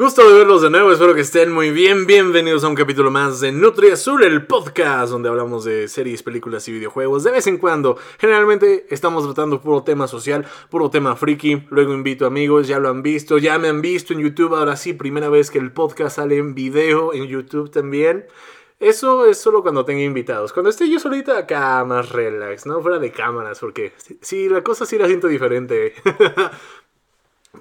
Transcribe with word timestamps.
Gusto 0.00 0.26
de 0.26 0.38
verlos 0.38 0.62
de 0.62 0.70
nuevo, 0.70 0.90
espero 0.90 1.14
que 1.14 1.20
estén 1.20 1.52
muy 1.52 1.72
bien. 1.72 2.06
Bienvenidos 2.06 2.64
a 2.64 2.68
un 2.68 2.74
capítulo 2.74 3.10
más 3.10 3.38
de 3.40 3.52
Nutri 3.52 3.90
Azul, 3.90 4.24
el 4.24 4.46
podcast 4.46 5.12
donde 5.12 5.28
hablamos 5.28 5.62
de 5.62 5.88
series, 5.88 6.22
películas 6.22 6.66
y 6.68 6.72
videojuegos. 6.72 7.22
De 7.22 7.30
vez 7.30 7.46
en 7.46 7.58
cuando, 7.58 7.98
generalmente 8.18 8.86
estamos 8.88 9.24
tratando 9.24 9.60
puro 9.60 9.82
tema 9.82 10.08
social, 10.08 10.46
puro 10.70 10.88
tema 10.88 11.16
friki. 11.16 11.66
Luego 11.68 11.92
invito 11.92 12.24
amigos, 12.24 12.66
ya 12.66 12.78
lo 12.78 12.88
han 12.88 13.02
visto, 13.02 13.36
ya 13.36 13.58
me 13.58 13.68
han 13.68 13.82
visto 13.82 14.14
en 14.14 14.20
YouTube. 14.20 14.54
Ahora 14.54 14.74
sí, 14.76 14.94
primera 14.94 15.28
vez 15.28 15.50
que 15.50 15.58
el 15.58 15.70
podcast 15.70 16.16
sale 16.16 16.38
en 16.38 16.54
video 16.54 17.12
en 17.12 17.26
YouTube 17.26 17.70
también. 17.70 18.24
Eso 18.80 19.26
es 19.26 19.36
solo 19.36 19.60
cuando 19.60 19.84
tenga 19.84 20.00
invitados. 20.00 20.54
Cuando 20.54 20.70
esté 20.70 20.88
yo 20.88 20.98
solita 20.98 21.36
acá, 21.36 21.84
más 21.84 22.08
relax, 22.08 22.64
¿no? 22.64 22.80
Fuera 22.80 22.98
de 22.98 23.12
cámaras, 23.12 23.60
porque 23.60 23.92
sí, 24.22 24.48
la 24.48 24.62
cosa 24.62 24.86
sí 24.86 24.96
la 24.96 25.06
siento 25.06 25.28
diferente. 25.28 25.92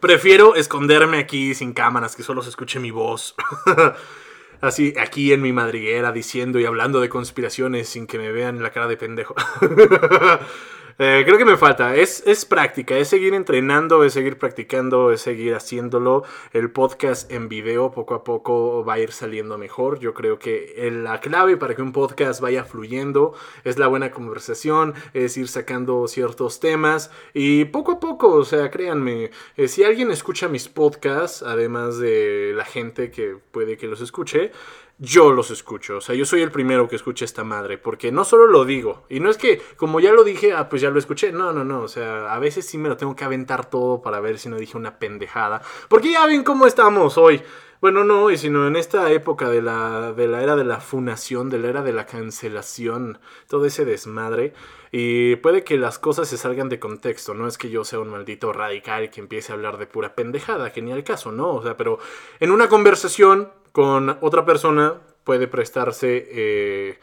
Prefiero 0.02 0.56
esconderme 0.56 1.18
aquí 1.18 1.54
sin 1.56 1.74
cámaras, 1.74 2.16
que 2.16 2.24
solo 2.24 2.42
se 2.42 2.50
escuche 2.50 2.80
mi 2.80 2.92
voz. 2.92 3.36
Así, 4.62 4.94
aquí 5.00 5.32
en 5.32 5.42
mi 5.42 5.54
madriguera, 5.54 6.12
diciendo 6.12 6.60
y 6.60 6.66
hablando 6.66 7.00
de 7.00 7.10
conspiraciones 7.10 7.90
sin 7.90 8.08
que 8.08 8.18
me 8.18 8.32
vean 8.32 8.62
la 8.62 8.72
cara 8.72 8.88
de 8.88 8.98
pendejo. 8.98 9.36
Eh, 11.02 11.24
creo 11.26 11.38
que 11.38 11.46
me 11.46 11.56
falta. 11.56 11.96
Es, 11.96 12.24
es 12.28 12.44
práctica, 12.44 12.98
es 12.98 13.08
seguir 13.08 13.34
entrenando, 13.34 14.04
es 14.04 14.12
seguir 14.12 14.38
practicando, 14.38 15.14
es 15.14 15.22
seguir 15.22 15.56
haciéndolo. 15.56 16.26
El 16.52 16.72
podcast 16.72 17.32
en 17.32 17.48
video 17.48 17.90
poco 17.92 18.16
a 18.16 18.26
poco 18.26 18.84
va 18.84 18.96
a 18.96 19.00
ir 19.00 19.14
saliendo 19.14 19.58
mejor. 19.58 20.00
Yo 20.00 20.14
creo 20.14 20.40
que 20.40 20.92
la 20.92 21.22
clave 21.22 21.56
para 21.56 21.74
que 21.74 21.82
un 21.82 21.94
podcast 21.94 22.42
vaya 22.42 22.66
fluyendo 22.66 23.34
es 23.64 23.80
la 23.80 23.88
buena 23.88 24.12
conversación, 24.12 24.94
es 25.14 25.38
ir 25.38 25.48
sacando 25.48 26.06
ciertos 26.10 26.60
temas 26.60 27.12
y 27.34 27.64
poco 27.64 27.94
a 27.94 28.00
poco, 28.02 28.34
o 28.34 28.44
sea, 28.44 28.70
créanme, 28.70 29.32
eh, 29.56 29.70
si 29.70 29.86
alguien 29.86 30.12
escucha 30.12 30.50
mis 30.50 30.68
podcasts, 30.68 31.44
además 31.44 31.98
de 31.98 32.52
la 32.54 32.66
gente 32.66 33.10
que 33.10 33.38
puede 33.52 33.78
que 33.78 33.88
los 33.88 34.02
escuche, 34.02 34.52
yo 35.00 35.32
los 35.32 35.50
escucho. 35.50 35.98
O 35.98 36.02
sea, 36.02 36.14
yo 36.14 36.26
soy 36.26 36.42
el 36.42 36.52
primero 36.52 36.88
que 36.88 36.98
escucha 36.98 37.26
esta 37.26 37.44
madre. 37.44 37.78
Porque 37.78 38.12
no 38.12 38.26
solo 38.26 38.48
lo 38.48 38.66
digo. 38.66 39.04
Y 39.10 39.22
no 39.22 39.30
es 39.30 39.38
que, 39.38 39.62
como 39.78 40.00
ya 40.00 40.12
lo 40.12 40.24
dije, 40.24 40.54
ah, 40.54 40.70
pues 40.70 40.82
ya 40.82 40.90
lo 40.90 41.00
escuché. 41.00 41.32
No, 41.32 41.54
no, 41.54 41.64
no. 41.64 41.82
O 41.82 41.88
sea, 41.88 42.34
a 42.34 42.40
veces 42.40 42.66
sí 42.68 42.78
me 42.78 42.90
lo 42.90 42.98
tengo 42.98 43.16
que 43.16 43.24
aventar 43.24 43.70
todo 43.70 44.02
para 44.02 44.20
ver 44.20 44.38
si 44.38 44.50
no 44.50 44.58
dije 44.58 44.78
una 44.78 45.00
pendejada. 45.00 45.62
Porque 45.88 46.12
ya 46.12 46.26
ven 46.26 46.44
cómo 46.44 46.68
estamos 46.68 47.18
hoy. 47.18 47.42
Bueno, 47.82 48.04
no 48.04 48.24
hoy, 48.24 48.38
sino 48.38 48.68
en 48.68 48.76
esta 48.76 49.10
época 49.10 49.50
de 49.50 49.62
la, 49.62 50.12
de 50.12 50.28
la 50.28 50.44
era 50.44 50.58
de 50.58 50.66
la 50.66 50.82
funación, 50.82 51.50
de 51.50 51.60
la 51.60 51.70
era 51.70 51.82
de 51.82 51.94
la 51.94 52.06
cancelación, 52.06 53.20
todo 53.48 53.66
ese 53.66 53.86
desmadre. 53.86 54.54
Y 54.92 55.38
puede 55.38 55.64
que 55.64 55.78
las 55.78 55.98
cosas 55.98 56.28
se 56.28 56.38
salgan 56.38 56.68
de 56.68 56.78
contexto. 56.78 57.34
No 57.34 57.48
es 57.48 57.58
que 57.58 57.70
yo 57.70 57.86
sea 57.86 58.00
un 58.00 58.10
maldito 58.10 58.52
radical 58.52 59.10
que 59.10 59.22
empiece 59.22 59.54
a 59.54 59.56
hablar 59.56 59.78
de 59.78 59.88
pura 59.88 60.14
pendejada, 60.14 60.74
que 60.74 60.82
ni 60.82 60.92
al 60.92 61.06
caso, 61.06 61.32
¿no? 61.32 61.54
O 61.54 61.64
sea, 61.64 61.78
pero 61.78 62.00
en 62.42 62.52
una 62.52 62.68
conversación 62.68 63.50
con 63.72 64.18
otra 64.20 64.46
persona 64.46 64.96
puede 65.24 65.48
prestarse 65.48 66.28
eh, 66.32 67.00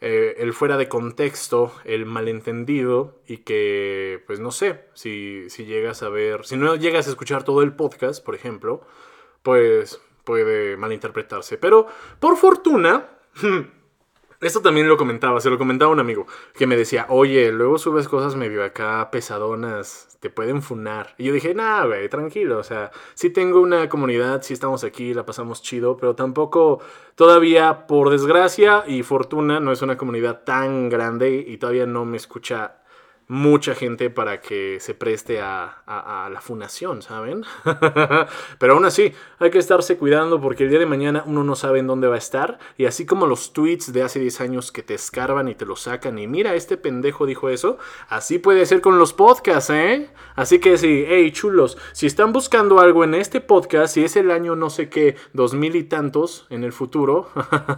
eh, 0.00 0.34
el 0.38 0.52
fuera 0.54 0.76
de 0.76 0.88
contexto, 0.88 1.72
el 1.84 2.04
malentendido 2.04 3.20
y 3.28 3.38
que, 3.38 4.24
pues 4.26 4.40
no 4.40 4.50
sé, 4.50 4.86
si, 4.94 5.48
si 5.50 5.66
llegas 5.66 6.02
a 6.02 6.08
ver, 6.08 6.44
si 6.44 6.56
no 6.56 6.74
llegas 6.74 7.06
a 7.06 7.10
escuchar 7.10 7.44
todo 7.44 7.62
el 7.62 7.74
podcast, 7.74 8.24
por 8.24 8.34
ejemplo, 8.34 8.82
pues 9.42 10.00
puede 10.26 10.76
malinterpretarse. 10.76 11.56
Pero 11.56 11.86
por 12.20 12.36
fortuna, 12.36 13.06
Esto 14.38 14.60
también 14.60 14.86
lo 14.86 14.98
comentaba, 14.98 15.40
se 15.40 15.48
lo 15.48 15.56
comentaba 15.56 15.90
un 15.90 15.98
amigo 15.98 16.26
que 16.52 16.66
me 16.66 16.76
decía, 16.76 17.06
oye, 17.08 17.50
luego 17.52 17.78
subes 17.78 18.06
cosas 18.06 18.36
medio 18.36 18.62
acá 18.62 19.10
pesadonas, 19.10 20.18
te 20.20 20.28
pueden 20.28 20.60
funar. 20.60 21.14
Y 21.16 21.24
yo 21.24 21.32
dije, 21.32 21.54
nah, 21.54 21.86
güey, 21.86 22.10
tranquilo, 22.10 22.58
o 22.58 22.62
sea, 22.62 22.90
sí 23.14 23.30
tengo 23.30 23.62
una 23.62 23.88
comunidad, 23.88 24.42
sí 24.42 24.52
estamos 24.52 24.84
aquí, 24.84 25.14
la 25.14 25.24
pasamos 25.24 25.62
chido, 25.62 25.96
pero 25.96 26.14
tampoco, 26.14 26.80
todavía, 27.14 27.86
por 27.86 28.10
desgracia 28.10 28.84
y 28.86 29.02
fortuna, 29.02 29.58
no 29.58 29.72
es 29.72 29.80
una 29.80 29.96
comunidad 29.96 30.44
tan 30.44 30.90
grande 30.90 31.42
y 31.46 31.56
todavía 31.56 31.86
no 31.86 32.04
me 32.04 32.18
escucha 32.18 32.82
mucha 33.28 33.74
gente 33.74 34.08
para 34.08 34.40
que 34.40 34.78
se 34.80 34.94
preste 34.94 35.40
a, 35.40 35.82
la 36.30 36.40
fundación, 36.40 37.02
¿saben? 37.02 37.44
Pero 38.58 38.74
aún 38.74 38.84
así, 38.84 39.12
hay 39.38 39.50
que 39.50 39.58
estarse 39.58 39.96
cuidando 39.96 40.40
porque 40.40 40.64
el 40.64 40.70
día 40.70 40.78
de 40.78 40.86
mañana 40.86 41.24
uno 41.26 41.44
no 41.44 41.56
sabe 41.56 41.80
en 41.80 41.86
dónde 41.86 42.08
va 42.08 42.16
a 42.16 42.18
estar. 42.18 42.58
Y 42.76 42.86
así 42.86 43.06
como 43.06 43.26
los 43.26 43.52
tweets 43.52 43.92
de 43.92 44.02
hace 44.02 44.20
10 44.20 44.40
años 44.40 44.72
que 44.72 44.82
te 44.82 44.94
escarban 44.94 45.48
y 45.48 45.54
te 45.54 45.64
lo 45.64 45.76
sacan 45.76 46.18
y 46.18 46.26
mira, 46.26 46.54
este 46.54 46.76
pendejo 46.76 47.26
dijo 47.26 47.48
eso, 47.48 47.78
así 48.08 48.38
puede 48.38 48.66
ser 48.66 48.80
con 48.80 48.98
los 48.98 49.12
podcasts, 49.12 49.70
¿eh? 49.70 50.10
Así 50.34 50.58
que 50.58 50.78
sí, 50.78 51.04
hey 51.08 51.30
chulos, 51.32 51.78
si 51.92 52.06
están 52.06 52.32
buscando 52.32 52.80
algo 52.80 53.04
en 53.04 53.14
este 53.14 53.40
podcast, 53.40 53.94
si 53.94 54.04
es 54.04 54.16
el 54.16 54.30
año 54.30 54.56
no 54.56 54.70
sé 54.70 54.88
qué, 54.88 55.16
dos 55.32 55.54
mil 55.54 55.74
y 55.76 55.84
tantos 55.84 56.46
en 56.50 56.64
el 56.64 56.72
futuro, 56.72 57.30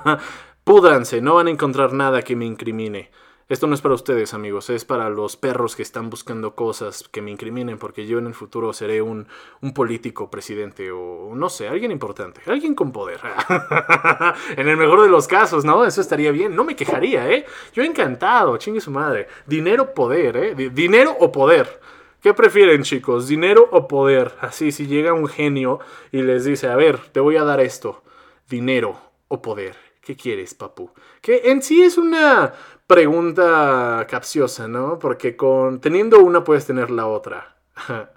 púdranse, 0.65 1.21
no 1.21 1.35
van 1.35 1.47
a 1.47 1.51
encontrar 1.51 1.93
nada 1.93 2.23
que 2.23 2.37
me 2.37 2.47
incrimine. 2.47 3.11
Esto 3.49 3.67
no 3.67 3.75
es 3.75 3.81
para 3.81 3.95
ustedes, 3.95 4.35
amigos, 4.35 4.69
es 4.69 4.85
para 4.85 5.09
los 5.09 5.39
perros 5.39 5.75
que 5.75 5.81
están 5.81 6.11
buscando 6.11 6.55
cosas 6.55 7.09
que 7.11 7.23
me 7.23 7.31
incriminen, 7.31 7.79
porque 7.79 8.07
yo 8.07 8.19
en 8.19 8.27
el 8.27 8.35
futuro 8.35 8.75
seré 8.75 9.01
un, 9.01 9.27
político 9.75 10.31
presidente 10.31 10.91
o 10.91 11.33
no 11.35 11.49
sé, 11.49 11.67
alguien 11.67 11.91
importante, 11.91 12.43
alguien 12.45 12.75
con 12.75 12.93
poder. 12.93 13.21
en 14.59 14.69
el 14.69 14.77
mejor 14.77 15.01
de 15.01 15.09
los 15.09 15.27
casos, 15.27 15.65
¿no? 15.65 15.87
Eso 15.87 16.03
estaría 16.03 16.31
bien, 16.31 16.55
no 16.55 16.63
me 16.63 16.77
quejaría, 16.77 17.31
¿eh? 17.31 17.47
Yo 17.73 17.83
encantado, 17.83 18.59
chingue 18.59 18.83
su 18.83 18.91
madre. 18.91 19.29
Dinero, 19.47 19.95
poder, 19.95 20.37
¿eh? 20.37 20.55
dinero 20.55 21.17
o 21.19 21.33
poder. 21.33 21.81
¿Qué 22.21 22.35
prefieren, 22.35 22.83
chicos? 22.83 23.29
¿Dinero 23.29 23.67
o 23.71 23.89
poder? 23.89 24.35
Así, 24.43 24.73
si 24.73 24.87
llega 24.87 25.15
un 25.15 25.27
genio 25.27 25.81
y 26.13 26.21
les 26.21 26.45
dice, 26.45 26.69
a 26.69 26.77
ver, 26.77 26.99
te 26.99 27.21
voy 27.21 27.37
a 27.39 27.45
dar 27.45 27.61
esto, 27.61 28.03
dinero 28.47 29.01
o 29.29 29.41
poder. 29.41 29.88
¿Qué 30.09 30.17
quieres, 30.17 30.55
papu? 30.55 30.91
Que 31.21 31.51
en 31.51 31.61
sí 31.61 31.83
es 31.83 31.99
una 31.99 32.55
pregunta 32.87 34.07
capciosa, 34.09 34.67
¿no? 34.67 34.99
Porque 34.99 35.37
con 35.37 35.83
teniendo 35.83 36.21
una 36.21 36.45
puedes 36.45 36.65
tener 36.65 36.91
la 36.91 37.07
otra. 37.07 37.59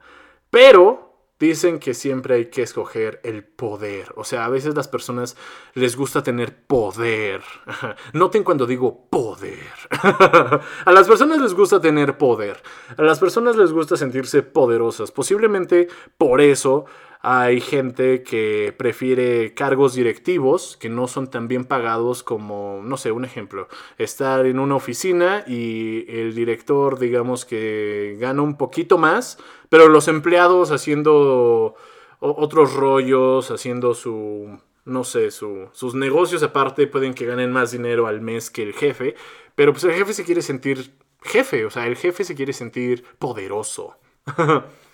Pero 0.50 1.26
dicen 1.38 1.80
que 1.80 1.94
siempre 1.94 2.36
hay 2.36 2.46
que 2.46 2.62
escoger 2.62 3.20
el 3.26 3.44
poder. 3.44 4.14
O 4.16 4.24
sea, 4.24 4.46
a 4.46 4.50
veces 4.50 4.74
las 4.74 4.88
personas 4.88 5.36
les 5.74 5.98
gusta 5.98 6.24
tener 6.24 6.66
poder. 6.66 7.42
Noten 8.14 8.46
cuando 8.46 8.66
digo 8.66 9.10
poder. 9.10 9.68
a 10.86 10.92
las 10.94 11.10
personas 11.10 11.42
les 11.42 11.54
gusta 11.54 11.82
tener 11.82 12.18
poder. 12.18 12.64
A 12.96 13.02
las 13.02 13.20
personas 13.20 13.58
les 13.58 13.74
gusta 13.74 13.98
sentirse 13.98 14.44
poderosas. 14.44 15.12
Posiblemente 15.12 15.90
por 16.18 16.40
eso 16.40 16.86
hay 17.22 17.62
gente 17.62 18.24
que 18.24 18.74
prefiere 18.76 19.54
cargos 19.54 19.94
directivos 19.94 20.76
que 20.78 20.90
no 20.90 21.08
son 21.08 21.30
tan 21.30 21.48
bien 21.48 21.66
pagados 21.66 22.24
como, 22.24 22.82
no 22.84 22.98
sé, 22.98 23.12
un 23.12 23.26
ejemplo, 23.26 23.68
estar 23.98 24.46
en 24.48 24.58
una 24.58 24.76
oficina 24.76 25.44
y 25.46 26.06
el 26.10 26.34
director, 26.34 26.98
digamos 26.98 27.46
que 27.46 28.18
gana 28.20 28.42
un 28.42 28.58
poquito 28.58 28.98
más, 28.98 29.38
pero 29.70 29.88
los 29.88 30.08
empleados 30.08 30.72
haciendo 30.72 31.76
otros 32.20 32.74
rollos, 32.74 33.52
haciendo 33.52 33.94
su, 33.94 34.60
no 34.86 35.04
sé, 35.04 35.30
su, 35.30 35.70
sus 35.74 35.94
negocios 35.94 36.42
aparte 36.42 36.88
pueden 36.88 37.14
que 37.14 37.28
ganen 37.28 37.52
más 37.52 37.72
dinero 37.72 38.08
al 38.08 38.22
mes 38.22 38.50
que 38.50 38.64
el 38.64 38.74
jefe, 38.74 39.16
pero 39.54 39.74
pues 39.74 39.84
el 39.84 39.94
jefe 39.94 40.14
se 40.14 40.24
quiere 40.24 40.42
sentir 40.42 40.96
jefe, 41.22 41.66
o 41.66 41.70
sea, 41.70 41.86
el 41.86 41.98
jefe 41.98 42.24
se 42.24 42.34
quiere 42.34 42.54
sentir 42.54 43.04
poderoso. 43.20 43.96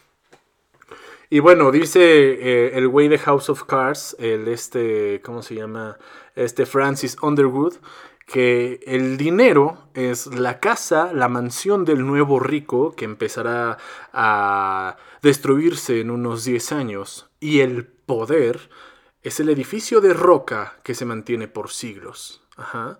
Y 1.29 1.39
bueno, 1.39 1.71
dice 1.71 1.99
eh, 2.01 2.77
el 2.77 2.87
güey 2.87 3.09
de 3.09 3.17
House 3.19 3.49
of 3.49 3.63
Cards, 3.65 4.15
el 4.19 4.47
este, 4.47 5.21
¿cómo 5.21 5.41
se 5.41 5.55
llama? 5.55 5.97
Este 6.35 6.65
Francis 6.65 7.17
Underwood, 7.21 7.75
que 8.25 8.79
el 8.85 9.17
dinero 9.17 9.89
es 9.93 10.27
la 10.27 10.59
casa, 10.59 11.11
la 11.13 11.27
mansión 11.27 11.83
del 11.83 12.05
nuevo 12.05 12.39
rico 12.39 12.95
que 12.95 13.05
empezará 13.05 13.77
a 14.13 14.97
destruirse 15.21 15.99
en 15.99 16.11
unos 16.11 16.45
10 16.45 16.71
años. 16.71 17.29
Y 17.39 17.59
el 17.59 17.85
poder 17.85 18.69
es 19.21 19.39
el 19.39 19.49
edificio 19.49 19.99
de 19.99 20.13
roca 20.13 20.79
que 20.83 20.95
se 20.95 21.05
mantiene 21.05 21.47
por 21.47 21.71
siglos. 21.71 22.41
Ajá. 22.55 22.99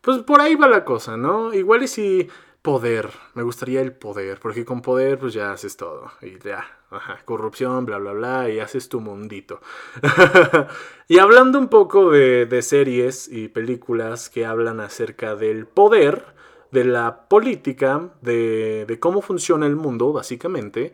Pues 0.00 0.18
por 0.18 0.40
ahí 0.40 0.54
va 0.54 0.68
la 0.68 0.84
cosa, 0.84 1.16
¿no? 1.16 1.52
Igual 1.54 1.84
y 1.84 1.88
si 1.88 2.28
poder, 2.62 3.10
me 3.34 3.42
gustaría 3.42 3.80
el 3.80 3.92
poder, 3.92 4.40
porque 4.40 4.64
con 4.64 4.82
poder 4.82 5.18
pues 5.18 5.32
ya 5.34 5.52
haces 5.52 5.76
todo 5.76 6.12
y 6.20 6.38
ya, 6.38 6.77
ajá, 6.90 7.18
corrupción, 7.24 7.84
bla, 7.86 7.98
bla, 7.98 8.12
bla, 8.12 8.50
y 8.50 8.60
haces 8.60 8.88
tu 8.88 9.00
mundito. 9.00 9.60
y 11.08 11.18
hablando 11.18 11.58
un 11.58 11.68
poco 11.68 12.10
de, 12.10 12.46
de 12.46 12.62
series 12.62 13.28
y 13.28 13.48
películas 13.48 14.30
que 14.30 14.46
hablan 14.46 14.80
acerca 14.80 15.34
del 15.34 15.66
poder, 15.66 16.24
de 16.70 16.84
la 16.84 17.28
política, 17.28 18.10
de, 18.22 18.84
de 18.86 18.98
cómo 18.98 19.22
funciona 19.22 19.66
el 19.66 19.76
mundo, 19.76 20.12
básicamente, 20.12 20.92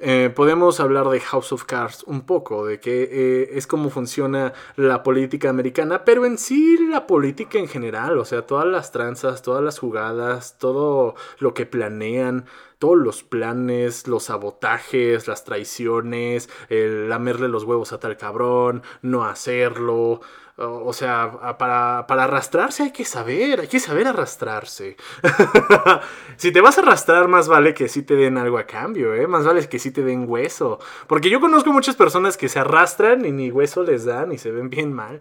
eh, 0.00 0.32
podemos 0.34 0.78
hablar 0.78 1.08
de 1.08 1.18
House 1.18 1.52
of 1.52 1.64
Cards 1.64 2.04
un 2.04 2.20
poco, 2.20 2.64
de 2.64 2.78
que 2.78 3.02
eh, 3.02 3.50
es 3.54 3.66
como 3.66 3.90
funciona 3.90 4.52
la 4.76 5.02
política 5.02 5.50
americana, 5.50 6.04
pero 6.04 6.24
en 6.24 6.38
sí 6.38 6.78
la 6.88 7.08
política 7.08 7.58
en 7.58 7.66
general, 7.66 8.16
o 8.18 8.24
sea, 8.24 8.46
todas 8.46 8.66
las 8.66 8.92
tranzas, 8.92 9.42
todas 9.42 9.62
las 9.62 9.80
jugadas, 9.80 10.56
todo 10.58 11.16
lo 11.40 11.52
que 11.52 11.66
planean, 11.66 12.46
todos 12.78 12.96
los 12.96 13.24
planes, 13.24 14.06
los 14.06 14.24
sabotajes, 14.24 15.26
las 15.26 15.44
traiciones, 15.44 16.48
el 16.68 17.08
lamerle 17.08 17.48
los 17.48 17.64
huevos 17.64 17.92
a 17.92 17.98
tal 17.98 18.16
cabrón, 18.16 18.82
no 19.02 19.24
hacerlo, 19.24 20.20
o 20.58 20.92
sea, 20.92 21.56
para, 21.56 22.06
para, 22.08 22.24
arrastrarse 22.24 22.82
hay 22.82 22.90
que 22.90 23.04
saber, 23.04 23.60
hay 23.60 23.68
que 23.68 23.78
saber 23.78 24.08
arrastrarse. 24.08 24.96
si 26.36 26.50
te 26.50 26.60
vas 26.60 26.78
a 26.78 26.80
arrastrar, 26.80 27.28
más 27.28 27.46
vale 27.46 27.74
que 27.74 27.88
sí 27.88 28.02
te 28.02 28.14
den 28.16 28.38
algo 28.38 28.58
a 28.58 28.64
cambio, 28.64 29.14
¿eh? 29.14 29.28
Más 29.28 29.44
vale 29.44 29.68
que 29.68 29.78
sí 29.78 29.92
te 29.92 30.02
den 30.02 30.24
hueso. 30.28 30.80
Porque 31.06 31.30
yo 31.30 31.40
conozco 31.40 31.72
muchas 31.72 31.94
personas 31.94 32.36
que 32.36 32.48
se 32.48 32.58
arrastran 32.58 33.24
y 33.24 33.30
ni 33.30 33.52
hueso 33.52 33.84
les 33.84 34.04
dan 34.04 34.32
y 34.32 34.38
se 34.38 34.50
ven 34.50 34.68
bien 34.68 34.92
mal. 34.92 35.20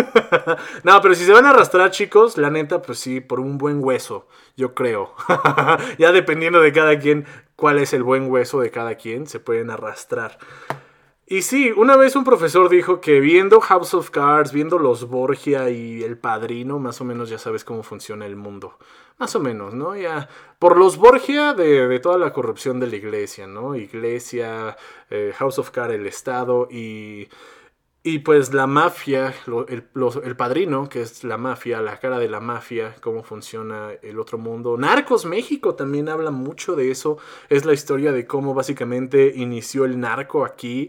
no, 0.84 1.00
pero 1.00 1.14
si 1.14 1.24
se 1.24 1.32
van 1.32 1.46
a 1.46 1.50
arrastrar, 1.50 1.90
chicos, 1.90 2.36
la 2.36 2.50
neta, 2.50 2.82
pues 2.82 2.98
sí, 2.98 3.20
por 3.20 3.40
un 3.40 3.56
buen 3.56 3.82
hueso, 3.82 4.28
yo 4.56 4.74
creo. 4.74 5.14
ya 5.98 6.12
dependiendo 6.12 6.60
de 6.60 6.72
cada 6.72 6.98
quien, 6.98 7.24
cuál 7.56 7.78
es 7.78 7.94
el 7.94 8.02
buen 8.02 8.30
hueso 8.30 8.60
de 8.60 8.70
cada 8.70 8.96
quien, 8.96 9.26
se 9.26 9.40
pueden 9.40 9.70
arrastrar. 9.70 10.38
Y 11.32 11.42
sí, 11.42 11.70
una 11.70 11.96
vez 11.96 12.16
un 12.16 12.24
profesor 12.24 12.68
dijo 12.68 13.00
que 13.00 13.20
viendo 13.20 13.60
House 13.60 13.94
of 13.94 14.10
Cards, 14.10 14.52
viendo 14.52 14.80
los 14.80 15.08
Borgia 15.08 15.70
y 15.70 16.02
El 16.02 16.18
Padrino, 16.18 16.80
más 16.80 17.00
o 17.00 17.04
menos 17.04 17.30
ya 17.30 17.38
sabes 17.38 17.62
cómo 17.62 17.84
funciona 17.84 18.26
el 18.26 18.34
mundo. 18.34 18.76
Más 19.16 19.36
o 19.36 19.38
menos, 19.38 19.72
¿no? 19.72 19.94
Ya. 19.94 20.28
Por 20.58 20.76
los 20.76 20.96
Borgia 20.96 21.54
de, 21.54 22.00
toda 22.00 22.18
la 22.18 22.32
corrupción 22.32 22.80
de 22.80 22.88
la 22.88 22.96
iglesia, 22.96 23.46
¿no? 23.46 23.76
Iglesia, 23.76 24.76
eh, 25.08 25.32
House 25.36 25.60
of 25.60 25.70
Cards, 25.70 25.94
el 25.94 26.08
Estado 26.08 26.66
y. 26.68 27.28
Y 28.02 28.20
pues 28.20 28.52
la 28.54 28.66
mafia, 28.66 29.32
el, 29.46 29.84
el, 30.24 30.36
padrino, 30.36 30.88
que 30.88 31.02
es 31.02 31.22
la 31.22 31.36
mafia, 31.36 31.82
la 31.82 32.00
cara 32.00 32.18
de 32.18 32.30
la 32.30 32.40
mafia, 32.40 32.96
cómo 33.02 33.22
funciona 33.22 33.90
el 34.02 34.18
otro 34.18 34.38
mundo. 34.38 34.76
Narcos 34.78 35.26
México 35.26 35.74
también 35.74 36.08
habla 36.08 36.30
mucho 36.30 36.74
de 36.74 36.90
eso. 36.90 37.18
Es 37.50 37.66
la 37.66 37.74
historia 37.74 38.10
de 38.10 38.26
cómo 38.26 38.54
básicamente 38.54 39.34
inició 39.36 39.84
el 39.84 40.00
narco 40.00 40.46
aquí. 40.46 40.88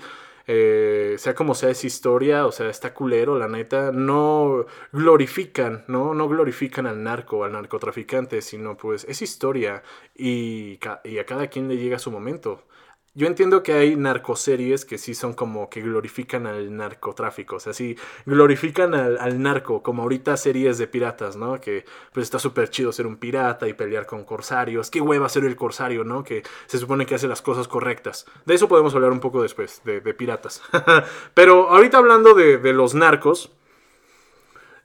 Eh, 0.53 1.15
sea 1.17 1.33
como 1.33 1.55
sea 1.55 1.69
esa 1.69 1.87
historia, 1.87 2.45
o 2.45 2.51
sea, 2.51 2.69
está 2.69 2.93
culero, 2.93 3.39
la 3.39 3.47
neta, 3.47 3.93
no 3.93 4.65
glorifican, 4.91 5.85
¿no? 5.87 6.13
No 6.13 6.27
glorifican 6.27 6.87
al 6.87 7.01
narco, 7.03 7.45
al 7.45 7.53
narcotraficante, 7.53 8.41
sino 8.41 8.75
pues 8.75 9.05
es 9.07 9.21
historia 9.21 9.81
y 10.13 10.77
a 10.85 11.25
cada 11.25 11.47
quien 11.47 11.69
le 11.69 11.77
llega 11.77 11.99
su 11.99 12.11
momento. 12.11 12.65
Yo 13.13 13.27
entiendo 13.27 13.61
que 13.61 13.73
hay 13.73 13.97
narcoseries 13.97 14.85
que 14.85 14.97
sí 14.97 15.15
son 15.15 15.33
como 15.33 15.69
que 15.69 15.81
glorifican 15.81 16.47
al 16.47 16.77
narcotráfico, 16.77 17.57
o 17.57 17.59
sea, 17.59 17.73
sí 17.73 17.97
glorifican 18.25 18.93
al, 18.93 19.41
narco, 19.41 19.83
como 19.83 20.03
ahorita 20.03 20.37
series 20.37 20.77
de 20.77 20.87
piratas, 20.87 21.35
¿no? 21.35 21.59
Que 21.59 21.83
pues 22.13 22.23
está 22.23 22.39
súper 22.39 22.69
chido 22.69 22.93
ser 22.93 23.07
un 23.07 23.17
pirata 23.17 23.67
y 23.67 23.73
pelear 23.73 24.05
con 24.05 24.23
corsarios. 24.23 24.89
Qué 24.89 25.01
hueva 25.01 25.27
ser 25.27 25.43
el 25.43 25.57
corsario, 25.57 26.05
¿no? 26.05 26.23
Que 26.23 26.43
se 26.67 26.77
supone 26.77 27.05
que 27.05 27.15
hace 27.15 27.27
las 27.27 27.41
cosas 27.41 27.67
correctas. 27.67 28.25
De 28.45 28.53
eso 28.53 28.69
podemos 28.69 28.95
hablar 28.95 29.11
un 29.11 29.19
poco 29.19 29.41
después, 29.41 29.81
de, 29.83 29.99
piratas. 30.13 30.61
Pero 31.33 31.69
ahorita 31.69 31.97
hablando 31.97 32.33
de, 32.33 32.59
de 32.59 32.71
los 32.71 32.93
narcos, 32.93 33.51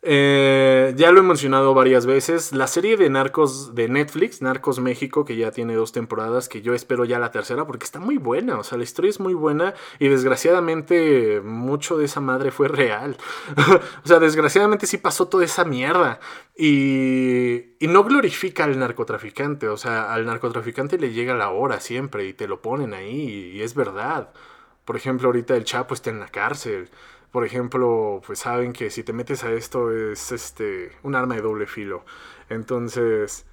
eh, 0.09 0.95
ya 0.97 1.11
lo 1.11 1.19
he 1.19 1.23
mencionado 1.25 1.75
varias 1.75 2.07
veces. 2.07 2.53
La 2.53 2.69
serie 2.69 2.97
de 2.97 3.11
Narcos 3.11 3.75
de 3.75 3.89
Netflix, 3.89 4.41
Narcos 4.41 4.79
México, 4.79 5.25
que 5.25 5.35
ya 5.37 5.51
tiene 5.51 5.75
dos 5.75 5.91
temporadas, 5.91 6.49
que 6.49 6.63
yo 6.63 6.75
espero 6.75 7.05
ya 7.05 7.19
la 7.19 7.33
tercera 7.33 7.67
porque 7.67 7.85
está 7.85 7.99
muy 7.99 8.17
buena. 8.17 8.57
O 8.57 8.63
sea, 8.63 8.79
la 8.79 8.85
historia 8.85 9.11
es 9.11 9.19
muy 9.19 9.35
buena 9.35 9.75
y 9.99 10.07
desgraciadamente 10.07 11.41
mucho 11.41 11.99
de 11.99 12.05
esa 12.05 12.21
madre 12.21 12.53
fue 12.53 12.69
real. 12.69 13.17
o 14.05 14.07
sea, 14.07 14.21
desgraciadamente 14.21 14.87
sí 14.87 14.97
pasó 14.97 15.27
toda 15.27 15.45
esa 15.45 15.65
mierda. 15.65 16.21
Y, 16.57 17.75
y 17.81 17.89
no 17.89 18.05
glorifica 18.05 18.63
al 18.63 18.79
narcotraficante. 18.79 19.67
O 19.67 19.77
sea, 19.77 20.15
al 20.15 20.25
narcotraficante 20.25 20.99
le 20.99 21.13
llega 21.13 21.35
la 21.35 21.51
hora 21.51 21.81
siempre 21.81 22.29
y 22.29 22.33
te 22.33 22.47
lo 22.47 22.63
ponen 22.63 22.95
ahí 22.95 23.53
y 23.55 23.63
es 23.63 23.75
verdad. 23.75 24.33
Por 24.85 24.95
ejemplo, 24.95 25.27
ahorita 25.27 25.57
el 25.57 25.65
Chapo 25.65 25.95
está 25.95 26.11
en 26.11 26.21
la 26.21 26.29
cárcel 26.29 26.91
por 27.37 27.45
ejemplo, 27.45 28.23
pues 28.27 28.39
saben 28.39 28.73
que 28.73 28.89
si 28.89 29.03
te 29.03 29.13
metes 29.13 29.45
a 29.45 29.53
esto 29.53 29.93
es 29.93 30.33
este 30.33 30.93
un 31.03 31.15
arma 31.15 31.35
de 31.35 31.43
doble 31.43 31.67
filo. 31.67 32.03
Entonces, 32.49 33.45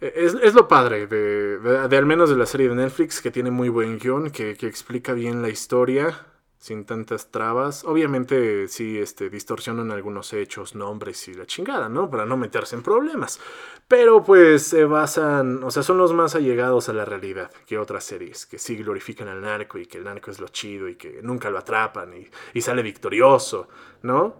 e, 0.00 0.12
es, 0.16 0.54
lo 0.54 0.68
padre 0.68 1.08
de, 1.08 1.58
de, 1.58 1.96
al 1.96 2.06
menos 2.06 2.30
de 2.30 2.36
la 2.36 2.46
serie 2.46 2.68
de 2.68 2.76
Netflix, 2.76 3.20
que 3.20 3.32
tiene 3.32 3.50
muy 3.50 3.70
buen 3.70 3.98
guion, 3.98 4.30
que, 4.30 4.56
que 4.56 4.68
explica 4.68 5.14
bien 5.14 5.42
la 5.42 5.48
historia 5.48 6.26
sin 6.60 6.84
tantas 6.84 7.30
trabas. 7.30 7.84
Obviamente 7.84 8.68
sí 8.68 8.98
este, 8.98 9.30
distorsionan 9.30 9.90
algunos 9.90 10.34
hechos, 10.34 10.74
nombres 10.74 11.26
y 11.26 11.34
la 11.34 11.46
chingada, 11.46 11.88
¿no? 11.88 12.10
Para 12.10 12.26
no 12.26 12.36
meterse 12.36 12.76
en 12.76 12.82
problemas. 12.82 13.40
Pero 13.88 14.22
pues 14.22 14.64
se 14.64 14.84
basan, 14.84 15.64
o 15.64 15.70
sea, 15.70 15.82
son 15.82 15.96
los 15.96 16.12
más 16.12 16.34
allegados 16.34 16.90
a 16.90 16.92
la 16.92 17.06
realidad 17.06 17.50
que 17.66 17.78
otras 17.78 18.04
series, 18.04 18.44
que 18.44 18.58
sí 18.58 18.76
glorifican 18.76 19.26
al 19.26 19.40
narco 19.40 19.78
y 19.78 19.86
que 19.86 19.98
el 19.98 20.04
narco 20.04 20.30
es 20.30 20.38
lo 20.38 20.48
chido 20.48 20.86
y 20.86 20.96
que 20.96 21.20
nunca 21.22 21.48
lo 21.48 21.58
atrapan 21.58 22.12
y, 22.54 22.60
sale 22.60 22.82
victorioso, 22.82 23.68
¿no? 24.02 24.36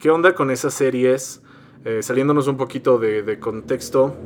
¿Qué 0.00 0.10
onda 0.10 0.34
con 0.34 0.50
esas 0.50 0.74
series? 0.74 1.42
Eh, 1.84 2.02
saliéndonos 2.02 2.48
un 2.48 2.56
poquito 2.56 2.98
de, 2.98 3.22
de 3.22 3.38
contexto. 3.38 4.16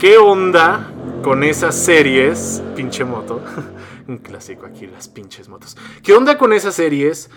¿Qué 0.00 0.18
onda 0.18 0.90
con 1.22 1.44
esas 1.44 1.76
series? 1.76 2.60
Pinche 2.74 3.04
moto. 3.04 3.40
un 4.08 4.18
clásico 4.18 4.66
aquí, 4.66 4.86
las 4.86 5.08
pinches 5.08 5.48
motos. 5.48 5.76
¿Qué 6.02 6.12
onda 6.12 6.38
con 6.38 6.52
esas 6.52 6.74
series 6.74 7.30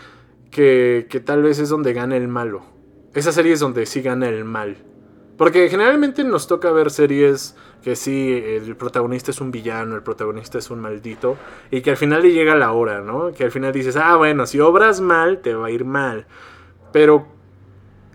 que, 0.52 1.08
que 1.10 1.19
tal 1.19 1.44
vez 1.44 1.60
es 1.60 1.69
donde 1.69 1.94
gana 1.94 2.18
el 2.18 2.28
malo? 2.28 2.64
Esas 3.14 3.36
series 3.36 3.60
donde 3.60 3.86
sí 3.86 4.02
gana 4.02 4.28
el 4.28 4.44
mal. 4.44 4.78
Porque 5.38 5.69
generalmente 5.69 6.24
nos 6.24 6.48
toca 6.48 6.72
ver 6.72 6.90
series 6.90 7.56
que 7.84 7.96
sí, 7.96 8.34
el 8.34 8.75
protagonista 8.75 9.31
es 9.31 9.40
un 9.40 9.52
villano, 9.52 9.96
el 9.96 10.04
protagonista 10.04 10.58
es 10.58 10.69
un 10.72 10.80
maldito, 10.80 11.38
y 11.69 11.81
que 11.81 11.92
al 11.92 11.98
final 11.98 12.24
le 12.24 12.34
llega 12.34 12.56
la 12.56 12.72
hora, 12.72 13.02
¿no? 13.02 13.31
Que 13.31 13.44
al 13.44 13.52
final 13.52 13.72
dices, 13.72 13.96
ah, 13.96 14.16
bueno, 14.16 14.46
si 14.46 14.60
obras 14.60 15.00
mal, 15.00 15.40
te 15.42 15.54
va 15.54 15.68
a 15.68 15.72
ir 15.72 15.86
mal. 15.86 16.25
Pero, 16.92 17.28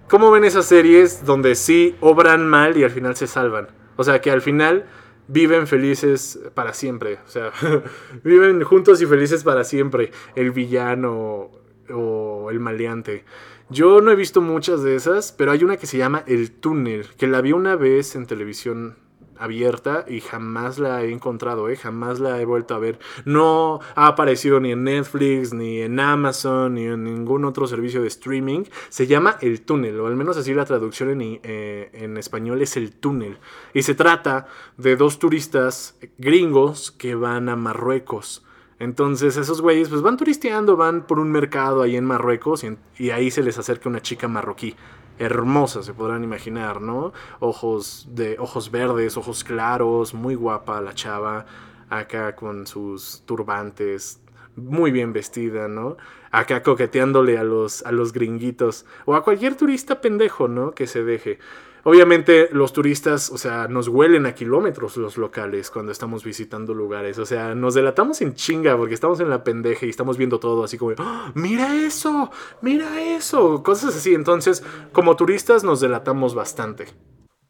¿cómo 0.08 0.30
ven 0.30 0.44
esas 0.44 0.66
series 0.66 1.24
donde 1.24 1.54
sí 1.54 1.96
obran 2.00 2.46
mal 2.46 2.76
y 2.76 2.84
al 2.84 2.90
final 2.90 3.14
se 3.16 3.26
salvan? 3.26 3.68
O 3.96 4.04
sea, 4.04 4.20
que 4.20 4.30
al 4.30 4.42
final 4.42 4.84
viven 5.28 5.66
felices 5.66 6.38
para 6.54 6.74
siempre. 6.74 7.18
O 7.26 7.28
sea, 7.28 7.52
viven 8.24 8.62
juntos 8.62 9.00
y 9.02 9.06
felices 9.06 9.44
para 9.44 9.64
siempre. 9.64 10.10
El 10.34 10.50
villano 10.50 11.50
o 11.90 12.48
el 12.50 12.60
maleante. 12.60 13.24
Yo 13.68 14.00
no 14.00 14.10
he 14.10 14.16
visto 14.16 14.40
muchas 14.40 14.82
de 14.82 14.96
esas, 14.96 15.32
pero 15.32 15.50
hay 15.50 15.64
una 15.64 15.78
que 15.78 15.86
se 15.86 15.96
llama 15.96 16.24
El 16.26 16.50
Túnel, 16.52 17.06
que 17.16 17.26
la 17.26 17.40
vi 17.40 17.52
una 17.52 17.74
vez 17.76 18.14
en 18.16 18.26
televisión 18.26 18.96
abierta 19.42 20.04
y 20.08 20.20
jamás 20.20 20.78
la 20.78 21.02
he 21.02 21.12
encontrado, 21.12 21.68
¿eh? 21.68 21.76
jamás 21.76 22.20
la 22.20 22.40
he 22.40 22.44
vuelto 22.44 22.74
a 22.74 22.78
ver. 22.78 22.98
No 23.24 23.80
ha 23.94 24.06
aparecido 24.06 24.60
ni 24.60 24.72
en 24.72 24.84
Netflix, 24.84 25.52
ni 25.52 25.80
en 25.80 25.98
Amazon, 25.98 26.74
ni 26.74 26.84
en 26.84 27.04
ningún 27.04 27.44
otro 27.44 27.66
servicio 27.66 28.02
de 28.02 28.08
streaming. 28.08 28.64
Se 28.88 29.06
llama 29.06 29.36
El 29.40 29.62
Túnel, 29.62 29.98
o 30.00 30.06
al 30.06 30.16
menos 30.16 30.36
así 30.36 30.54
la 30.54 30.64
traducción 30.64 31.10
en, 31.10 31.40
eh, 31.42 31.90
en 31.92 32.16
español 32.16 32.62
es 32.62 32.76
El 32.76 32.92
Túnel. 32.92 33.38
Y 33.74 33.82
se 33.82 33.94
trata 33.94 34.46
de 34.76 34.96
dos 34.96 35.18
turistas 35.18 35.98
gringos 36.18 36.90
que 36.92 37.14
van 37.14 37.48
a 37.48 37.56
Marruecos. 37.56 38.44
Entonces 38.78 39.36
esos 39.36 39.60
güeyes 39.60 39.88
pues 39.88 40.02
van 40.02 40.16
turisteando, 40.16 40.76
van 40.76 41.06
por 41.06 41.20
un 41.20 41.30
mercado 41.30 41.82
ahí 41.82 41.96
en 41.96 42.04
Marruecos 42.04 42.64
y, 42.64 42.76
y 42.98 43.10
ahí 43.10 43.30
se 43.30 43.42
les 43.42 43.58
acerca 43.58 43.88
una 43.88 44.02
chica 44.02 44.26
marroquí 44.26 44.74
hermosa, 45.18 45.82
se 45.82 45.94
podrán 45.94 46.24
imaginar, 46.24 46.80
¿no? 46.80 47.12
Ojos 47.40 48.08
de 48.10 48.36
ojos 48.38 48.70
verdes, 48.70 49.16
ojos 49.16 49.44
claros, 49.44 50.14
muy 50.14 50.34
guapa 50.34 50.80
la 50.80 50.94
chava, 50.94 51.46
acá 51.90 52.34
con 52.34 52.66
sus 52.66 53.22
turbantes, 53.26 54.20
muy 54.56 54.90
bien 54.90 55.12
vestida, 55.12 55.68
¿no? 55.68 55.96
Acá 56.30 56.62
coqueteándole 56.62 57.38
a 57.38 57.44
los 57.44 57.84
a 57.84 57.92
los 57.92 58.12
gringuitos 58.12 58.86
o 59.04 59.14
a 59.14 59.24
cualquier 59.24 59.56
turista 59.56 60.00
pendejo, 60.00 60.48
¿no? 60.48 60.72
Que 60.72 60.86
se 60.86 61.04
deje. 61.04 61.38
Obviamente 61.84 62.48
los 62.52 62.72
turistas, 62.72 63.30
o 63.30 63.38
sea, 63.38 63.66
nos 63.66 63.88
huelen 63.88 64.26
a 64.26 64.34
kilómetros 64.34 64.96
los 64.96 65.16
locales 65.16 65.70
cuando 65.70 65.90
estamos 65.90 66.22
visitando 66.22 66.74
lugares. 66.74 67.18
O 67.18 67.26
sea, 67.26 67.54
nos 67.54 67.74
delatamos 67.74 68.20
en 68.20 68.34
chinga 68.34 68.76
porque 68.76 68.94
estamos 68.94 69.18
en 69.20 69.28
la 69.28 69.42
pendeja 69.42 69.86
y 69.86 69.90
estamos 69.90 70.16
viendo 70.16 70.38
todo 70.38 70.62
así 70.62 70.78
como, 70.78 70.92
¡Ah! 70.98 71.32
mira 71.34 71.74
eso, 71.74 72.30
mira 72.60 73.02
eso, 73.02 73.62
cosas 73.62 73.96
así. 73.96 74.14
Entonces, 74.14 74.62
como 74.92 75.16
turistas 75.16 75.64
nos 75.64 75.80
delatamos 75.80 76.34
bastante. 76.34 76.86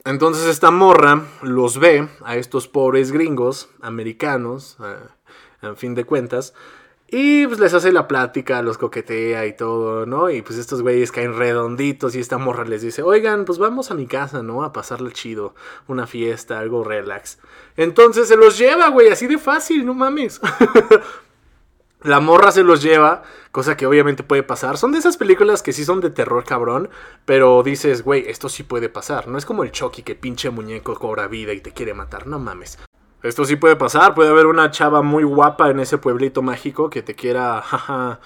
Entonces 0.05 0.47
esta 0.47 0.71
morra 0.71 1.27
los 1.43 1.79
ve 1.79 2.09
a 2.25 2.37
estos 2.37 2.67
pobres 2.67 3.13
gringos 3.13 3.69
americanos, 3.81 4.79
a 5.61 5.75
fin 5.77 5.95
de 5.95 6.05
cuentas, 6.05 6.55
y 7.15 7.47
pues 7.47 7.61
les 7.61 7.75
hace 7.75 7.93
la 7.93 8.09
plática, 8.09 8.63
los 8.63 8.79
coquetea 8.79 9.45
y 9.45 9.55
todo, 9.55 10.07
¿no? 10.07 10.31
Y 10.31 10.41
pues 10.41 10.59
estos 10.59 10.81
güeyes 10.81 11.13
caen 11.13 11.37
redonditos 11.37 12.15
y 12.15 12.21
esta 12.21 12.39
morra 12.39 12.65
les 12.65 12.81
dice, 12.81 13.03
oigan, 13.03 13.45
pues 13.45 13.59
vamos 13.59 13.91
a 13.91 13.95
mi 13.95 14.07
casa, 14.07 14.43
¿no? 14.43 14.65
A 14.65 14.73
pasarle 14.73 15.13
chido, 15.13 15.55
una 15.89 16.07
fiesta, 16.07 16.59
algo 16.59 16.85
relax. 16.85 17.39
Entonces 17.77 18.29
se 18.29 18.37
los 18.37 18.57
lleva, 18.57 18.89
güey, 18.89 19.11
así 19.11 19.27
de 19.27 19.37
fácil, 19.37 19.85
no 19.85 19.93
mames. 19.93 20.41
La 22.03 22.19
morra 22.21 22.51
se 22.51 22.63
los 22.63 22.83
lleva, 22.83 23.25
cosa 23.51 23.77
que 23.77 23.87
obviamente 23.87 24.23
puede 24.23 24.43
pasar. 24.43 24.79
Son 24.79 24.91
de 24.91 24.99
esas 24.99 25.19
películas 25.19 25.63
que 25.63 25.75
sí 25.75 25.85
son 25.85 26.01
de 26.01 26.09
terror 26.09 26.45
cabrón, 26.45 26.89
pero 27.27 27.63
dices, 27.63 28.03
güey, 28.03 28.25
esto 28.27 28.49
sí 28.49 28.63
puede 28.63 28.89
pasar. 28.89 29.29
No 29.29 29.37
es 29.37 29.45
como 29.45 29.65
el 29.65 29.71
Chucky 29.71 30.03
que 30.03 30.15
pinche 30.15 30.49
muñeco 30.49 30.95
cobra 30.95 31.29
vida 31.29 31.53
y 31.53 31.61
te 31.61 31.73
quiere 31.73 31.93
matar, 31.93 32.27
no 32.27 32.39
mames. 32.39 32.79
Esto 33.23 33.45
sí 33.45 33.55
puede 33.55 33.77
pasar, 33.77 34.15
puede 34.15 34.31
haber 34.31 34.47
una 34.47 34.73
chava 34.73 35.01
muy 35.01 35.23
guapa 35.23 35.71
en 35.71 35.79
ese 35.79 35.97
pueblito 35.97 36.43
mágico 36.43 36.91
que 36.91 37.03
te 37.03 37.15
quiera, 37.15 37.63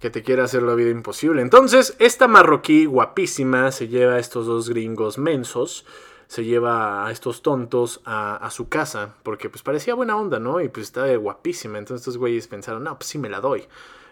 que 0.00 0.10
te 0.10 0.24
quiera 0.24 0.42
hacer 0.42 0.64
la 0.64 0.74
vida 0.74 0.90
imposible. 0.90 1.42
Entonces, 1.42 1.94
esta 2.00 2.26
marroquí 2.26 2.86
guapísima 2.86 3.70
se 3.70 3.86
lleva 3.86 4.14
a 4.14 4.18
estos 4.18 4.46
dos 4.46 4.68
gringos 4.68 5.16
mensos, 5.16 5.86
se 6.26 6.44
lleva 6.44 7.06
a 7.06 7.12
estos 7.12 7.42
tontos 7.42 8.00
a, 8.04 8.48
su 8.50 8.68
casa, 8.68 9.14
porque 9.22 9.48
pues 9.48 9.62
parecía 9.62 9.94
buena 9.94 10.16
onda, 10.16 10.40
¿no? 10.40 10.60
Y 10.60 10.68
pues 10.68 10.86
estaba 10.86 11.14
guapísima, 11.14 11.78
entonces 11.78 12.00
estos 12.00 12.18
güeyes 12.18 12.48
pensaron, 12.48 12.82
no, 12.82 12.98
pues 12.98 13.10
sí 13.10 13.18
me 13.18 13.28
la 13.28 13.40
doy. 13.40 13.68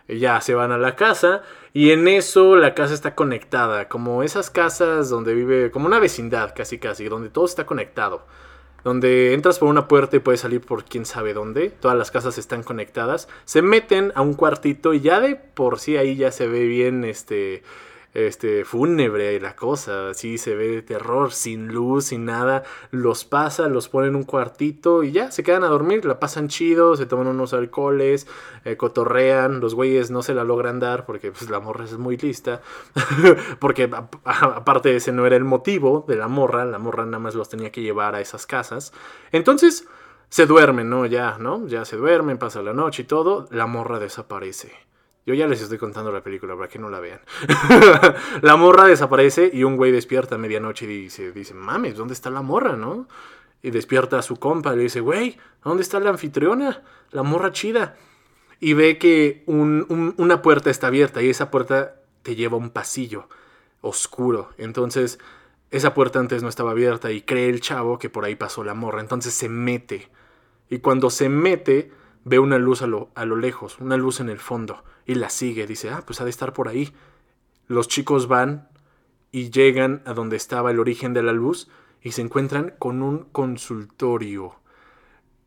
ya 0.07 0.41
se 0.41 0.55
van 0.55 0.71
a 0.71 0.79
la 0.79 0.95
casa 0.95 1.43
y 1.73 1.91
en 1.91 2.07
eso 2.07 2.55
la 2.55 2.75
casa 2.75 2.95
está 2.95 3.17
conectada, 3.17 3.89
como 3.89 4.23
esas 4.23 4.49
casas 4.49 5.09
donde 5.09 5.35
vive, 5.35 5.73
como 5.73 5.87
una 5.87 5.99
vecindad 5.99 6.55
casi 6.55 6.79
casi, 6.79 7.09
donde 7.09 7.31
todo 7.31 7.47
está 7.47 7.67
conectado 7.67 8.23
donde 8.85 9.35
entras 9.35 9.59
por 9.59 9.69
una 9.69 9.89
puerta 9.89 10.17
y 10.17 10.21
puedes 10.21 10.41
salir 10.41 10.61
por 10.61 10.85
quién 10.85 11.05
sabe 11.05 11.35
dónde. 11.35 11.71
Todas 11.71 11.97
las 11.97 12.11
casas 12.11 12.39
están 12.39 12.63
conectadas. 12.63 13.29
Se 13.45 13.63
meten 13.63 14.13
a 14.15 14.23
un 14.23 14.35
cuartito 14.35 14.95
y 14.95 15.01
ya 15.01 15.21
de 15.21 15.37
por 15.37 15.79
sí 15.79 15.97
ahí 15.97 16.17
ya 16.17 16.31
se 16.31 16.47
ve 16.47 16.65
bien 16.67 17.05
este 17.05 17.63
este, 18.15 18.65
fúnebre 18.65 19.39
la 19.41 19.55
cosa, 19.55 20.11
así 20.11 20.39
se 20.39 20.55
ve 20.55 20.69
de 20.69 20.83
terror, 20.83 21.33
sin 21.33 21.69
luz, 21.69 22.07
sin 22.07 22.25
nada, 22.25 22.65
los 22.91 23.25
pasa, 23.25 23.69
los 23.69 23.89
pone 23.89 24.09
en 24.09 24.17
un 24.17 24.25
cuartito 24.25 25.03
y 25.03 25.13
ya, 25.13 25.31
se 25.31 25.43
quedan 25.43 25.65
a 25.65 25.69
dormir, 25.69 26.05
la 26.05 26.19
pasan 26.19 26.49
chido, 26.49 26.97
se 26.97 27.07
toman 27.07 27.29
unos 27.29 27.53
alcoholes, 27.53 28.27
eh, 28.65 28.77
cotorrean, 28.77 29.61
los 29.61 29.75
güeyes 29.75 30.11
no 30.11 30.23
se 30.23 30.35
la 30.35 30.45
logran 30.45 30.81
dar 30.81 31.07
porque 31.07 31.31
pues 31.31 31.51
la 31.51 31.61
morra 31.61 31.85
es 31.85 31.97
muy 31.99 32.17
lista, 32.17 32.61
porque 33.61 33.91
aparte 34.25 34.97
ese 34.97 35.13
no 35.13 35.27
era 35.27 35.37
el 35.37 35.45
motivo 35.45 36.05
de 36.09 36.17
la 36.17 36.29
morra, 36.29 36.65
la 36.65 36.79
morra 36.79 37.05
nada 37.05 37.21
más 37.21 37.35
los 37.35 37.49
tenía 37.49 37.71
que 37.71 37.83
llevar 37.83 38.15
a 38.15 38.21
esas 38.21 38.47
casas, 38.47 38.93
entonces 39.31 39.87
se 40.29 40.47
duermen, 40.47 40.89
¿no? 40.89 41.07
Ya, 41.07 41.39
¿no? 41.39 41.67
Ya 41.67 41.85
se 41.85 41.97
duermen, 41.97 42.39
pasa 42.39 42.63
la 42.63 42.73
noche 42.73 43.03
y 43.03 43.05
todo, 43.05 43.49
la 43.51 43.67
morra 43.67 43.99
desaparece. 43.99 44.90
Yo 45.27 45.35
ya 45.35 45.47
les 45.47 45.61
estoy 45.61 45.79
contando 45.79 46.11
la 46.11 46.23
película 46.23 46.57
para 46.57 46.69
que 46.69 46.79
no 46.79 46.89
la 46.89 47.01
vean. 47.01 47.21
la 48.43 48.57
morra 48.57 48.85
desaparece 48.85 49.51
y 49.53 49.65
un 49.65 49.77
güey 49.77 49.93
despierta 49.93 50.37
a 50.37 50.39
medianoche 50.39 50.87
y 50.87 51.03
dice, 51.03 51.33
dice, 51.33 51.55
mames, 51.55 51.97
¿dónde 51.97 52.15
está 52.15 52.31
la 52.31 52.43
morra, 52.43 52.77
no? 52.77 53.07
Y 53.63 53.71
despierta 53.71 54.19
a 54.19 54.23
su 54.23 54.37
compa 54.37 54.73
y 54.73 54.79
le 54.79 54.83
dice, 54.85 55.01
güey, 55.01 55.37
¿dónde 55.63 55.83
está 55.83 56.01
la 56.01 56.11
anfitriona? 56.11 56.83
La 57.11 57.23
morra 57.23 57.53
chida. 57.53 57.97
Y 58.59 58.73
ve 58.73 58.99
que 58.99 59.43
una 59.47 60.43
puerta 60.43 60.71
está 60.71 60.87
abierta 60.87 61.23
y 61.23 61.31
esa 61.31 61.51
puerta 61.51 61.97
te 62.23 62.35
lleva 62.35 62.55
a 62.55 62.61
un 62.61 62.71
pasillo 62.71 63.29
oscuro. 63.81 64.51
Entonces, 64.59 65.19
esa 65.71 65.95
puerta 65.95 66.19
antes 66.19 66.43
no 66.43 66.49
estaba 66.49 66.73
abierta 66.73 67.13
y 67.13 67.23
cree 67.23 67.49
el 67.49 67.61
chavo 67.61 67.99
que 67.99 68.11
por 68.11 68.25
ahí 68.25 68.37
pasó 68.37 68.65
la 68.65 68.75
morra. 68.75 69.01
Entonces 69.01 69.35
se 69.35 69.49
mete. 69.49 70.09
Y 70.69 70.79
cuando 70.79 71.11
se 71.11 71.29
mete, 71.29 71.91
ve 72.25 72.39
una 72.39 72.59
luz 72.59 72.83
a 72.83 72.87
lo, 72.87 73.11
a 73.15 73.25
lo 73.25 73.37
lejos, 73.37 73.79
una 73.79 73.97
luz 73.97 74.21
en 74.21 74.29
el 74.29 74.39
fondo, 74.39 74.85
y 75.07 75.15
la 75.15 75.31
sigue. 75.31 75.67
Dice, 75.67 75.91
ah, 75.91 76.03
pues 76.07 76.21
ha 76.21 76.25
de 76.25 76.31
estar 76.31 76.53
por 76.53 76.69
ahí. 76.69 76.93
Los 77.67 77.89
chicos 77.89 78.29
van 78.29 78.69
y 79.33 79.51
llegan 79.51 80.03
a 80.07 80.13
donde 80.13 80.37
estaba 80.37 80.71
el 80.71 80.81
origen 80.81 81.15
de 81.15 81.23
la 81.23 81.33
luz 81.33 81.69
y 82.03 82.13
se 82.13 82.23
encuentran 82.23 82.75
con 82.79 83.03
un 83.03 83.25
consultorio 83.25 84.57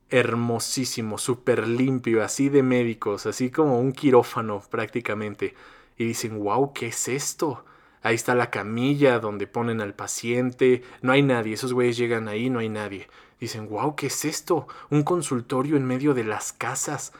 hermosísimo, 0.09 1.17
súper 1.17 1.67
limpio, 1.67 2.23
así 2.23 2.49
de 2.49 2.61
médicos, 2.61 3.25
así 3.25 3.49
como 3.49 3.79
un 3.79 3.93
quirófano 3.93 4.61
prácticamente. 4.69 5.55
Y 5.97 6.05
dicen, 6.05 6.37
wow, 6.39 6.71
¿qué 6.71 6.87
es 6.87 7.07
esto? 7.07 7.65
Ahí 8.03 8.15
está 8.15 8.35
la 8.35 8.51
camilla 8.51 9.19
donde 9.19 9.47
ponen 9.47 9.81
al 9.81 9.95
paciente. 9.95 10.83
No 11.01 11.13
hay 11.13 11.23
nadie. 11.23 11.53
Esos 11.53 11.73
güeyes 11.73 11.97
llegan 11.97 12.27
ahí, 12.27 12.49
no 12.49 12.59
hay 12.59 12.69
nadie. 12.69 13.07
Dicen, 13.39 13.67
wow, 13.69 13.95
¿qué 13.95 14.07
es 14.07 14.25
esto? 14.25 14.67
Un 14.89 15.03
consultorio 15.03 15.77
en 15.77 15.85
medio 15.85 16.13
de 16.13 16.23
las 16.23 16.53
casas. 16.53 17.13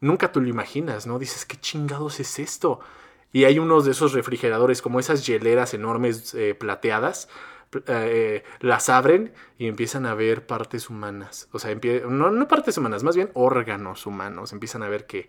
Nunca 0.00 0.32
tú 0.32 0.40
lo 0.40 0.48
imaginas, 0.48 1.06
¿no? 1.06 1.18
Dices, 1.18 1.44
¿qué 1.44 1.56
chingados 1.56 2.20
es 2.20 2.38
esto? 2.38 2.80
Y 3.32 3.44
hay 3.44 3.58
unos 3.58 3.84
de 3.84 3.92
esos 3.92 4.12
refrigeradores, 4.12 4.82
como 4.82 4.98
esas 4.98 5.26
hieleras 5.26 5.74
enormes 5.74 6.34
eh, 6.34 6.54
plateadas, 6.54 7.28
eh, 7.86 8.42
las 8.58 8.88
abren 8.88 9.32
y 9.56 9.68
empiezan 9.68 10.06
a 10.06 10.14
ver 10.14 10.46
partes 10.46 10.90
humanas. 10.90 11.48
O 11.52 11.58
sea, 11.58 11.72
no, 12.08 12.48
partes 12.48 12.76
humanas, 12.78 13.04
más 13.04 13.14
bien 13.14 13.30
órganos 13.34 14.06
humanos. 14.06 14.52
Empiezan 14.52 14.82
a 14.82 14.88
ver 14.88 15.06
que, 15.06 15.28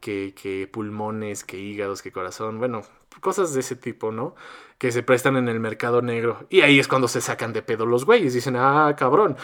que, 0.00 0.68
pulmones, 0.72 1.44
que 1.44 1.58
hígados, 1.58 2.02
que 2.02 2.12
corazón. 2.12 2.58
Bueno, 2.58 2.82
cosas 3.20 3.54
de 3.54 3.60
ese 3.60 3.76
tipo, 3.76 4.12
¿no? 4.12 4.34
Que 4.78 4.92
se 4.92 5.02
prestan 5.02 5.36
en 5.36 5.48
el 5.48 5.60
mercado 5.60 6.02
negro. 6.02 6.46
Y 6.50 6.60
ahí 6.60 6.78
es 6.78 6.88
cuando 6.88 7.08
se 7.08 7.20
sacan 7.20 7.52
de 7.52 7.62
pedo 7.62 7.86
los 7.86 8.04
güeyes. 8.04 8.34
Dicen, 8.34 8.56
ah, 8.56 8.94
cabrón, 8.96 9.36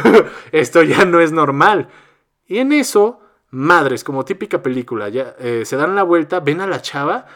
esto 0.52 0.82
ya 0.82 1.04
no 1.04 1.20
es 1.20 1.32
normal. 1.32 1.88
Y 2.46 2.58
en 2.58 2.72
eso, 2.72 3.20
madres, 3.50 4.04
como 4.04 4.24
típica 4.24 4.62
película, 4.62 5.08
ya 5.08 5.36
eh, 5.38 5.64
se 5.64 5.76
dan 5.76 5.94
la 5.94 6.02
vuelta, 6.02 6.40
ven 6.40 6.60
a 6.60 6.66
la 6.66 6.80
chava 6.80 7.26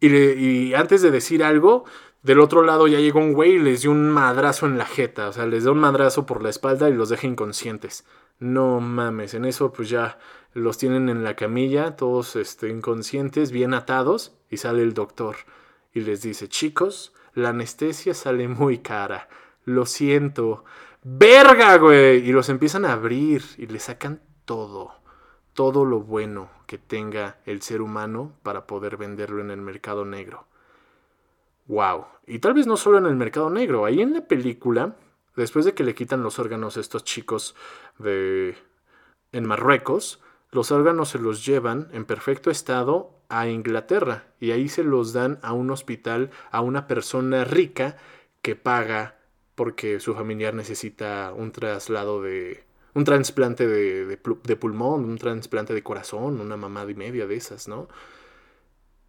y, 0.00 0.14
y 0.16 0.74
antes 0.74 1.02
de 1.02 1.10
decir 1.10 1.44
algo, 1.44 1.84
del 2.22 2.40
otro 2.40 2.62
lado 2.62 2.86
ya 2.86 2.98
llegó 2.98 3.20
un 3.20 3.32
güey 3.32 3.52
y 3.52 3.58
les 3.58 3.82
dio 3.82 3.92
un 3.92 4.10
madrazo 4.10 4.66
en 4.66 4.76
la 4.76 4.86
jeta. 4.86 5.28
O 5.28 5.32
sea, 5.32 5.46
les 5.46 5.64
da 5.64 5.72
un 5.72 5.78
madrazo 5.78 6.26
por 6.26 6.42
la 6.42 6.50
espalda 6.50 6.88
y 6.88 6.94
los 6.94 7.08
deja 7.08 7.26
inconscientes. 7.26 8.04
No 8.38 8.80
mames, 8.80 9.34
en 9.34 9.44
eso 9.44 9.72
pues 9.72 9.88
ya 9.88 10.18
los 10.52 10.78
tienen 10.78 11.08
en 11.08 11.24
la 11.24 11.36
camilla, 11.36 11.96
todos 11.96 12.36
este, 12.36 12.68
inconscientes, 12.68 13.52
bien 13.52 13.74
atados, 13.74 14.36
y 14.50 14.56
sale 14.56 14.82
el 14.82 14.94
doctor 14.94 15.36
y 15.92 16.00
les 16.00 16.22
dice, 16.22 16.48
chicos, 16.48 17.12
la 17.34 17.50
anestesia 17.50 18.14
sale 18.14 18.48
muy 18.48 18.78
cara, 18.78 19.28
lo 19.64 19.86
siento, 19.86 20.64
verga, 21.02 21.76
güey, 21.78 22.28
y 22.28 22.32
los 22.32 22.48
empiezan 22.48 22.84
a 22.84 22.92
abrir 22.92 23.42
y 23.56 23.66
le 23.66 23.78
sacan 23.78 24.20
todo, 24.44 24.92
todo 25.54 25.84
lo 25.84 26.00
bueno 26.00 26.50
que 26.66 26.78
tenga 26.78 27.38
el 27.46 27.62
ser 27.62 27.82
humano 27.82 28.32
para 28.42 28.66
poder 28.66 28.96
venderlo 28.96 29.40
en 29.40 29.50
el 29.50 29.60
mercado 29.60 30.04
negro. 30.04 30.46
Wow. 31.66 32.06
Y 32.26 32.40
tal 32.40 32.54
vez 32.54 32.66
no 32.66 32.76
solo 32.76 32.98
en 32.98 33.06
el 33.06 33.16
mercado 33.16 33.50
negro, 33.50 33.84
ahí 33.84 34.00
en 34.00 34.14
la 34.14 34.26
película, 34.26 34.96
después 35.36 35.64
de 35.64 35.74
que 35.74 35.84
le 35.84 35.94
quitan 35.94 36.22
los 36.22 36.38
órganos 36.38 36.76
a 36.76 36.80
estos 36.80 37.04
chicos 37.04 37.54
de 37.98 38.56
en 39.32 39.46
Marruecos, 39.46 40.20
los 40.52 40.72
órganos 40.72 41.10
se 41.10 41.18
los 41.18 41.44
llevan 41.46 41.88
en 41.92 42.04
perfecto 42.04 42.50
estado 42.50 43.20
a 43.28 43.48
Inglaterra 43.48 44.24
y 44.40 44.50
ahí 44.50 44.68
se 44.68 44.82
los 44.82 45.12
dan 45.12 45.38
a 45.42 45.52
un 45.52 45.70
hospital 45.70 46.30
a 46.50 46.60
una 46.60 46.86
persona 46.86 47.44
rica 47.44 47.96
que 48.42 48.56
paga 48.56 49.16
porque 49.54 50.00
su 50.00 50.14
familiar 50.14 50.54
necesita 50.54 51.32
un 51.36 51.52
traslado 51.52 52.22
de 52.22 52.64
un 52.94 53.04
trasplante 53.04 53.68
de, 53.68 54.16
pulmón, 54.16 55.04
un 55.04 55.18
trasplante 55.18 55.74
de 55.74 55.82
corazón, 55.82 56.40
una 56.40 56.56
mamada 56.56 56.90
y 56.90 56.94
media 56.94 57.26
de 57.26 57.36
esas, 57.36 57.68
¿no? 57.68 57.88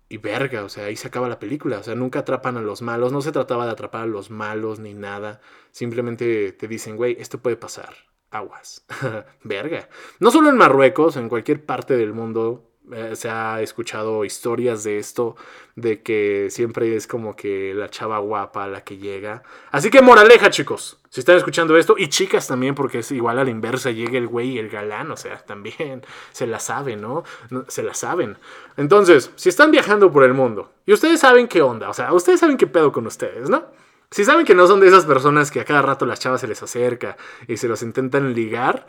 Y 0.10 0.18
verga, 0.18 0.64
o 0.64 0.70
sea, 0.70 0.86
ahí 0.86 0.96
se 0.96 1.08
acaba 1.08 1.30
la 1.30 1.40
película, 1.40 1.80
o 1.80 1.84
sea, 1.84 1.96
nunca 1.96 2.20
atrapan 2.20 2.58
a 2.58 2.62
los 2.62 2.82
malos, 2.82 3.14
no 3.14 3.22
se 3.22 3.32
trataba 3.32 3.66
de 3.66 3.72
atrapar 3.72 4.04
a 4.04 4.08
los 4.08 4.30
malos 4.30 4.80
ni 4.80 4.94
nada, 4.94 5.40
simplemente 5.72 6.52
te 6.52 6.68
dicen, 6.68 6.98
güey, 6.98 7.16
esto 7.20 7.40
puede 7.40 7.56
pasar, 7.56 7.96
aguas. 8.32 8.86
Verga. 9.44 9.88
No 10.20 10.32
solo 10.32 10.50
en 10.50 10.58
Marruecos, 10.58 11.18
en 11.18 11.30
cualquier 11.30 11.64
parte 11.64 11.96
del 11.98 12.14
mundo 12.14 12.72
eh, 12.92 13.16
se 13.16 13.30
ha 13.30 13.62
escuchado 13.62 14.26
historias 14.26 14.84
de 14.84 14.98
esto, 14.98 15.36
de 15.76 16.02
que 16.02 16.48
siempre 16.50 16.96
es 16.96 17.08
como 17.08 17.36
que 17.36 17.74
la 17.74 17.90
chava 17.90 18.18
guapa 18.20 18.68
la 18.68 18.84
que 18.84 18.98
llega. 18.98 19.44
Así 19.72 19.90
que 19.90 20.02
moraleja, 20.02 20.50
chicos, 20.50 21.00
si 21.10 21.22
están 21.22 21.38
escuchando 21.38 21.78
esto, 21.78 21.96
y 21.98 22.10
chicas 22.10 22.48
también, 22.48 22.76
porque 22.76 23.00
es 23.00 23.12
igual 23.12 23.40
a 23.40 23.44
la 23.44 23.50
inversa, 23.50 23.92
llega 23.92 24.18
el 24.18 24.28
güey 24.28 24.52
y 24.52 24.60
el 24.60 24.70
galán, 24.70 25.12
o 25.12 25.16
sea, 25.16 25.38
también 25.38 26.04
se 26.32 26.48
la 26.48 26.60
saben, 26.60 27.02
¿no? 27.02 27.24
Se 27.68 27.84
la 27.84 27.94
saben. 27.94 28.38
Entonces, 28.76 29.32
si 29.36 29.50
están 29.50 29.72
viajando 29.72 30.12
por 30.12 30.24
el 30.24 30.34
mundo, 30.34 30.72
y 30.86 30.94
ustedes 30.94 31.20
saben 31.20 31.48
qué 31.48 31.62
onda, 31.62 31.90
o 31.90 31.94
sea, 31.94 32.12
ustedes 32.14 32.40
saben 32.40 32.58
qué 32.58 32.68
pedo 32.68 32.92
con 32.92 33.06
ustedes, 33.08 33.50
¿no? 33.50 33.66
Si 34.12 34.26
saben 34.26 34.46
que 34.46 34.56
no 34.56 34.68
son 34.68 34.82
de 34.82 34.88
esas 34.88 35.06
personas 35.06 35.52
que 35.52 35.62
a 35.62 35.66
cada 35.66 35.82
rato 35.82 36.06
las 36.06 36.20
chavas 36.20 36.42
se 36.42 36.48
les 36.48 36.62
acerca 36.62 37.16
y 37.48 37.56
se 37.56 37.70
los 37.70 37.82
intentan 37.82 38.34
ligar, 38.34 38.86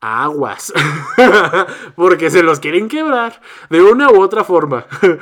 aguas. 0.00 0.72
Porque 1.96 2.30
se 2.30 2.44
los 2.44 2.60
quieren 2.60 2.88
quebrar 2.88 3.40
de 3.70 3.82
una 3.82 4.08
u 4.10 4.22
otra 4.22 4.44
forma. 4.44 4.86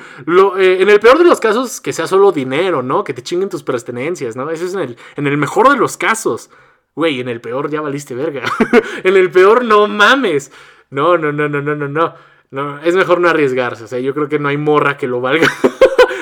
Eh, 0.56 0.78
en 0.80 0.88
el 0.88 1.00
peor 1.00 1.18
de 1.18 1.24
los 1.24 1.40
casos, 1.40 1.80
que 1.80 1.92
sea 1.92 2.06
solo 2.06 2.30
dinero, 2.30 2.82
¿no? 2.82 3.02
Que 3.02 3.12
te 3.12 3.22
chinguen 3.22 3.48
tus 3.48 3.62
pertenencias, 3.62 4.36
¿no? 4.36 4.50
Eso 4.50 4.64
es 4.64 4.74
en 4.74 4.80
el, 4.80 4.96
en 5.16 5.26
el 5.26 5.36
mejor 5.36 5.68
de 5.68 5.76
los 5.76 5.96
casos. 5.96 6.50
Güey, 6.94 7.20
en 7.20 7.28
el 7.28 7.40
peor 7.40 7.70
ya 7.70 7.80
valiste 7.80 8.14
verga. 8.14 8.42
en 9.04 9.16
el 9.16 9.30
peor 9.30 9.64
no 9.64 9.88
mames. 9.88 10.52
No, 10.90 11.18
no, 11.18 11.32
no, 11.32 11.48
no, 11.48 11.60
no, 11.60 11.74
no, 11.74 11.88
no. 11.88 12.14
No, 12.50 12.78
es 12.82 12.94
mejor 12.94 13.20
no 13.20 13.28
arriesgarse. 13.28 13.84
O 13.84 13.86
sea, 13.86 13.98
yo 13.98 14.14
creo 14.14 14.28
que 14.28 14.38
no 14.38 14.48
hay 14.48 14.56
morra 14.56 14.96
que 14.96 15.08
lo 15.08 15.20
valga. 15.20 15.48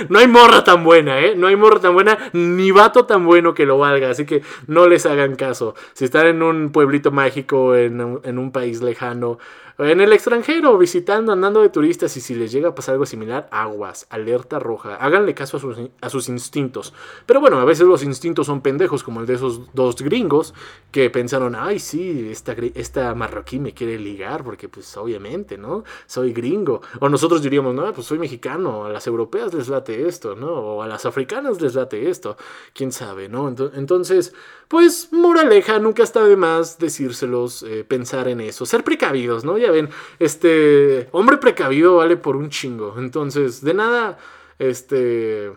No 0.08 0.18
hay 0.18 0.26
morra 0.26 0.64
tan 0.64 0.84
buena, 0.84 1.20
¿eh? 1.20 1.34
No 1.36 1.46
hay 1.46 1.56
morra 1.56 1.80
tan 1.80 1.94
buena, 1.94 2.18
ni 2.32 2.70
vato 2.70 3.04
tan 3.04 3.24
bueno 3.24 3.54
que 3.54 3.66
lo 3.66 3.78
valga. 3.78 4.10
Así 4.10 4.24
que 4.24 4.42
no 4.66 4.86
les 4.86 5.06
hagan 5.06 5.36
caso. 5.36 5.74
Si 5.92 6.04
están 6.04 6.26
en 6.26 6.42
un 6.42 6.72
pueblito 6.72 7.10
mágico, 7.10 7.74
en, 7.74 8.00
un 8.00 8.52
país 8.52 8.82
lejano, 8.82 9.38
en 9.78 10.00
el 10.00 10.12
extranjero, 10.12 10.76
visitando, 10.78 11.32
andando 11.32 11.62
de 11.62 11.68
turistas 11.68 12.16
y 12.16 12.20
si 12.20 12.34
les 12.34 12.52
llega 12.52 12.70
a 12.70 12.74
pasar 12.74 12.94
algo 12.94 13.06
similar, 13.06 13.48
aguas, 13.50 14.06
alerta 14.10 14.58
roja. 14.58 14.96
Háganle 14.96 15.34
caso 15.34 15.56
a 15.56 15.60
sus, 15.60 15.76
a 16.00 16.10
sus 16.10 16.28
instintos. 16.28 16.92
Pero 17.26 17.40
bueno, 17.40 17.58
a 17.58 17.64
veces 17.64 17.86
los 17.86 18.02
instintos 18.02 18.46
son 18.46 18.60
pendejos, 18.60 19.02
como 19.02 19.20
el 19.20 19.26
de 19.26 19.34
esos 19.34 19.72
dos 19.74 19.96
gringos 20.02 20.54
que 20.90 21.10
pensaron, 21.10 21.54
ay, 21.54 21.78
sí, 21.78 22.28
esta, 22.30 22.54
esta 22.74 23.14
marroquí 23.14 23.58
me 23.58 23.72
quiere 23.72 23.98
ligar, 23.98 24.44
porque 24.44 24.68
pues 24.68 24.96
obviamente, 24.96 25.56
¿no? 25.56 25.84
Soy 26.06 26.32
gringo. 26.32 26.82
O 27.00 27.08
nosotros 27.08 27.42
diríamos, 27.42 27.74
no, 27.74 27.92
pues 27.92 28.06
soy 28.06 28.18
mexicano, 28.18 28.84
a 28.84 28.90
las 28.90 29.06
europeas 29.06 29.54
les 29.54 29.68
late 29.68 30.06
esto, 30.06 30.36
¿no? 30.36 30.52
O 30.52 30.82
a 30.82 30.86
las 30.86 31.06
africanas 31.06 31.60
les 31.60 31.74
late 31.74 32.10
esto. 32.10 32.36
¿Quién 32.74 32.92
sabe, 32.92 33.28
no? 33.28 33.48
Entonces, 33.74 34.34
pues, 34.68 35.08
moraleja, 35.12 35.78
nunca 35.78 36.02
está 36.02 36.24
de 36.24 36.36
más 36.36 36.78
decírselos, 36.78 37.62
eh, 37.62 37.84
pensar 37.84 38.28
en 38.28 38.40
eso, 38.40 38.66
ser 38.66 38.84
precavidos, 38.84 39.44
¿no? 39.44 39.58
Ven, 39.70 39.88
este, 40.18 41.08
hombre 41.12 41.36
precavido 41.36 41.96
vale 41.96 42.16
por 42.16 42.36
un 42.36 42.50
chingo. 42.50 42.94
Entonces, 42.98 43.62
de 43.62 43.74
nada, 43.74 44.18
este... 44.58 45.52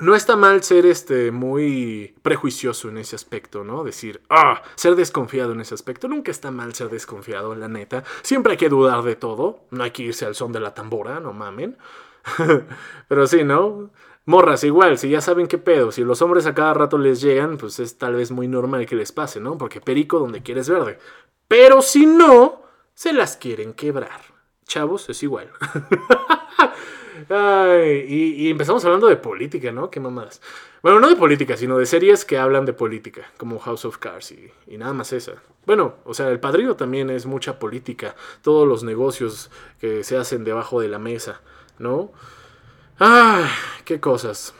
No, 0.00 0.14
está 0.14 0.36
mal 0.36 0.62
ser 0.62 0.86
este 0.86 1.32
muy 1.32 2.14
prejuicioso 2.22 2.88
en 2.88 2.98
ese 2.98 3.16
aspecto, 3.16 3.64
¿no? 3.64 3.82
Decir, 3.82 4.22
ah, 4.30 4.62
ser 4.76 4.94
desconfiado 4.94 5.52
en 5.52 5.60
ese 5.60 5.74
aspecto. 5.74 6.06
Nunca 6.06 6.30
está 6.30 6.52
mal 6.52 6.72
ser 6.74 6.88
desconfiado, 6.88 7.54
la 7.56 7.68
neta. 7.68 8.04
Siempre 8.22 8.52
hay 8.52 8.58
que 8.58 8.68
dudar 8.68 9.02
de 9.02 9.16
todo. 9.16 9.60
No 9.70 9.82
hay 9.82 9.90
que 9.90 10.04
irse 10.04 10.24
al 10.24 10.36
son 10.36 10.52
de 10.52 10.60
la 10.60 10.72
tambora, 10.72 11.18
no 11.18 11.32
mamen. 11.32 11.76
Pero 13.08 13.26
sí, 13.26 13.42
¿no? 13.42 13.90
Morras, 14.24 14.62
igual, 14.62 14.98
si 14.98 15.08
ya 15.08 15.22
saben 15.22 15.46
qué 15.48 15.56
pedo, 15.56 15.90
si 15.90 16.04
los 16.04 16.20
hombres 16.20 16.44
a 16.46 16.54
cada 16.54 16.74
rato 16.74 16.98
les 16.98 17.22
llegan, 17.22 17.56
pues 17.56 17.80
es 17.80 17.96
tal 17.96 18.14
vez 18.14 18.30
muy 18.30 18.46
normal 18.46 18.84
que 18.84 18.94
les 18.94 19.10
pase, 19.10 19.40
¿no? 19.40 19.56
Porque 19.56 19.80
perico 19.80 20.18
donde 20.18 20.42
quieres 20.42 20.68
verde. 20.68 20.98
Pero 21.48 21.82
si 21.82 22.06
no, 22.06 22.62
se 22.94 23.12
las 23.12 23.36
quieren 23.36 23.72
quebrar. 23.72 24.20
Chavos, 24.66 25.08
es 25.08 25.22
igual. 25.22 25.50
Y, 27.30 28.48
empezamos 28.48 28.84
hablando 28.84 29.08
de 29.08 29.16
política, 29.16 29.72
¿no? 29.72 29.90
Qué 29.90 30.00
mamadas. 30.00 30.40
Bueno, 30.82 31.00
no 31.00 31.08
de 31.08 31.16
política, 31.16 31.56
sino 31.56 31.76
de 31.76 31.84
series 31.84 32.24
que 32.24 32.38
hablan 32.38 32.64
de 32.64 32.72
política, 32.72 33.30
como 33.36 33.58
House 33.58 33.84
of 33.84 33.98
Cards 33.98 34.32
y, 34.32 34.50
y, 34.66 34.78
nada 34.78 34.92
más 34.92 35.12
esa. 35.12 35.34
Bueno, 35.66 35.96
o 36.04 36.14
sea, 36.14 36.28
El 36.28 36.40
Padrino 36.40 36.76
también 36.76 37.10
es 37.10 37.26
mucha 37.26 37.58
política, 37.58 38.14
todos 38.42 38.66
los 38.66 38.84
negocios 38.84 39.50
que 39.80 40.04
se 40.04 40.16
hacen 40.16 40.44
debajo 40.44 40.80
de 40.80 40.88
la 40.88 40.98
mesa, 40.98 41.40
¿no? 41.78 42.12
¡Ah! 43.00 43.50
¡Qué 43.84 44.00
cosas! 44.00 44.54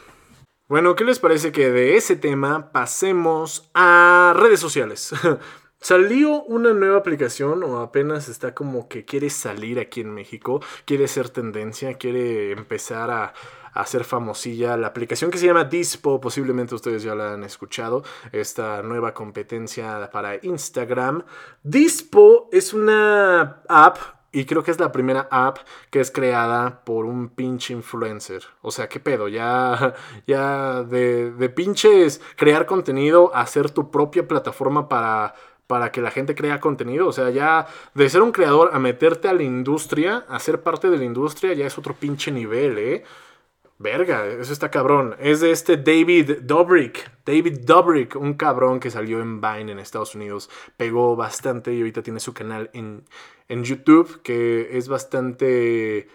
Bueno, 0.68 0.96
¿qué 0.96 1.04
les 1.04 1.18
parece 1.18 1.50
que 1.50 1.70
de 1.70 1.96
ese 1.96 2.16
tema 2.16 2.72
pasemos 2.72 3.70
a 3.72 4.34
redes 4.36 4.60
sociales? 4.60 5.12
Salió 5.80 6.42
una 6.42 6.72
nueva 6.72 6.98
aplicación 6.98 7.62
o 7.62 7.78
apenas 7.78 8.28
está 8.28 8.52
como 8.52 8.88
que 8.88 9.04
quiere 9.04 9.30
salir 9.30 9.78
aquí 9.78 10.00
en 10.00 10.12
México, 10.12 10.60
quiere 10.84 11.06
ser 11.06 11.28
tendencia, 11.28 11.94
quiere 11.94 12.50
empezar 12.52 13.10
a, 13.10 13.32
hacer 13.74 14.02
famosilla 14.02 14.76
la 14.76 14.88
aplicación 14.88 15.30
que 15.30 15.38
se 15.38 15.46
llama 15.46 15.64
Dispo, 15.64 16.20
posiblemente 16.20 16.74
ustedes 16.74 17.04
ya 17.04 17.14
la 17.14 17.34
han 17.34 17.44
escuchado, 17.44 18.02
esta 18.32 18.82
nueva 18.82 19.14
competencia 19.14 20.10
para 20.10 20.44
Instagram. 20.44 21.22
Dispo 21.62 22.48
es 22.50 22.74
una 22.74 23.62
app 23.68 23.98
y 24.32 24.46
creo 24.46 24.64
que 24.64 24.72
es 24.72 24.80
la 24.80 24.90
primera 24.90 25.28
app 25.30 25.58
que 25.90 26.00
es 26.00 26.10
creada 26.10 26.82
por 26.84 27.04
un 27.04 27.28
pinche 27.28 27.72
influencer. 27.72 28.42
O 28.62 28.72
sea, 28.72 28.88
¿qué 28.88 28.98
pedo? 28.98 29.28
Ya, 29.28 29.94
ya 30.26 30.82
de, 30.82 31.30
de 31.30 31.48
pinches 31.48 32.20
crear 32.36 32.66
contenido, 32.66 33.30
hacer 33.32 33.70
tu 33.70 33.92
propia 33.92 34.26
plataforma 34.26 34.88
para, 34.88 35.34
para 35.68 35.92
que 35.92 36.00
la 36.00 36.10
gente 36.10 36.34
crea 36.34 36.58
contenido. 36.58 37.06
O 37.06 37.12
sea, 37.12 37.30
ya 37.30 37.68
de 37.94 38.10
ser 38.10 38.22
un 38.22 38.32
creador 38.32 38.70
a 38.72 38.80
meterte 38.80 39.28
a 39.28 39.32
la 39.32 39.44
industria, 39.44 40.24
a 40.28 40.40
ser 40.40 40.62
parte 40.62 40.90
de 40.90 40.98
la 40.98 41.04
industria, 41.04 41.52
ya 41.52 41.66
es 41.66 41.78
otro 41.78 41.94
pinche 41.94 42.32
nivel, 42.32 42.78
¿eh? 42.78 43.04
Verga, 43.78 44.26
eso 44.26 44.52
está 44.52 44.72
cabrón. 44.72 45.14
Es 45.20 45.38
de 45.38 45.52
este 45.52 45.76
David 45.76 46.38
Dobrik. 46.42 47.12
David 47.24 47.60
Dobrik, 47.60 48.16
un 48.16 48.34
cabrón 48.34 48.80
que 48.80 48.90
salió 48.90 49.20
en 49.20 49.40
Vine 49.40 49.70
en 49.70 49.78
Estados 49.78 50.16
Unidos. 50.16 50.50
Pegó 50.76 51.14
bastante 51.14 51.72
y 51.72 51.78
ahorita 51.78 52.02
tiene 52.02 52.18
su 52.18 52.34
canal 52.34 52.70
en, 52.72 53.04
en 53.46 53.62
YouTube, 53.62 54.20
que 54.22 54.76
es 54.76 54.88
bastante 54.88 56.08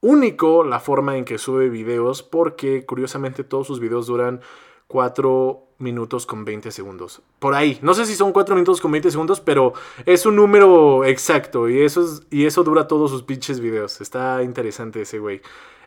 único 0.00 0.62
la 0.62 0.78
forma 0.78 1.16
en 1.16 1.24
que 1.24 1.38
sube 1.38 1.68
videos, 1.70 2.22
porque 2.22 2.86
curiosamente 2.86 3.42
todos 3.42 3.66
sus 3.66 3.80
videos 3.80 4.06
duran 4.06 4.40
4 4.86 5.67
minutos 5.78 6.26
con 6.26 6.44
20 6.44 6.70
segundos. 6.70 7.22
Por 7.38 7.54
ahí. 7.54 7.78
No 7.82 7.94
sé 7.94 8.06
si 8.06 8.14
son 8.14 8.32
4 8.32 8.54
minutos 8.54 8.80
con 8.80 8.90
20 8.92 9.10
segundos, 9.10 9.40
pero 9.40 9.72
es 10.06 10.26
un 10.26 10.36
número 10.36 11.04
exacto 11.04 11.68
y 11.68 11.80
eso, 11.80 12.20
y 12.30 12.46
eso 12.46 12.64
dura 12.64 12.88
todos 12.88 13.10
sus 13.10 13.22
pinches 13.22 13.60
videos. 13.60 14.00
Está 14.00 14.42
interesante 14.42 15.02
ese 15.02 15.18
güey. 15.18 15.40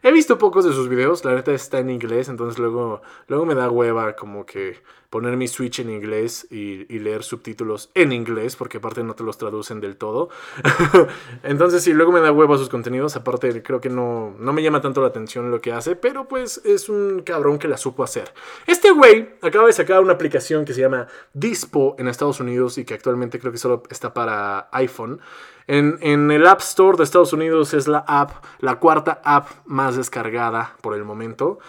He 0.03 0.11
visto 0.11 0.39
pocos 0.39 0.65
de 0.65 0.73
sus 0.73 0.89
videos, 0.89 1.23
la 1.25 1.35
neta 1.35 1.53
está 1.53 1.77
en 1.77 1.91
inglés, 1.91 2.27
entonces 2.27 2.57
luego, 2.57 3.03
luego 3.27 3.45
me 3.45 3.53
da 3.53 3.69
hueva 3.69 4.15
como 4.15 4.47
que 4.47 4.81
poner 5.11 5.35
mi 5.35 5.47
Switch 5.47 5.79
en 5.79 5.89
inglés 5.89 6.47
y, 6.49 6.85
leer 6.99 7.23
subtítulos 7.23 7.91
en 7.95 8.13
inglés, 8.13 8.55
porque 8.55 8.77
aparte 8.77 9.03
no 9.03 9.13
te 9.13 9.23
los 9.23 9.37
traducen 9.37 9.81
del 9.81 9.97
todo. 9.97 10.29
entonces 11.43 11.83
sí, 11.83 11.93
luego 11.93 12.11
me 12.11 12.21
da 12.21 12.31
hueva 12.31 12.57
sus 12.57 12.69
contenidos, 12.69 13.15
aparte 13.15 13.61
creo 13.61 13.81
que 13.81 13.89
no, 13.89 14.33
no 14.39 14.53
me 14.53 14.63
llama 14.63 14.81
tanto 14.81 15.01
la 15.01 15.07
atención 15.07 15.51
lo 15.51 15.59
que 15.59 15.73
hace, 15.73 15.95
pero 15.95 16.27
pues 16.27 16.61
es 16.63 16.87
un 16.89 17.21
cabrón 17.23 17.59
que 17.59 17.67
la 17.67 17.77
supo 17.77 18.03
hacer. 18.03 18.33
Este 18.65 18.91
güey 18.91 19.35
acaba 19.41 19.67
de 19.67 19.73
sacar 19.81 20.01
una 20.01 20.13
aplicación 20.13 20.63
que 20.63 20.73
se 20.73 20.81
llama 20.81 21.07
Dispo 21.33 21.95
en 21.97 22.07
Estados 22.07 22.39
Unidos 22.39 22.77
y 22.77 22.85
que 22.85 22.93
actualmente 22.93 23.39
creo 23.39 23.51
que 23.51 23.57
solo 23.57 23.83
está 23.89 24.13
para 24.13 24.69
iPhone. 24.71 25.19
En, 25.67 26.31
el 26.31 26.45
App 26.47 26.59
Store 26.59 26.97
de 26.97 27.03
Estados 27.03 27.33
Unidos 27.33 27.73
es 27.73 27.87
la 27.87 27.99
app, 28.07 28.43
la 28.59 28.75
cuarta 28.75 29.21
app 29.23 29.47
más 29.65 29.95
descargada 29.95 30.75
por 30.81 30.95
el 30.95 31.03
momento. 31.03 31.59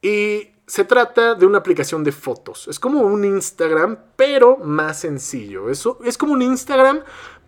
Y 0.00 0.48
se 0.66 0.84
trata 0.84 1.34
de 1.34 1.46
una 1.46 1.58
aplicación 1.58 2.02
de 2.02 2.12
fotos. 2.12 2.66
Es 2.66 2.80
como 2.80 3.00
un 3.00 3.24
Instagram, 3.24 3.98
pero 4.16 4.56
más 4.56 5.00
sencillo. 5.00 5.70
Eso 5.70 5.98
es 6.04 6.18
como 6.18 6.32
un 6.32 6.42
Instagram, 6.42 7.00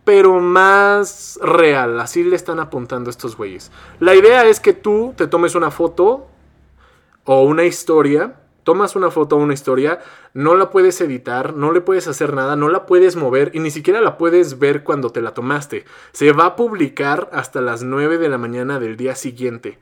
pero 0.05 0.41
más 0.41 1.39
real. 1.43 1.99
Así 2.01 2.23
le 2.23 2.37
están 2.37 2.61
apuntando 2.61 3.11
estos 3.11 3.37
güeyes. 3.37 3.73
La 3.99 4.15
idea 4.15 4.45
es 4.47 4.61
que 4.61 4.75
tú 4.75 5.15
te 5.17 5.27
tomes 5.27 5.55
una 5.55 5.71
foto 5.71 6.29
o 7.25 7.43
una 7.43 7.65
historia 7.65 8.44
tomas 8.65 8.97
una 8.97 9.11
foto 9.11 9.37
o 9.37 9.39
una 9.39 9.55
historia, 9.55 10.01
no 10.33 10.55
la 10.57 10.71
puedes 10.71 11.01
editar, 11.01 11.55
no 11.55 11.73
le 11.73 11.81
puedes 11.81 12.09
hacer 12.09 12.35
nada, 12.35 12.57
no 12.57 12.69
la 12.69 12.87
puedes 12.87 13.15
mover 13.17 13.51
y 13.55 13.61
ni 13.61 13.71
siquiera 13.71 14.01
la 14.01 14.19
puedes 14.19 14.59
ver 14.59 14.83
cuando 14.83 15.11
te 15.11 15.21
la 15.21 15.35
tomaste. 15.35 15.85
Se 16.13 16.33
va 16.33 16.47
a 16.47 16.57
publicar 16.57 17.29
hasta 17.33 17.61
las 17.61 17.83
9 17.83 18.19
de 18.19 18.29
la 18.29 18.39
mañana 18.39 18.81
del 18.81 18.97
día 18.97 19.15
siguiente. 19.15 19.79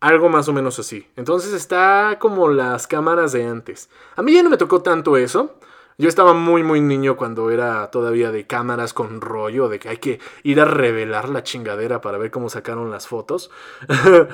Algo 0.00 0.28
más 0.28 0.48
o 0.48 0.52
menos 0.52 0.78
así. 0.78 1.08
Entonces 1.16 1.52
está 1.52 2.18
como 2.20 2.48
las 2.48 2.86
cámaras 2.86 3.32
de 3.32 3.44
antes. 3.46 3.90
A 4.14 4.22
mí 4.22 4.32
ya 4.32 4.42
no 4.42 4.50
me 4.50 4.56
tocó 4.56 4.82
tanto 4.82 5.16
eso. 5.16 5.58
Yo 5.98 6.10
estaba 6.10 6.34
muy, 6.34 6.62
muy 6.62 6.82
niño 6.82 7.16
cuando 7.16 7.50
era 7.50 7.90
todavía 7.90 8.30
de 8.30 8.46
cámaras 8.46 8.92
con 8.92 9.22
rollo, 9.22 9.68
de 9.68 9.78
que 9.78 9.88
hay 9.88 9.96
que 9.96 10.20
ir 10.42 10.60
a 10.60 10.66
revelar 10.66 11.30
la 11.30 11.42
chingadera 11.42 12.02
para 12.02 12.18
ver 12.18 12.30
cómo 12.30 12.50
sacaron 12.50 12.90
las 12.90 13.08
fotos. 13.08 13.50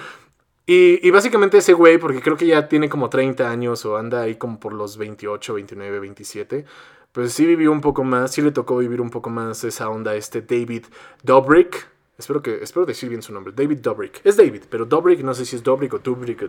Y, 0.65 1.11
básicamente 1.11 1.59
ese 1.59 1.73
güey, 1.73 1.99
porque 1.99 2.21
creo 2.21 2.37
que 2.37 2.47
ya 2.47 2.69
tiene 2.69 2.89
como 2.89 3.11
30 3.11 3.51
años 3.51 3.85
o 3.85 3.97
anda 3.97 4.23
ahí 4.23 4.37
como 4.37 4.61
por 4.61 4.73
los 4.73 4.97
28, 4.97 5.55
29, 5.55 5.99
27, 5.99 6.65
pues 7.11 7.33
sí 7.33 7.47
vivió 7.47 7.73
un 7.73 7.81
poco 7.81 8.05
más, 8.05 8.33
sí 8.33 8.43
le 8.43 8.53
tocó 8.53 8.79
vivir 8.79 9.01
un 9.01 9.11
poco 9.11 9.29
más 9.29 9.65
esa 9.65 9.91
onda 9.91 10.15
este 10.15 10.41
David 10.41 10.85
Dobrik. 11.23 11.89
Espero, 12.17 12.43
que, 12.43 12.63
espero 12.63 12.87
decir 12.87 13.09
bien 13.09 13.23
su 13.23 13.33
nombre, 13.33 13.53
David 13.55 13.79
Dobrik. 13.79 14.21
Es 14.25 14.37
David, 14.37 14.63
pero 14.71 14.85
Dobrik 14.85 15.21
no 15.23 15.35
sé 15.35 15.45
si 15.45 15.57
es 15.57 15.63
Dobrik 15.65 15.95
o 15.95 15.99
Dobrik 15.99 16.43
o... 16.43 16.49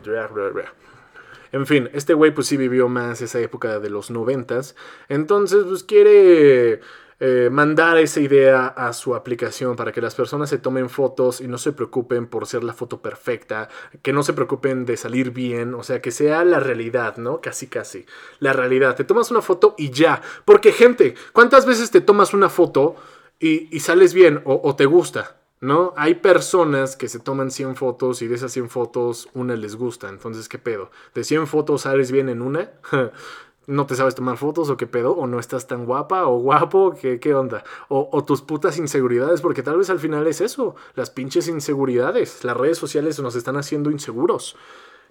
En 1.51 1.65
fin, 1.67 1.89
este 1.93 2.13
güey 2.13 2.33
pues 2.33 2.47
sí 2.47 2.57
vivió 2.57 2.89
más 2.89 3.21
esa 3.21 3.39
época 3.39 3.79
de 3.79 3.89
los 3.89 4.11
noventas. 4.11 4.75
Entonces 5.09 5.63
pues 5.65 5.83
quiere 5.83 6.81
eh, 7.25 7.49
mandar 7.49 7.97
esa 7.99 8.19
idea 8.19 8.67
a 8.67 8.91
su 8.91 9.15
aplicación 9.15 9.77
para 9.77 9.93
que 9.93 10.01
las 10.01 10.13
personas 10.13 10.49
se 10.49 10.57
tomen 10.57 10.89
fotos 10.89 11.39
y 11.39 11.47
no 11.47 11.57
se 11.57 11.71
preocupen 11.71 12.27
por 12.27 12.45
ser 12.45 12.65
la 12.65 12.73
foto 12.73 13.01
perfecta, 13.01 13.69
que 14.01 14.11
no 14.11 14.23
se 14.23 14.33
preocupen 14.33 14.83
de 14.85 14.97
salir 14.97 15.31
bien, 15.31 15.73
o 15.73 15.83
sea, 15.83 16.01
que 16.01 16.11
sea 16.11 16.43
la 16.43 16.59
realidad, 16.59 17.15
¿no? 17.15 17.39
Casi, 17.39 17.67
casi. 17.67 18.05
La 18.39 18.51
realidad. 18.51 18.97
Te 18.97 19.05
tomas 19.05 19.31
una 19.31 19.41
foto 19.41 19.73
y 19.77 19.89
ya. 19.91 20.21
Porque, 20.43 20.73
gente, 20.73 21.15
¿cuántas 21.31 21.65
veces 21.65 21.91
te 21.91 22.01
tomas 22.01 22.33
una 22.33 22.49
foto 22.49 22.97
y, 23.39 23.79
sales 23.79 24.13
bien 24.13 24.41
o, 24.43 24.75
te 24.75 24.85
gusta? 24.85 25.37
¿no? 25.61 25.93
Hay 25.95 26.15
personas 26.15 26.97
que 26.97 27.07
se 27.07 27.19
toman 27.19 27.51
100 27.51 27.77
fotos 27.77 28.21
y 28.21 28.27
de 28.27 28.35
esas 28.35 28.51
100 28.51 28.69
fotos 28.69 29.29
una 29.33 29.55
les 29.55 29.77
gusta. 29.77 30.09
Entonces, 30.09 30.49
¿qué 30.49 30.57
pedo? 30.59 30.91
¿De 31.15 31.23
100 31.23 31.47
fotos 31.47 31.83
sales 31.83 32.11
bien 32.11 32.27
en 32.27 32.41
una? 32.41 32.71
no 33.67 33.85
te 33.85 33.95
sabes 33.95 34.15
tomar 34.15 34.37
fotos 34.37 34.69
o 34.69 34.77
qué 34.77 34.87
pedo, 34.87 35.13
o 35.13 35.27
no 35.27 35.39
estás 35.39 35.67
tan 35.67 35.85
guapa 35.85 36.27
o 36.27 36.39
guapo, 36.39 36.95
qué, 36.99 37.19
qué 37.19 37.33
onda, 37.33 37.63
o, 37.89 38.23
tus 38.23 38.41
putas 38.41 38.77
inseguridades, 38.77 39.41
porque 39.41 39.63
tal 39.63 39.77
vez 39.77 39.89
al 39.89 39.99
final 39.99 40.27
es 40.27 40.41
eso, 40.41 40.75
las 40.95 41.09
pinches 41.09 41.47
inseguridades, 41.47 42.43
las 42.43 42.57
redes 42.57 42.77
sociales 42.77 43.19
nos 43.19 43.35
están 43.35 43.57
haciendo 43.57 43.91
inseguros. 43.91 44.55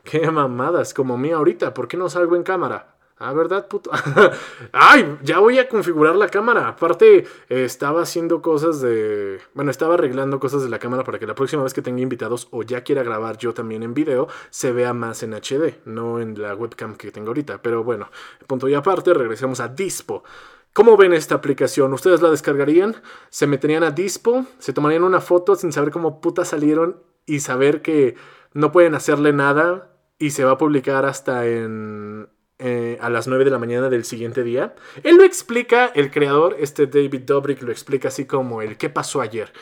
Qué 0.04 0.30
mamadas, 0.30 0.94
como 0.94 1.16
mí 1.16 1.30
ahorita, 1.30 1.74
¿por 1.74 1.88
qué 1.88 1.96
no 1.96 2.08
salgo 2.08 2.34
en 2.34 2.42
cámara? 2.42 2.96
Ah, 3.24 3.32
¿verdad, 3.32 3.68
puto? 3.68 3.88
Ay, 4.72 5.16
ya 5.22 5.38
voy 5.38 5.56
a 5.60 5.68
configurar 5.68 6.16
la 6.16 6.28
cámara. 6.28 6.66
Aparte, 6.66 7.18
eh, 7.48 7.64
estaba 7.64 8.02
haciendo 8.02 8.42
cosas 8.42 8.80
de... 8.80 9.38
Bueno, 9.54 9.70
estaba 9.70 9.94
arreglando 9.94 10.40
cosas 10.40 10.64
de 10.64 10.68
la 10.68 10.80
cámara 10.80 11.04
para 11.04 11.20
que 11.20 11.26
la 11.28 11.36
próxima 11.36 11.62
vez 11.62 11.72
que 11.72 11.82
tenga 11.82 12.00
invitados 12.00 12.48
o 12.50 12.64
ya 12.64 12.82
quiera 12.82 13.04
grabar 13.04 13.38
yo 13.38 13.54
también 13.54 13.84
en 13.84 13.94
video, 13.94 14.26
se 14.50 14.72
vea 14.72 14.92
más 14.92 15.22
en 15.22 15.34
HD, 15.34 15.76
no 15.84 16.18
en 16.18 16.42
la 16.42 16.56
webcam 16.56 16.96
que 16.96 17.12
tengo 17.12 17.28
ahorita. 17.28 17.62
Pero 17.62 17.84
bueno, 17.84 18.10
punto 18.48 18.68
y 18.68 18.74
aparte, 18.74 19.14
regresemos 19.14 19.60
a 19.60 19.68
Dispo. 19.68 20.24
¿Cómo 20.72 20.96
ven 20.96 21.12
esta 21.12 21.36
aplicación? 21.36 21.92
¿Ustedes 21.92 22.22
la 22.22 22.30
descargarían? 22.30 22.96
¿Se 23.30 23.46
meterían 23.46 23.84
a 23.84 23.92
Dispo? 23.92 24.46
¿Se 24.58 24.72
tomarían 24.72 25.04
una 25.04 25.20
foto 25.20 25.54
sin 25.54 25.70
saber 25.70 25.92
cómo 25.92 26.20
puta 26.20 26.44
salieron 26.44 26.96
y 27.24 27.38
saber 27.38 27.82
que 27.82 28.16
no 28.52 28.72
pueden 28.72 28.96
hacerle 28.96 29.32
nada 29.32 29.92
y 30.18 30.30
se 30.30 30.44
va 30.44 30.52
a 30.52 30.58
publicar 30.58 31.04
hasta 31.04 31.46
en 31.46 32.28
eh, 32.64 32.96
a 33.00 33.10
las 33.10 33.26
9 33.26 33.44
de 33.44 33.50
la 33.50 33.58
mañana 33.58 33.88
del 33.88 34.04
siguiente 34.04 34.44
día. 34.44 34.74
Él 35.02 35.16
lo 35.16 35.24
explica, 35.24 35.90
el 35.96 36.12
creador, 36.12 36.56
este 36.60 36.86
David 36.86 37.22
Dobrik, 37.22 37.60
lo 37.60 37.72
explica 37.72 38.06
así 38.06 38.24
como 38.24 38.62
el 38.62 38.76
qué 38.76 38.88
pasó 38.88 39.20
ayer. 39.20 39.52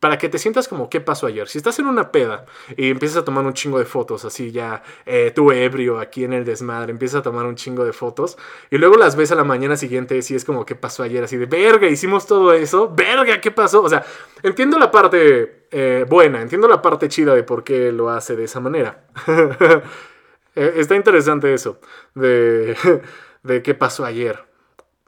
Para 0.00 0.16
que 0.16 0.30
te 0.30 0.38
sientas 0.38 0.66
como 0.66 0.88
qué 0.88 1.02
pasó 1.02 1.26
ayer. 1.26 1.46
Si 1.48 1.58
estás 1.58 1.78
en 1.78 1.86
una 1.86 2.10
peda 2.10 2.46
y 2.74 2.88
empiezas 2.88 3.18
a 3.18 3.24
tomar 3.24 3.44
un 3.44 3.52
chingo 3.52 3.78
de 3.78 3.84
fotos, 3.84 4.24
así 4.24 4.50
ya 4.50 4.82
eh, 5.04 5.30
tú 5.34 5.52
ebrio 5.52 5.98
aquí 5.98 6.24
en 6.24 6.32
el 6.32 6.46
desmadre, 6.46 6.90
empiezas 6.90 7.20
a 7.20 7.22
tomar 7.22 7.44
un 7.44 7.56
chingo 7.56 7.84
de 7.84 7.92
fotos 7.92 8.38
y 8.70 8.78
luego 8.78 8.96
las 8.96 9.14
ves 9.14 9.30
a 9.32 9.34
la 9.34 9.44
mañana 9.44 9.76
siguiente 9.76 10.16
y 10.16 10.34
es 10.34 10.44
como 10.46 10.64
qué 10.64 10.74
pasó 10.74 11.02
ayer, 11.02 11.22
así 11.22 11.36
de 11.36 11.46
verga, 11.46 11.86
hicimos 11.88 12.26
todo 12.26 12.54
eso, 12.54 12.94
verga, 12.94 13.40
¿qué 13.42 13.50
pasó? 13.50 13.82
O 13.82 13.88
sea, 13.90 14.06
entiendo 14.42 14.78
la 14.78 14.90
parte 14.90 15.66
eh, 15.70 16.06
buena, 16.08 16.40
entiendo 16.40 16.66
la 16.66 16.80
parte 16.80 17.08
chida 17.08 17.34
de 17.34 17.42
por 17.42 17.62
qué 17.62 17.92
lo 17.92 18.08
hace 18.08 18.36
de 18.36 18.44
esa 18.44 18.60
manera. 18.60 19.04
Eh, 20.58 20.80
está 20.80 20.96
interesante 20.96 21.54
eso, 21.54 21.78
de, 22.14 22.76
de 23.44 23.62
qué 23.62 23.74
pasó 23.74 24.04
ayer. 24.04 24.40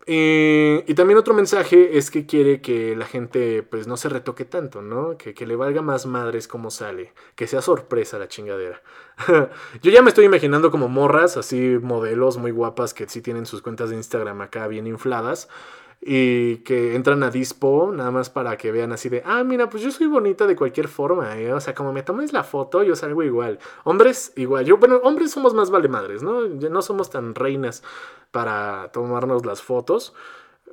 Y, 0.06 0.94
también 0.94 1.18
otro 1.18 1.34
mensaje 1.34 1.98
es 1.98 2.10
que 2.10 2.26
quiere 2.26 2.60
que 2.60 2.96
la 2.96 3.06
gente 3.06 3.62
pues 3.62 3.86
no 3.86 3.96
se 3.96 4.08
retoque 4.08 4.44
tanto, 4.44 4.80
¿no? 4.82 5.16
Que, 5.18 5.34
que 5.34 5.46
le 5.46 5.56
valga 5.56 5.82
más 5.82 6.06
madres 6.06 6.48
como 6.48 6.70
sale, 6.70 7.12
que 7.36 7.46
sea 7.46 7.62
sorpresa 7.62 8.18
la 8.18 8.28
chingadera. 8.28 8.82
Yo 9.82 9.90
ya 9.90 10.02
me 10.02 10.08
estoy 10.08 10.24
imaginando 10.24 10.70
como 10.70 10.88
morras, 10.88 11.36
así 11.36 11.78
modelos 11.80 12.38
muy 12.38 12.50
guapas 12.50 12.94
que 12.94 13.08
sí 13.08 13.20
tienen 13.22 13.46
sus 13.46 13.62
cuentas 13.62 13.90
de 13.90 13.96
Instagram 13.96 14.40
acá 14.40 14.66
bien 14.66 14.86
infladas 14.86 15.48
y 16.02 16.58
que 16.58 16.94
entran 16.94 17.22
a 17.22 17.30
Dispo 17.30 17.92
nada 17.94 18.10
más 18.10 18.30
para 18.30 18.56
que 18.56 18.72
vean 18.72 18.92
así 18.92 19.10
de, 19.10 19.22
ah, 19.26 19.44
mira, 19.44 19.68
pues 19.68 19.82
yo 19.82 19.90
soy 19.90 20.06
bonita 20.06 20.46
de 20.46 20.56
cualquier 20.56 20.88
forma, 20.88 21.38
¿eh? 21.38 21.52
o 21.52 21.60
sea, 21.60 21.74
como 21.74 21.92
me 21.92 22.02
tomes 22.02 22.32
la 22.32 22.42
foto, 22.42 22.82
yo 22.82 22.96
salgo 22.96 23.22
igual. 23.22 23.58
Hombres, 23.84 24.32
igual. 24.36 24.64
Yo, 24.64 24.78
bueno, 24.78 24.96
hombres 25.02 25.30
somos 25.30 25.52
más 25.52 25.70
vale 25.70 25.88
madres, 25.88 26.22
¿no? 26.22 26.46
No 26.46 26.82
somos 26.82 27.10
tan 27.10 27.34
reinas 27.34 27.82
para 28.30 28.90
tomarnos 28.92 29.44
las 29.44 29.60
fotos 29.60 30.14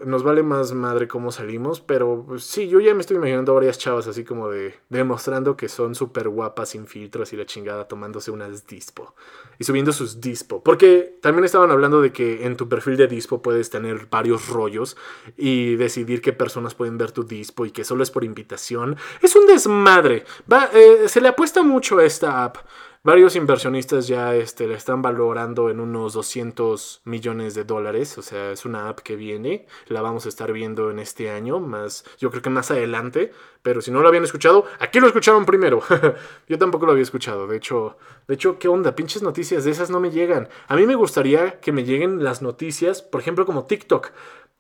nos 0.06 0.24
vale 0.24 0.44
más 0.44 0.74
madre 0.74 1.08
cómo 1.08 1.32
salimos, 1.32 1.82
pero 1.82 2.24
pues, 2.28 2.44
sí, 2.44 2.68
yo 2.68 2.80
ya 2.80 2.94
me 2.94 3.02
estoy 3.02 3.18
imaginando 3.18 3.54
varias 3.54 3.78
chavas 3.78 4.08
así 4.08 4.24
como 4.24 4.50
de 4.50 4.76
demostrando 4.90 5.58
que 5.58 5.70
son 5.70 5.96
súper 5.96 6.30
guapas 6.30 6.70
sin 6.70 6.88
filtros 6.88 7.34
y 7.34 7.38
la 7.38 7.46
chingada 7.46 7.88
tomándose 7.88 8.32
unas 8.32 8.68
dispo 8.68 9.16
y 9.60 9.64
subiendo 9.64 9.92
sus 9.92 10.22
dispo, 10.22 10.64
porque 10.64 11.18
también 11.22 11.46
estaban 11.46 11.72
hablando 11.72 12.02
de 12.02 12.12
que 12.12 12.46
en 12.46 12.58
tu 12.58 12.70
perfil 12.70 12.98
de 12.98 13.08
dispo 13.08 13.42
puedes 13.42 13.70
tener 13.70 14.08
varios 14.10 14.50
rollos 14.50 14.98
y 15.36 15.76
decidir 15.76 16.22
qué 16.22 16.34
personas 16.34 16.76
pueden 16.76 16.98
ver 16.98 17.12
tu 17.12 17.24
dispo 17.24 17.66
y 17.66 17.72
que 17.72 17.84
solo 17.84 18.04
es 18.04 18.12
por 18.12 18.24
invitación. 18.24 18.98
Es 19.22 19.36
un 19.36 19.48
desmadre. 19.48 20.26
Va, 20.52 20.70
eh, 20.74 21.08
se 21.08 21.22
le 21.22 21.30
apuesta 21.30 21.64
mucho 21.64 21.98
a 21.98 22.06
esta 22.06 22.44
app. 22.44 22.58
Varios 23.04 23.36
inversionistas 23.36 24.08
ya 24.08 24.36
este, 24.36 24.68
la 24.68 24.76
están 24.76 25.02
valorando 25.02 25.70
en 25.70 25.80
unos 25.80 26.14
200 26.14 27.02
millones 27.06 27.54
de 27.54 27.64
dólares. 27.64 28.18
O 28.18 28.22
sea, 28.22 28.52
es 28.52 28.66
una 28.66 28.90
app 28.90 29.00
que 29.00 29.16
viene. 29.16 29.66
La 29.88 30.02
vamos 30.02 30.26
a 30.26 30.30
estar 30.30 30.52
viendo 30.52 30.92
en 30.92 31.00
este 31.00 31.30
año. 31.30 31.60
Más, 31.60 32.04
yo 32.20 32.30
creo 32.32 32.42
que 32.42 32.50
más 32.50 32.72
adelante. 32.72 33.32
Pero 33.62 33.82
si 33.82 33.92
no 33.92 34.02
lo 34.02 34.08
habían 34.08 34.24
escuchado, 34.24 34.66
aquí 34.80 35.00
lo 35.00 35.08
escucharon 35.08 35.46
primero. 35.46 35.82
yo 36.48 36.58
tampoco 36.58 36.86
lo 36.86 36.92
había 36.92 37.04
escuchado. 37.04 37.48
De 37.48 37.58
hecho, 37.58 37.98
de 38.28 38.36
hecho, 38.36 38.60
¿qué 38.60 38.68
onda? 38.68 38.96
Pinches 38.96 39.24
noticias 39.24 39.64
de 39.64 39.72
esas 39.72 39.90
no 39.90 40.00
me 40.00 40.12
llegan. 40.12 40.50
A 40.68 40.76
mí 40.76 40.86
me 40.86 40.96
gustaría 40.96 41.60
que 41.60 41.72
me 41.72 41.84
lleguen 41.84 42.24
las 42.24 42.42
noticias, 42.42 43.02
por 43.02 43.22
ejemplo, 43.22 43.46
como 43.46 43.66
TikTok. 43.66 44.12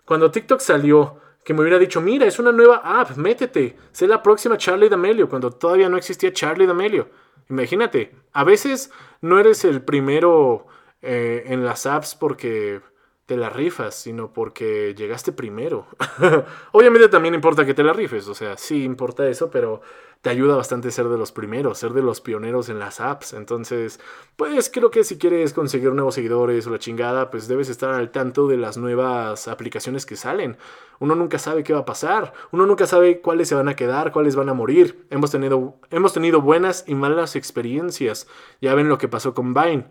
Cuando 0.05 0.31
TikTok 0.31 0.61
salió 0.61 1.19
que 1.43 1.53
me 1.53 1.61
hubiera 1.61 1.79
dicho, 1.79 2.01
mira, 2.01 2.25
es 2.25 2.39
una 2.39 2.51
nueva 2.51 2.81
app, 2.83 3.15
métete, 3.15 3.77
sé 3.93 4.05
la 4.05 4.21
próxima 4.21 4.57
Charlie 4.57 4.89
D'Amelio, 4.89 5.29
cuando 5.29 5.49
todavía 5.49 5.87
no 5.87 5.95
existía 5.95 6.33
Charlie 6.33 6.67
D'Amelio. 6.67 7.07
Imagínate, 7.49 8.13
a 8.33 8.43
veces 8.43 8.91
no 9.21 9.39
eres 9.39 9.65
el 9.65 9.81
primero 9.81 10.67
eh, 11.01 11.43
en 11.47 11.65
las 11.65 11.85
apps 11.85 12.15
porque 12.15 12.81
te 13.25 13.37
la 13.37 13.49
rifas, 13.49 13.95
sino 13.95 14.31
porque 14.31 14.95
llegaste 14.95 15.31
primero. 15.31 15.87
Obviamente 16.71 17.09
también 17.09 17.35
importa 17.35 17.65
que 17.65 17.73
te 17.73 17.83
la 17.83 17.93
rifes, 17.93 18.27
o 18.27 18.33
sea, 18.33 18.57
sí 18.57 18.83
importa 18.83 19.27
eso, 19.27 19.51
pero 19.51 19.81
te 20.21 20.29
ayuda 20.29 20.55
bastante 20.55 20.91
ser 20.91 21.07
de 21.09 21.17
los 21.17 21.31
primeros, 21.31 21.77
ser 21.77 21.91
de 21.93 22.01
los 22.01 22.21
pioneros 22.21 22.69
en 22.69 22.79
las 22.79 22.99
apps. 22.99 23.33
Entonces, 23.33 23.99
pues 24.35 24.69
creo 24.69 24.91
que 24.91 25.03
si 25.03 25.17
quieres 25.17 25.53
conseguir 25.53 25.91
nuevos 25.93 26.15
seguidores 26.15 26.65
o 26.67 26.71
la 26.71 26.79
chingada, 26.79 27.29
pues 27.29 27.47
debes 27.47 27.69
estar 27.69 27.93
al 27.93 28.11
tanto 28.11 28.47
de 28.47 28.57
las 28.57 28.77
nuevas 28.77 29.47
aplicaciones 29.47 30.05
que 30.05 30.15
salen. 30.15 30.57
Uno 30.99 31.15
nunca 31.15 31.37
sabe 31.39 31.63
qué 31.63 31.73
va 31.73 31.79
a 31.79 31.85
pasar, 31.85 32.33
uno 32.51 32.65
nunca 32.65 32.87
sabe 32.87 33.21
cuáles 33.21 33.47
se 33.47 33.55
van 33.55 33.69
a 33.69 33.75
quedar, 33.75 34.11
cuáles 34.11 34.35
van 34.35 34.49
a 34.49 34.53
morir. 34.53 35.05
Hemos 35.09 35.31
tenido, 35.31 35.75
hemos 35.91 36.13
tenido 36.13 36.41
buenas 36.41 36.83
y 36.87 36.95
malas 36.95 37.35
experiencias. 37.35 38.27
Ya 38.61 38.73
ven 38.73 38.89
lo 38.89 38.97
que 38.97 39.07
pasó 39.07 39.33
con 39.33 39.53
Vine. 39.53 39.85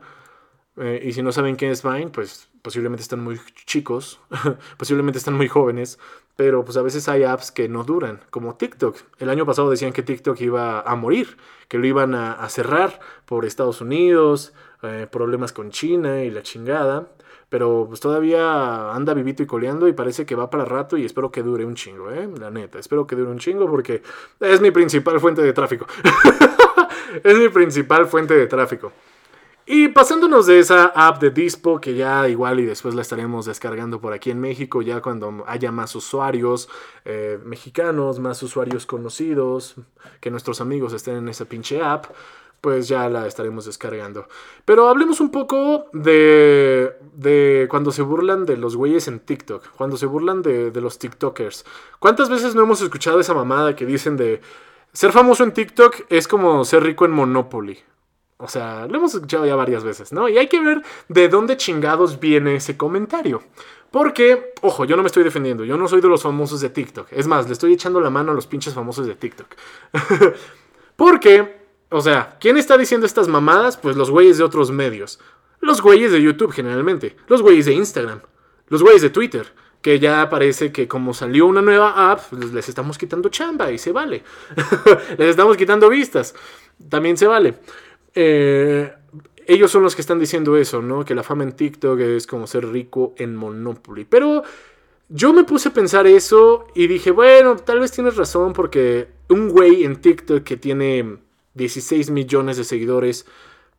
Eh, 0.78 1.02
y 1.06 1.12
si 1.12 1.22
no 1.22 1.32
saben 1.32 1.56
quién 1.56 1.70
es 1.70 1.82
Vine, 1.82 2.08
pues 2.08 2.50
posiblemente 2.60 3.02
están 3.02 3.22
muy 3.22 3.40
chicos, 3.64 4.20
posiblemente 4.76 5.18
están 5.18 5.34
muy 5.34 5.48
jóvenes, 5.48 5.98
pero 6.36 6.64
pues 6.64 6.76
a 6.76 6.82
veces 6.82 7.08
hay 7.08 7.24
apps 7.24 7.50
que 7.50 7.68
no 7.68 7.82
duran, 7.82 8.20
como 8.30 8.56
TikTok. 8.56 8.96
El 9.18 9.30
año 9.30 9.46
pasado 9.46 9.70
decían 9.70 9.92
que 9.92 10.02
TikTok 10.02 10.38
iba 10.42 10.82
a 10.82 10.94
morir, 10.94 11.38
que 11.68 11.78
lo 11.78 11.86
iban 11.86 12.14
a, 12.14 12.46
cerrar 12.50 13.00
por 13.24 13.46
Estados 13.46 13.80
Unidos, 13.80 14.52
eh, 14.82 15.06
problemas 15.10 15.52
con 15.52 15.70
China 15.70 16.22
y 16.22 16.30
la 16.30 16.42
chingada. 16.42 17.08
Pero 17.48 17.86
pues 17.88 18.00
todavía 18.00 18.92
anda 18.92 19.14
vivito 19.14 19.42
y 19.42 19.46
coleando 19.46 19.86
y 19.86 19.92
parece 19.92 20.26
que 20.26 20.34
va 20.34 20.50
para 20.50 20.64
rato 20.64 20.96
y 20.96 21.04
espero 21.04 21.30
que 21.30 21.44
dure 21.44 21.64
un 21.64 21.76
chingo, 21.76 22.10
¿eh? 22.10 22.28
La 22.40 22.50
neta, 22.50 22.80
espero 22.80 23.06
que 23.06 23.14
dure 23.14 23.30
un 23.30 23.38
chingo 23.38 23.70
porque 23.70 24.02
es 24.40 24.60
mi 24.60 24.72
principal 24.72 25.20
fuente 25.20 25.42
de 25.42 25.52
tráfico. 25.52 25.86
es 27.22 27.38
mi 27.38 27.48
principal 27.48 28.06
fuente 28.06 28.34
de 28.34 28.48
tráfico. 28.48 28.92
Y 29.68 29.88
pasándonos 29.88 30.46
de 30.46 30.60
esa 30.60 30.86
app 30.94 31.20
de 31.20 31.30
Dispo, 31.30 31.80
que 31.80 31.96
ya 31.96 32.28
igual 32.28 32.60
y 32.60 32.66
después 32.66 32.94
la 32.94 33.02
estaremos 33.02 33.46
descargando 33.46 34.00
por 34.00 34.12
aquí 34.12 34.30
en 34.30 34.38
México, 34.38 34.80
ya 34.80 35.02
cuando 35.02 35.42
haya 35.48 35.72
más 35.72 35.96
usuarios 35.96 36.68
eh, 37.04 37.40
mexicanos, 37.44 38.20
más 38.20 38.40
usuarios 38.44 38.86
conocidos, 38.86 39.74
que 40.20 40.30
nuestros 40.30 40.60
amigos 40.60 40.92
estén 40.92 41.16
en 41.16 41.28
esa 41.28 41.46
pinche 41.46 41.82
app, 41.82 42.04
pues 42.60 42.86
ya 42.86 43.08
la 43.08 43.26
estaremos 43.26 43.64
descargando. 43.64 44.28
Pero 44.64 44.88
hablemos 44.88 45.20
un 45.20 45.32
poco 45.32 45.86
de, 45.92 46.96
de 47.14 47.66
cuando 47.68 47.90
se 47.90 48.02
burlan 48.02 48.46
de 48.46 48.56
los 48.56 48.76
güeyes 48.76 49.08
en 49.08 49.18
TikTok, 49.18 49.70
cuando 49.76 49.96
se 49.96 50.06
burlan 50.06 50.42
de, 50.42 50.70
de 50.70 50.80
los 50.80 51.00
TikTokers. 51.00 51.64
¿Cuántas 51.98 52.30
veces 52.30 52.54
no 52.54 52.62
hemos 52.62 52.82
escuchado 52.82 53.18
esa 53.18 53.34
mamada 53.34 53.74
que 53.74 53.84
dicen 53.84 54.16
de... 54.16 54.40
Ser 54.92 55.12
famoso 55.12 55.42
en 55.42 55.52
TikTok 55.52 56.06
es 56.08 56.26
como 56.28 56.64
ser 56.64 56.84
rico 56.84 57.04
en 57.04 57.10
Monopoly. 57.10 57.78
O 58.38 58.48
sea, 58.48 58.86
lo 58.86 58.96
hemos 58.98 59.14
escuchado 59.14 59.46
ya 59.46 59.56
varias 59.56 59.82
veces, 59.82 60.12
¿no? 60.12 60.28
Y 60.28 60.36
hay 60.36 60.46
que 60.48 60.60
ver 60.60 60.82
de 61.08 61.28
dónde 61.28 61.56
chingados 61.56 62.20
viene 62.20 62.56
ese 62.56 62.76
comentario. 62.76 63.42
Porque, 63.90 64.52
ojo, 64.60 64.84
yo 64.84 64.94
no 64.94 65.02
me 65.02 65.06
estoy 65.06 65.24
defendiendo, 65.24 65.64
yo 65.64 65.78
no 65.78 65.88
soy 65.88 66.02
de 66.02 66.08
los 66.08 66.22
famosos 66.22 66.60
de 66.60 66.68
TikTok. 66.68 67.08
Es 67.12 67.26
más, 67.26 67.46
le 67.46 67.54
estoy 67.54 67.72
echando 67.72 68.00
la 68.00 68.10
mano 68.10 68.32
a 68.32 68.34
los 68.34 68.46
pinches 68.46 68.74
famosos 68.74 69.06
de 69.06 69.14
TikTok. 69.14 69.46
Porque, 70.96 71.60
o 71.88 72.00
sea, 72.02 72.36
¿quién 72.38 72.58
está 72.58 72.76
diciendo 72.76 73.06
estas 73.06 73.28
mamadas? 73.28 73.78
Pues 73.78 73.96
los 73.96 74.10
güeyes 74.10 74.36
de 74.36 74.44
otros 74.44 74.70
medios. 74.70 75.18
Los 75.60 75.80
güeyes 75.80 76.12
de 76.12 76.20
YouTube 76.20 76.52
generalmente. 76.52 77.16
Los 77.28 77.40
güeyes 77.40 77.64
de 77.64 77.72
Instagram. 77.72 78.20
Los 78.68 78.82
güeyes 78.82 79.02
de 79.02 79.10
Twitter. 79.10 79.52
Que 79.80 79.98
ya 79.98 80.28
parece 80.28 80.72
que 80.72 80.88
como 80.88 81.14
salió 81.14 81.46
una 81.46 81.62
nueva 81.62 82.10
app, 82.10 82.20
pues 82.30 82.52
les 82.52 82.68
estamos 82.68 82.98
quitando 82.98 83.28
chamba 83.28 83.70
y 83.70 83.78
se 83.78 83.92
vale. 83.92 84.24
les 85.16 85.28
estamos 85.28 85.56
quitando 85.56 85.88
vistas. 85.88 86.34
También 86.90 87.16
se 87.16 87.26
vale. 87.26 87.54
Eh, 88.16 88.92
ellos 89.46 89.70
son 89.70 89.84
los 89.84 89.94
que 89.94 90.00
están 90.00 90.18
diciendo 90.18 90.56
eso, 90.56 90.82
¿no? 90.82 91.04
Que 91.04 91.14
la 91.14 91.22
fama 91.22 91.44
en 91.44 91.52
TikTok 91.52 92.00
es 92.00 92.26
como 92.26 92.48
ser 92.48 92.66
rico 92.66 93.14
en 93.18 93.36
Monopoly. 93.36 94.04
Pero 94.04 94.42
yo 95.08 95.32
me 95.32 95.44
puse 95.44 95.68
a 95.68 95.72
pensar 95.72 96.06
eso 96.06 96.66
y 96.74 96.88
dije, 96.88 97.12
bueno, 97.12 97.56
tal 97.56 97.78
vez 97.78 97.92
tienes 97.92 98.16
razón 98.16 98.52
porque 98.52 99.08
un 99.28 99.50
güey 99.50 99.84
en 99.84 100.00
TikTok 100.00 100.42
que 100.42 100.56
tiene 100.56 101.18
16 101.54 102.10
millones 102.10 102.56
de 102.56 102.64
seguidores, 102.64 103.26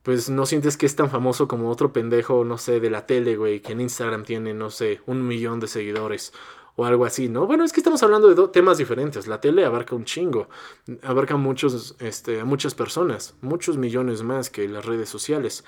pues 0.04 0.30
no 0.30 0.46
sientes 0.46 0.78
que 0.78 0.86
es 0.86 0.96
tan 0.96 1.10
famoso 1.10 1.48
como 1.48 1.70
otro 1.70 1.92
pendejo, 1.92 2.46
no 2.46 2.58
sé, 2.58 2.80
de 2.80 2.90
la 2.90 3.06
tele, 3.06 3.36
güey, 3.36 3.60
que 3.60 3.74
en 3.74 3.82
Instagram 3.82 4.24
tiene, 4.24 4.54
no 4.54 4.70
sé, 4.70 5.02
un 5.06 5.28
millón 5.28 5.60
de 5.60 5.68
seguidores 5.68 6.32
o 6.78 6.86
algo 6.86 7.06
así, 7.06 7.28
¿no? 7.28 7.48
Bueno, 7.48 7.64
es 7.64 7.74
que 7.74 7.80
estamos 7.80 8.04
hablando 8.04 8.34
de 8.34 8.48
temas 8.50 8.78
diferentes. 8.78 9.28
La 9.28 9.42
tele 9.42 9.66
abarca 9.66 9.96
un 9.96 10.06
chingo, 10.06 10.48
abarca 11.02 11.36
muchos, 11.36 11.96
este, 12.00 12.40
a 12.40 12.46
muchas 12.46 12.76
personas, 12.76 13.36
muchos 13.42 13.78
millones 13.78 14.22
más 14.22 14.52
que 14.52 14.70
las 14.70 14.86
redes 14.86 15.10
sociales. 15.10 15.66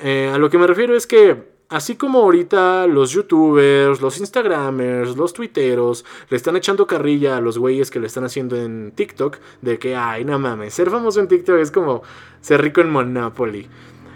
Eh, 0.00 0.30
a 0.32 0.38
lo 0.38 0.48
que 0.48 0.56
me 0.56 0.66
refiero 0.66 0.96
es 0.96 1.06
que 1.06 1.58
así 1.68 1.96
como 1.96 2.20
ahorita 2.20 2.86
los 2.86 3.10
youtubers, 3.10 4.00
los 4.00 4.18
instagramers, 4.20 5.18
los 5.18 5.34
twitteros 5.34 6.06
le 6.30 6.38
están 6.38 6.56
echando 6.56 6.86
carrilla 6.86 7.36
a 7.36 7.42
los 7.42 7.58
güeyes 7.58 7.90
que 7.90 8.00
le 8.00 8.06
están 8.06 8.24
haciendo 8.24 8.56
en 8.56 8.92
TikTok 8.92 9.36
de 9.60 9.78
que, 9.78 9.96
ay, 9.96 10.24
no 10.24 10.38
mames, 10.38 10.72
ser 10.72 10.88
famoso 10.88 11.20
en 11.20 11.28
TikTok 11.28 11.58
es 11.58 11.70
como 11.70 12.02
ser 12.40 12.62
rico 12.62 12.80
en 12.80 12.88
Monopoly. 12.88 13.68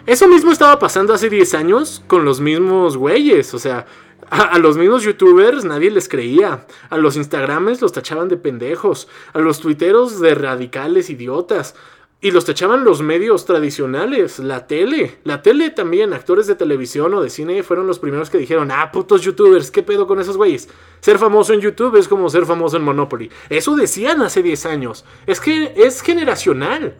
Eso 0.07 0.27
mismo 0.27 0.51
estaba 0.51 0.79
pasando 0.79 1.13
hace 1.13 1.29
10 1.29 1.53
años 1.53 2.03
con 2.07 2.25
los 2.25 2.41
mismos 2.41 2.97
güeyes, 2.97 3.53
o 3.53 3.59
sea, 3.59 3.85
a, 4.29 4.57
los 4.59 4.77
mismos 4.77 5.03
youtubers 5.03 5.65
nadie 5.65 5.91
les 5.91 6.09
creía. 6.09 6.65
A 6.89 6.97
los 6.97 7.15
instagramers 7.15 7.81
los 7.81 7.91
tachaban 7.91 8.29
de 8.29 8.37
pendejos. 8.37 9.07
A 9.33 9.39
los 9.39 9.59
twitteros 9.59 10.19
de 10.19 10.35
radicales 10.35 11.09
idiotas. 11.09 11.75
Y 12.23 12.31
los 12.31 12.45
tachaban 12.45 12.85
los 12.85 13.01
medios 13.01 13.45
tradicionales, 13.45 14.39
la 14.39 14.65
tele. 14.65 15.19
La 15.25 15.41
tele 15.41 15.71
también, 15.71 16.13
actores 16.13 16.47
de 16.47 16.55
televisión 16.55 17.13
o 17.13 17.21
de 17.21 17.29
cine 17.29 17.63
fueron 17.63 17.85
los 17.85 17.99
primeros 17.99 18.29
que 18.29 18.37
dijeron, 18.37 18.71
ah, 18.71 18.93
putos 18.93 19.23
youtubers, 19.23 19.71
¿qué 19.71 19.83
pedo 19.83 20.07
con 20.07 20.21
esos 20.21 20.37
güeyes? 20.37 20.69
Ser 21.01 21.19
famoso 21.19 21.51
en 21.51 21.59
YouTube 21.59 21.97
es 21.97 22.07
como 22.07 22.29
ser 22.29 22.45
famoso 22.45 22.77
en 22.77 22.83
Monopoly. 22.83 23.29
Eso 23.49 23.75
decían 23.75 24.21
hace 24.21 24.41
10 24.41 24.65
años. 24.67 25.03
Es 25.27 25.41
que 25.41 25.73
es 25.75 26.01
generacional. 26.01 26.95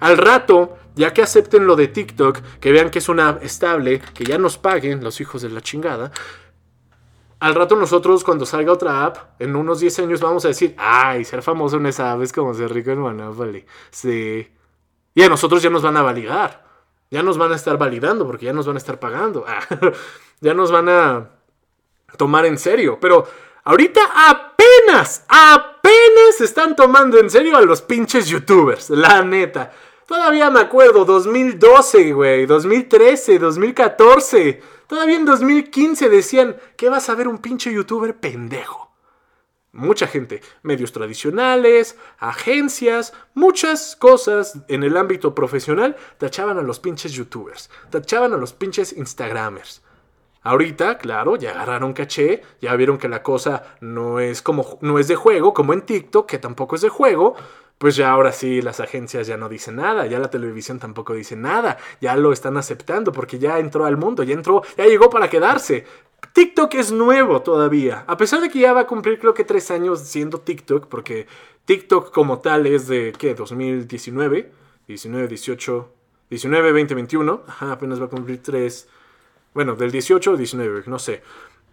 Al 0.00 0.16
rato, 0.16 0.78
ya 0.94 1.12
que 1.12 1.20
acepten 1.20 1.66
lo 1.66 1.76
de 1.76 1.88
TikTok, 1.88 2.40
que 2.58 2.72
vean 2.72 2.90
que 2.90 3.00
es 3.00 3.10
una 3.10 3.38
estable, 3.42 4.00
que 4.14 4.24
ya 4.24 4.38
nos 4.38 4.56
paguen 4.56 5.04
los 5.04 5.20
hijos 5.20 5.42
de 5.42 5.50
la 5.50 5.60
chingada, 5.60 6.10
al 7.44 7.54
rato 7.54 7.76
nosotros 7.76 8.24
cuando 8.24 8.46
salga 8.46 8.72
otra 8.72 9.04
app, 9.04 9.18
en 9.38 9.54
unos 9.54 9.78
10 9.78 9.98
años 9.98 10.20
vamos 10.22 10.46
a 10.46 10.48
decir, 10.48 10.74
ay, 10.78 11.26
ser 11.26 11.42
famoso 11.42 11.76
en 11.76 11.84
esa 11.84 12.10
app 12.10 12.22
es 12.22 12.32
como 12.32 12.54
ser 12.54 12.72
rico 12.72 12.90
en 12.90 13.00
Monopoly. 13.00 13.66
Sí. 13.90 14.50
Y 15.14 15.22
a 15.22 15.28
nosotros 15.28 15.62
ya 15.62 15.68
nos 15.68 15.82
van 15.82 15.94
a 15.98 16.00
validar. 16.00 16.64
Ya 17.10 17.22
nos 17.22 17.36
van 17.36 17.52
a 17.52 17.56
estar 17.56 17.76
validando 17.76 18.26
porque 18.26 18.46
ya 18.46 18.54
nos 18.54 18.66
van 18.66 18.76
a 18.76 18.78
estar 18.78 18.98
pagando. 18.98 19.44
ya 20.40 20.54
nos 20.54 20.72
van 20.72 20.88
a 20.88 21.32
tomar 22.16 22.46
en 22.46 22.56
serio. 22.56 22.96
Pero 22.98 23.28
ahorita 23.64 24.00
apenas, 24.26 25.26
apenas 25.28 26.40
están 26.40 26.74
tomando 26.74 27.18
en 27.18 27.28
serio 27.28 27.58
a 27.58 27.60
los 27.60 27.82
pinches 27.82 28.26
youtubers. 28.26 28.88
La 28.88 29.20
neta. 29.20 29.70
Todavía 30.06 30.48
me 30.48 30.60
acuerdo, 30.60 31.04
2012, 31.04 32.12
güey, 32.14 32.46
2013, 32.46 33.38
2014. 33.38 34.62
Todavía 34.86 35.16
en 35.16 35.24
2015 35.24 36.08
decían 36.08 36.56
que 36.76 36.88
vas 36.88 37.08
a 37.08 37.14
ver 37.14 37.28
un 37.28 37.38
pinche 37.38 37.72
youtuber 37.72 38.16
pendejo. 38.16 38.84
Mucha 39.72 40.06
gente, 40.06 40.40
medios 40.62 40.92
tradicionales, 40.92 41.98
agencias, 42.18 43.12
muchas 43.34 43.96
cosas 43.96 44.60
en 44.68 44.84
el 44.84 44.96
ámbito 44.96 45.34
profesional 45.34 45.96
tachaban 46.18 46.58
a 46.58 46.62
los 46.62 46.78
pinches 46.78 47.12
youtubers, 47.12 47.70
tachaban 47.90 48.32
a 48.32 48.36
los 48.36 48.52
pinches 48.52 48.92
instagramers. 48.92 49.82
Ahorita, 50.44 50.98
claro, 50.98 51.34
ya 51.36 51.52
agarraron 51.52 51.92
caché, 51.92 52.42
ya 52.60 52.76
vieron 52.76 52.98
que 52.98 53.08
la 53.08 53.22
cosa 53.22 53.64
no 53.80 54.20
es 54.20 54.42
como 54.42 54.78
no 54.80 54.98
es 54.98 55.08
de 55.08 55.16
juego, 55.16 55.54
como 55.54 55.72
en 55.72 55.82
TikTok, 55.82 56.28
que 56.28 56.38
tampoco 56.38 56.76
es 56.76 56.82
de 56.82 56.90
juego, 56.90 57.34
pues 57.78 57.96
ya 57.96 58.10
ahora 58.10 58.32
sí 58.32 58.62
las 58.62 58.80
agencias 58.80 59.26
ya 59.26 59.36
no 59.36 59.48
dicen 59.48 59.76
nada, 59.76 60.06
ya 60.06 60.18
la 60.18 60.30
televisión 60.30 60.78
tampoco 60.78 61.14
dice 61.14 61.36
nada, 61.36 61.76
ya 62.00 62.16
lo 62.16 62.32
están 62.32 62.56
aceptando 62.56 63.12
porque 63.12 63.38
ya 63.38 63.58
entró 63.58 63.84
al 63.84 63.96
mundo, 63.96 64.22
ya 64.22 64.34
entró, 64.34 64.62
ya 64.76 64.86
llegó 64.86 65.10
para 65.10 65.28
quedarse. 65.28 65.84
TikTok 66.32 66.74
es 66.74 66.90
nuevo 66.90 67.42
todavía, 67.42 68.04
a 68.06 68.16
pesar 68.16 68.40
de 68.40 68.48
que 68.48 68.60
ya 68.60 68.72
va 68.72 68.82
a 68.82 68.86
cumplir 68.86 69.18
creo 69.18 69.34
que 69.34 69.44
tres 69.44 69.70
años 69.70 70.00
siendo 70.00 70.40
TikTok, 70.40 70.86
porque 70.88 71.26
TikTok 71.66 72.12
como 72.12 72.40
tal 72.40 72.66
es 72.66 72.88
de, 72.88 73.12
¿qué? 73.18 73.34
2019, 73.34 74.50
19, 74.88 75.28
18, 75.28 75.92
19, 76.30 76.72
20, 76.72 76.94
21, 76.94 77.42
ajá, 77.46 77.72
apenas 77.72 78.00
va 78.00 78.06
a 78.06 78.08
cumplir 78.08 78.42
tres, 78.42 78.88
bueno, 79.52 79.76
del 79.76 79.90
18 79.90 80.32
o 80.32 80.36
19, 80.36 80.84
no 80.86 80.98
sé 80.98 81.22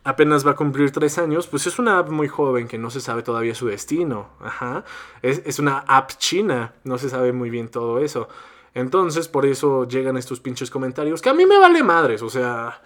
apenas 0.03 0.45
va 0.45 0.51
a 0.51 0.55
cumplir 0.55 0.91
tres 0.91 1.17
años, 1.17 1.47
pues 1.47 1.67
es 1.67 1.79
una 1.79 1.99
app 1.99 2.09
muy 2.09 2.27
joven 2.27 2.67
que 2.67 2.77
no 2.77 2.89
se 2.89 3.01
sabe 3.01 3.23
todavía 3.23 3.55
su 3.55 3.67
destino. 3.67 4.29
Ajá. 4.39 4.83
Es, 5.21 5.59
una 5.59 5.79
app 5.79 6.11
china, 6.17 6.73
no 6.83 6.97
se 6.97 7.09
sabe 7.09 7.31
muy 7.33 7.49
bien 7.49 7.69
todo 7.69 7.99
eso. 7.99 8.27
Entonces, 8.73 9.27
por 9.27 9.45
eso 9.45 9.87
llegan 9.87 10.17
estos 10.17 10.39
pinches 10.39 10.71
comentarios 10.71 11.21
que 11.21 11.29
a 11.29 11.33
mí 11.33 11.45
me 11.45 11.57
vale 11.57 11.83
madres, 11.83 12.21
o 12.21 12.29
sea. 12.29 12.81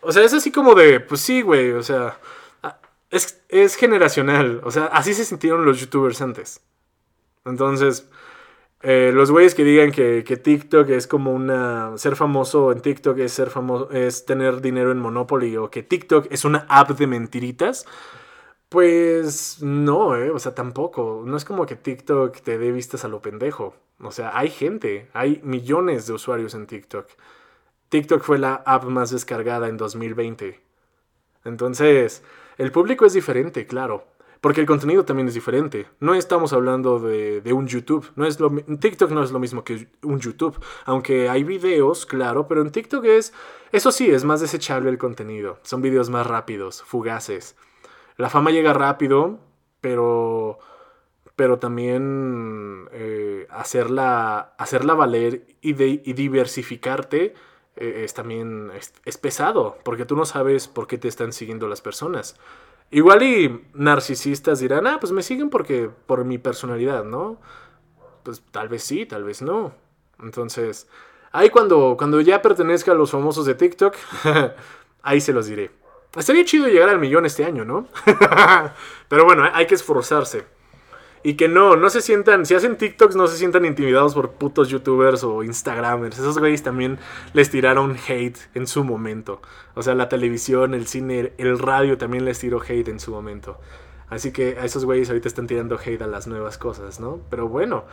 O 0.00 0.12
sea, 0.12 0.22
es 0.22 0.34
así 0.34 0.52
como 0.52 0.74
de, 0.74 1.00
pues 1.00 1.20
sí, 1.20 1.42
güey, 1.42 1.72
o 1.72 1.82
sea. 1.82 2.18
Es, 3.10 3.42
es 3.48 3.76
generacional, 3.76 4.60
o 4.64 4.72
sea, 4.72 4.86
así 4.86 5.14
se 5.14 5.24
sintieron 5.24 5.64
los 5.64 5.80
youtubers 5.80 6.20
antes. 6.20 6.60
Entonces, 7.44 8.08
eh, 8.86 9.12
los 9.14 9.30
güeyes 9.30 9.54
que 9.54 9.64
digan 9.64 9.90
que, 9.92 10.22
TikTok 10.22 10.90
es 10.90 11.06
como 11.06 11.32
una. 11.32 11.96
Ser 11.96 12.16
famoso 12.16 12.70
en 12.70 12.82
TikTok 12.82 13.18
es 13.18 13.32
ser 13.32 13.48
famoso. 13.48 13.90
es 13.90 14.26
tener 14.26 14.60
dinero 14.60 14.92
en 14.92 14.98
Monopoly. 14.98 15.56
O 15.56 15.70
que 15.70 15.82
TikTok 15.82 16.26
es 16.30 16.44
una 16.44 16.66
app 16.68 16.90
de 16.90 17.06
mentiritas. 17.06 17.86
Pues 18.68 19.62
no, 19.62 20.16
eh. 20.16 20.30
O 20.30 20.38
sea, 20.38 20.54
tampoco. 20.54 21.22
No 21.26 21.36
es 21.36 21.44
como 21.46 21.64
que 21.66 21.76
TikTok 21.76 22.40
te 22.40 22.58
dé 22.58 22.72
vistas 22.72 23.04
a 23.04 23.08
lo 23.08 23.22
pendejo. 23.22 23.74
O 24.00 24.12
sea, 24.12 24.36
hay 24.36 24.50
gente. 24.50 25.08
Hay 25.14 25.40
millones 25.42 26.06
de 26.06 26.12
usuarios 26.12 26.54
en 26.54 26.66
TikTok. 26.66 27.08
TikTok 27.88 28.22
fue 28.22 28.38
la 28.38 28.56
app 28.66 28.84
más 28.84 29.10
descargada 29.10 29.68
en 29.68 29.78
2020. 29.78 30.60
Entonces, 31.44 32.22
el 32.58 32.72
público 32.72 33.06
es 33.06 33.14
diferente, 33.14 33.66
claro. 33.66 34.04
Porque 34.44 34.60
el 34.60 34.66
contenido 34.66 35.06
también 35.06 35.26
es 35.26 35.32
diferente. 35.32 35.86
No 36.00 36.14
estamos 36.14 36.52
hablando 36.52 36.98
de, 37.00 37.50
un 37.54 37.66
YouTube. 37.66 38.12
No 38.14 38.26
es 38.26 38.38
lo, 38.40 38.50
TikTok 38.50 39.10
no 39.10 39.22
es 39.22 39.30
lo 39.30 39.38
mismo 39.38 39.64
que 39.64 39.88
un 40.02 40.20
YouTube. 40.20 40.62
Aunque 40.84 41.30
hay 41.30 41.44
videos, 41.44 42.04
claro, 42.04 42.46
pero 42.46 42.60
en 42.60 42.70
TikTok 42.70 43.06
es... 43.06 43.32
Eso 43.72 43.90
sí, 43.90 44.10
es 44.10 44.22
más 44.22 44.42
desechable 44.42 44.90
el 44.90 44.98
contenido. 44.98 45.60
Son 45.62 45.80
videos 45.80 46.10
más 46.10 46.26
rápidos, 46.26 46.82
fugaces. 46.82 47.56
La 48.18 48.28
fama 48.28 48.50
llega 48.50 48.74
rápido, 48.74 49.38
pero... 49.80 50.58
Pero 51.36 51.58
también 51.58 52.90
eh, 52.92 53.46
hacerla, 53.48 54.54
hacerla 54.58 54.92
valer 54.92 55.46
y, 55.62 55.72
diversificarte 55.72 57.32
eh, 57.76 58.02
es 58.04 58.12
también 58.12 58.72
es 59.06 59.16
pesado. 59.16 59.78
Porque 59.84 60.04
tú 60.04 60.16
no 60.16 60.26
sabes 60.26 60.68
por 60.68 60.86
qué 60.86 60.98
te 60.98 61.08
están 61.08 61.32
siguiendo 61.32 61.66
las 61.66 61.80
personas. 61.80 62.38
Igual 62.90 63.22
y 63.22 63.66
narcisistas 63.74 64.60
dirán, 64.60 64.86
ah, 64.86 64.98
pues 65.00 65.12
me 65.12 65.22
siguen 65.22 65.50
porque 65.50 65.90
por 66.06 66.24
mi 66.24 66.38
personalidad, 66.38 67.04
¿no? 67.04 67.40
Pues 68.22 68.42
tal 68.50 68.68
vez 68.68 68.84
sí, 68.84 69.04
tal 69.06 69.24
vez 69.24 69.42
no. 69.42 69.74
Entonces, 70.22 70.88
ahí 71.32 71.50
cuando, 71.50 71.96
cuando 71.98 72.20
ya 72.20 72.40
pertenezca 72.40 72.92
a 72.92 72.94
los 72.94 73.10
famosos 73.10 73.46
de 73.46 73.54
TikTok, 73.54 73.94
ahí 75.02 75.20
se 75.20 75.32
los 75.32 75.46
diré. 75.46 75.70
Estaría 76.16 76.44
chido 76.44 76.68
llegar 76.68 76.88
al 76.88 77.00
millón 77.00 77.26
este 77.26 77.44
año, 77.44 77.64
¿no? 77.64 77.88
Pero 79.08 79.24
bueno, 79.24 79.48
hay 79.52 79.66
que 79.66 79.74
esforzarse. 79.74 80.46
Y 81.26 81.34
que 81.34 81.48
no, 81.48 81.74
no 81.74 81.88
se 81.88 82.02
sientan, 82.02 82.44
si 82.44 82.54
hacen 82.54 82.76
TikToks, 82.76 83.16
no 83.16 83.26
se 83.26 83.38
sientan 83.38 83.64
intimidados 83.64 84.12
por 84.14 84.32
putos 84.32 84.68
youtubers 84.68 85.24
o 85.24 85.42
instagramers. 85.42 86.18
Esos 86.18 86.38
güeyes 86.38 86.62
también 86.62 86.98
les 87.32 87.50
tiraron 87.50 87.96
hate 88.06 88.36
en 88.52 88.66
su 88.66 88.84
momento. 88.84 89.40
O 89.74 89.82
sea, 89.82 89.94
la 89.94 90.10
televisión, 90.10 90.74
el 90.74 90.86
cine, 90.86 91.32
el 91.38 91.58
radio 91.58 91.96
también 91.96 92.26
les 92.26 92.38
tiró 92.40 92.60
hate 92.60 92.88
en 92.88 93.00
su 93.00 93.10
momento. 93.10 93.58
Así 94.10 94.32
que 94.32 94.58
a 94.60 94.66
esos 94.66 94.84
güeyes 94.84 95.08
ahorita 95.08 95.26
están 95.26 95.46
tirando 95.46 95.78
hate 95.82 96.02
a 96.02 96.06
las 96.06 96.26
nuevas 96.26 96.58
cosas, 96.58 97.00
¿no? 97.00 97.20
Pero 97.30 97.48
bueno. 97.48 97.84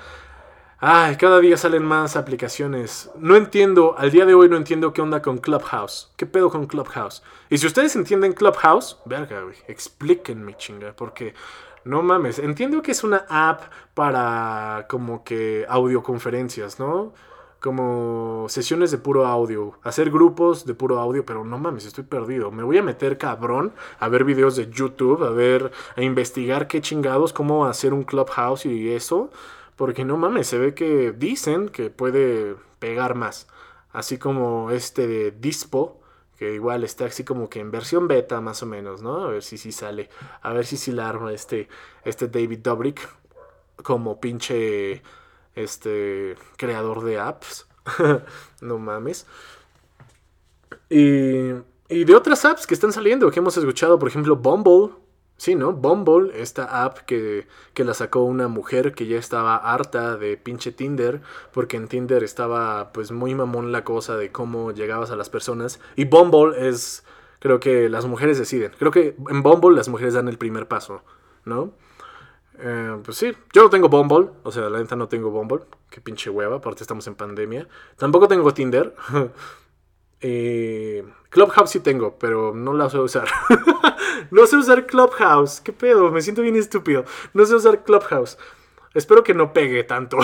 Ay, 0.84 1.16
cada 1.16 1.40
día 1.40 1.56
salen 1.56 1.84
más 1.84 2.18
aplicaciones. 2.18 3.12
No 3.18 3.38
entiendo, 3.38 3.96
al 3.98 4.12
día 4.12 4.26
de 4.26 4.34
hoy 4.34 4.50
no 4.50 4.58
entiendo 4.58 4.92
qué 4.92 5.02
onda 5.02 5.22
con 5.22 5.38
Clubhouse. 5.38 6.12
¿Qué 6.18 6.26
pedo 6.26 6.50
con 6.50 6.66
Clubhouse? 6.66 7.24
Y 7.50 7.60
si 7.60 7.68
ustedes 7.68 7.96
entienden 7.96 8.34
Clubhouse, 8.34 8.98
verga, 9.06 9.42
güey, 9.42 9.56
explíquenme, 9.68 10.58
chinga, 10.58 10.94
porque 10.94 11.36
no 11.84 12.02
mames, 12.02 12.40
entiendo 12.40 12.82
que 12.82 12.92
es 12.92 13.04
una 13.04 13.26
app 13.30 13.62
para 13.94 14.86
como 14.90 15.24
que 15.24 15.66
audioconferencias, 15.68 16.80
¿no? 16.80 17.14
Como 17.60 18.48
sesiones 18.50 18.92
de 18.92 18.98
puro 18.98 19.28
audio, 19.28 19.80
hacer 19.84 20.10
grupos 20.10 20.66
de 20.66 20.74
puro 20.74 21.00
audio, 21.00 21.26
pero 21.26 21.46
no 21.46 21.60
mames, 21.60 21.86
estoy 21.86 22.04
perdido. 22.04 22.52
Me 22.52 22.64
voy 22.64 22.78
a 22.80 22.84
meter 22.84 23.18
cabrón 23.18 23.74
a 24.00 24.10
ver 24.10 24.24
videos 24.24 24.56
de 24.56 24.70
YouTube, 24.70 25.24
a 25.24 25.30
ver, 25.30 25.72
a 25.96 26.02
investigar 26.02 26.68
qué 26.68 26.82
chingados, 26.82 27.34
cómo 27.34 27.66
hacer 27.66 27.94
un 27.94 28.04
clubhouse 28.04 28.66
y 28.66 28.92
eso, 28.92 29.30
porque 29.76 30.06
no 30.06 30.18
mames, 30.18 30.48
se 30.48 30.58
ve 30.58 30.74
que 30.74 31.12
dicen 31.12 31.70
que 31.70 31.90
puede 31.92 32.56
pegar 32.80 33.16
más. 33.16 33.48
Así 33.92 34.18
como 34.18 34.72
este 34.72 35.08
de 35.08 35.32
Dispo, 35.32 36.01
que 36.42 36.56
igual 36.56 36.84
está 36.84 37.06
así 37.06 37.24
como 37.24 37.52
que 37.52 37.60
en 37.60 37.70
versión 37.70 38.08
beta 38.08 38.42
más 38.42 38.64
o 38.64 38.66
menos, 38.66 39.04
¿no? 39.04 39.26
A 39.26 39.28
ver 39.28 39.44
si 39.44 39.60
sí 39.60 39.72
sale, 39.72 40.10
a 40.42 40.52
ver 40.54 40.66
si 40.66 40.76
sí 40.76 40.92
la 40.92 41.08
arma 41.08 41.32
este, 41.32 41.70
este 42.04 42.30
David 42.30 42.62
Dobrik 42.64 43.08
como 43.84 44.20
pinche 44.20 45.04
este 45.54 46.36
creador 46.58 47.04
de 47.04 47.20
apps. 47.20 47.68
no 48.62 48.80
mames. 48.80 49.28
Y, 50.90 51.52
y 51.90 52.06
de 52.06 52.16
otras 52.16 52.44
apps 52.44 52.66
que 52.66 52.74
están 52.74 52.92
saliendo, 52.92 53.30
que 53.30 53.38
hemos 53.38 53.56
escuchado, 53.56 54.00
por 54.00 54.10
ejemplo, 54.10 54.36
Bumble. 54.36 54.96
Sí, 55.42 55.56
¿no? 55.56 55.74
Bumble, 55.74 56.40
esta 56.40 56.84
app 56.86 57.00
que, 57.00 57.48
que, 57.74 57.84
la 57.84 57.96
sacó 57.96 58.22
una 58.22 58.48
mujer 58.48 58.94
que 58.94 59.08
ya 59.08 59.18
estaba 59.18 59.56
harta 59.56 60.16
de 60.16 60.38
pinche 60.38 60.72
Tinder, 60.72 61.22
porque 61.52 61.78
en 61.78 61.88
Tinder 61.88 62.24
estaba 62.24 62.94
pues 62.94 63.12
muy 63.12 63.34
mamón 63.34 63.72
la 63.72 63.84
cosa 63.84 64.18
de 64.18 64.32
cómo 64.32 64.72
llegabas 64.72 65.10
a 65.10 65.16
las 65.16 65.32
personas. 65.32 65.80
Y 65.96 66.06
Bumble 66.06 66.70
es, 66.70 67.04
creo 67.40 67.60
que 67.60 67.90
las 67.90 68.06
mujeres 68.06 68.38
deciden. 68.38 68.72
Creo 68.78 68.92
que 68.92 69.16
en 69.30 69.42
Bumble 69.42 69.76
las 69.76 69.90
mujeres 69.90 70.14
dan 70.14 70.28
el 70.28 70.38
primer 70.38 70.68
paso, 70.68 71.02
¿no? 71.44 71.74
Eh, 72.60 72.98
pues 73.04 73.18
sí, 73.18 73.34
yo 73.52 73.64
no 73.64 73.72
tengo 73.72 73.90
Bumble, 73.90 74.30
o 74.44 74.52
sea, 74.52 74.70
la 74.70 74.78
neta 74.78 74.96
no 74.96 75.08
tengo 75.08 75.32
Bumble, 75.32 75.62
qué 75.90 76.02
pinche 76.02 76.30
hueva, 76.30 76.58
aparte 76.58 76.84
estamos 76.84 77.08
en 77.08 77.16
pandemia. 77.16 77.68
Tampoco 77.98 78.28
tengo 78.28 78.54
Tinder. 78.54 78.96
Eh, 80.22 81.04
Clubhouse 81.30 81.72
sí 81.72 81.80
tengo, 81.80 82.18
pero 82.20 82.54
no 82.54 82.74
la 82.74 82.90
sé 82.90 83.00
usar. 83.00 83.28
no 84.32 84.46
sé 84.46 84.58
usar 84.58 84.86
Clubhouse. 84.86 85.62
¿Qué 85.62 85.74
pedo? 85.74 86.12
Me 86.12 86.22
siento 86.22 86.42
bien 86.42 86.56
estúpido. 86.56 87.06
No 87.34 87.46
sé 87.46 87.56
usar 87.56 87.84
Clubhouse. 87.84 88.38
Espero 88.94 89.24
que 89.24 89.34
no 89.34 89.54
pegue 89.54 89.84
tanto. 89.84 90.18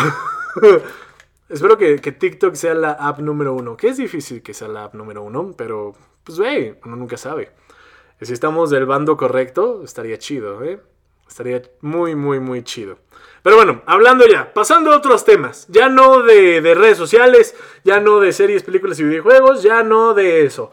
Espero 1.49 1.77
que, 1.77 1.97
TikTok 1.97 2.55
sea 2.55 2.73
la 2.73 2.91
app 2.91 3.19
número 3.19 3.53
uno. 3.53 3.77
Que 3.77 3.87
es 3.87 3.97
difícil 3.97 4.41
que 4.41 4.53
sea 4.53 4.67
la 4.67 4.85
app 4.85 4.95
número 4.95 5.23
uno, 5.23 5.53
pero 5.57 5.93
pues 6.23 6.37
ve, 6.37 6.79
uno 6.85 6.97
nunca 6.97 7.17
sabe. 7.17 7.51
Si 8.21 8.33
estamos 8.33 8.69
del 8.69 8.85
bando 8.85 9.15
correcto, 9.15 9.83
estaría 9.83 10.17
chido, 10.17 10.63
¿eh? 10.63 10.81
Estaría 11.27 11.61
muy, 11.81 12.15
muy, 12.15 12.39
muy 12.39 12.63
chido. 12.63 12.97
Pero 13.43 13.55
bueno, 13.55 13.81
hablando 13.85 14.25
ya, 14.27 14.53
pasando 14.53 14.91
a 14.91 14.97
otros 14.97 15.23
temas. 15.23 15.67
Ya 15.69 15.89
no 15.89 16.23
de, 16.23 16.59
redes 16.75 16.97
sociales, 16.97 17.55
ya 17.83 17.99
no 17.99 18.19
de 18.19 18.33
series, 18.33 18.63
películas 18.63 18.99
y 18.99 19.03
videojuegos, 19.03 19.63
ya 19.63 19.83
no 19.83 20.13
de 20.13 20.45
eso. 20.45 20.71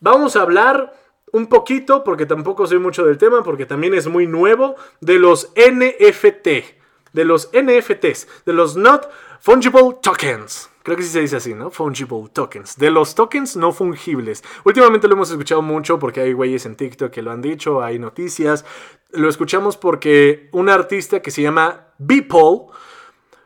Vamos 0.00 0.36
a 0.36 0.42
hablar 0.42 0.94
un 1.32 1.46
poquito, 1.46 2.04
porque 2.04 2.26
tampoco 2.26 2.66
sé 2.66 2.78
mucho 2.78 3.04
del 3.04 3.18
tema, 3.18 3.42
porque 3.42 3.66
también 3.66 3.94
es 3.94 4.06
muy 4.06 4.26
nuevo, 4.26 4.76
de 5.00 5.18
los 5.18 5.52
NFT. 5.56 6.81
De 7.12 7.24
los 7.24 7.50
NFTs, 7.52 8.26
de 8.46 8.52
los 8.52 8.76
Not 8.76 9.10
Fungible 9.40 9.96
Tokens. 10.02 10.70
Creo 10.82 10.96
que 10.96 11.04
sí 11.04 11.10
se 11.10 11.20
dice 11.20 11.36
así, 11.36 11.54
¿no? 11.54 11.70
Fungible 11.70 12.28
tokens. 12.32 12.76
De 12.76 12.90
los 12.90 13.14
tokens 13.14 13.56
no 13.56 13.72
fungibles. 13.72 14.42
Últimamente 14.64 15.06
lo 15.06 15.14
hemos 15.14 15.30
escuchado 15.30 15.62
mucho 15.62 16.00
porque 16.00 16.20
hay 16.20 16.32
güeyes 16.32 16.66
en 16.66 16.74
TikTok 16.74 17.12
que 17.12 17.22
lo 17.22 17.30
han 17.30 17.40
dicho, 17.40 17.82
hay 17.82 18.00
noticias. 18.00 18.64
Lo 19.10 19.28
escuchamos 19.28 19.76
porque 19.76 20.48
un 20.50 20.68
artista 20.68 21.22
que 21.22 21.30
se 21.30 21.40
llama 21.40 21.86
Beeple 21.98 22.66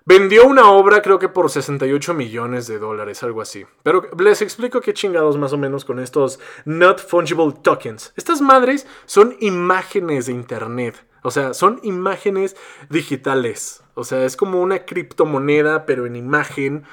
vendió 0.06 0.46
una 0.46 0.70
obra 0.70 1.02
creo 1.02 1.18
que 1.18 1.28
por 1.28 1.50
68 1.50 2.14
millones 2.14 2.66
de 2.66 2.78
dólares, 2.78 3.22
algo 3.22 3.42
así. 3.42 3.66
Pero 3.82 4.08
les 4.18 4.40
explico 4.40 4.80
qué 4.80 4.94
chingados 4.94 5.36
más 5.36 5.52
o 5.52 5.58
menos 5.58 5.84
con 5.84 5.98
estos 5.98 6.40
not 6.64 6.98
fungible 6.98 7.52
tokens. 7.62 8.14
Estas 8.16 8.40
madres 8.40 8.86
son 9.04 9.36
imágenes 9.40 10.26
de 10.26 10.32
internet. 10.32 11.04
O 11.22 11.30
sea, 11.30 11.54
son 11.54 11.80
imágenes 11.82 12.56
digitales. 12.88 13.82
O 13.94 14.04
sea, 14.04 14.24
es 14.24 14.36
como 14.36 14.62
una 14.62 14.84
criptomoneda, 14.86 15.84
pero 15.84 16.06
en 16.06 16.14
imagen. 16.14 16.84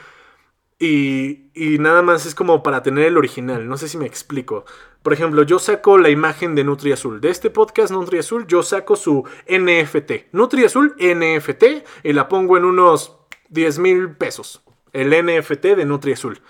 Y, 0.79 1.49
nada 1.79 2.01
más 2.01 2.25
es 2.25 2.35
como 2.35 2.63
para 2.63 2.83
tener 2.83 3.05
el 3.05 3.17
original. 3.17 3.67
No 3.67 3.77
sé 3.77 3.87
si 3.87 3.97
me 3.97 4.05
explico. 4.05 4.65
Por 5.01 5.13
ejemplo, 5.13 5.43
yo 5.43 5.59
saco 5.59 5.97
la 5.97 6.09
imagen 6.09 6.55
de 6.55 6.63
Nutri 6.63 6.91
Azul. 6.91 7.21
De 7.21 7.29
este 7.29 7.49
podcast 7.49 7.91
Nutri 7.91 8.19
Azul, 8.19 8.47
yo 8.47 8.63
saco 8.63 8.95
su 8.95 9.23
NFT. 9.47 10.33
Nutri 10.33 10.65
Azul 10.65 10.95
NFT 10.97 11.63
y 12.03 12.13
la 12.13 12.27
pongo 12.27 12.57
en 12.57 12.65
unos 12.65 13.17
10 13.49 13.79
mil 13.79 14.11
pesos. 14.11 14.63
El 14.91 15.09
NFT 15.09 15.63
de 15.75 15.85
Nutri 15.85 16.13
Azul. 16.13 16.41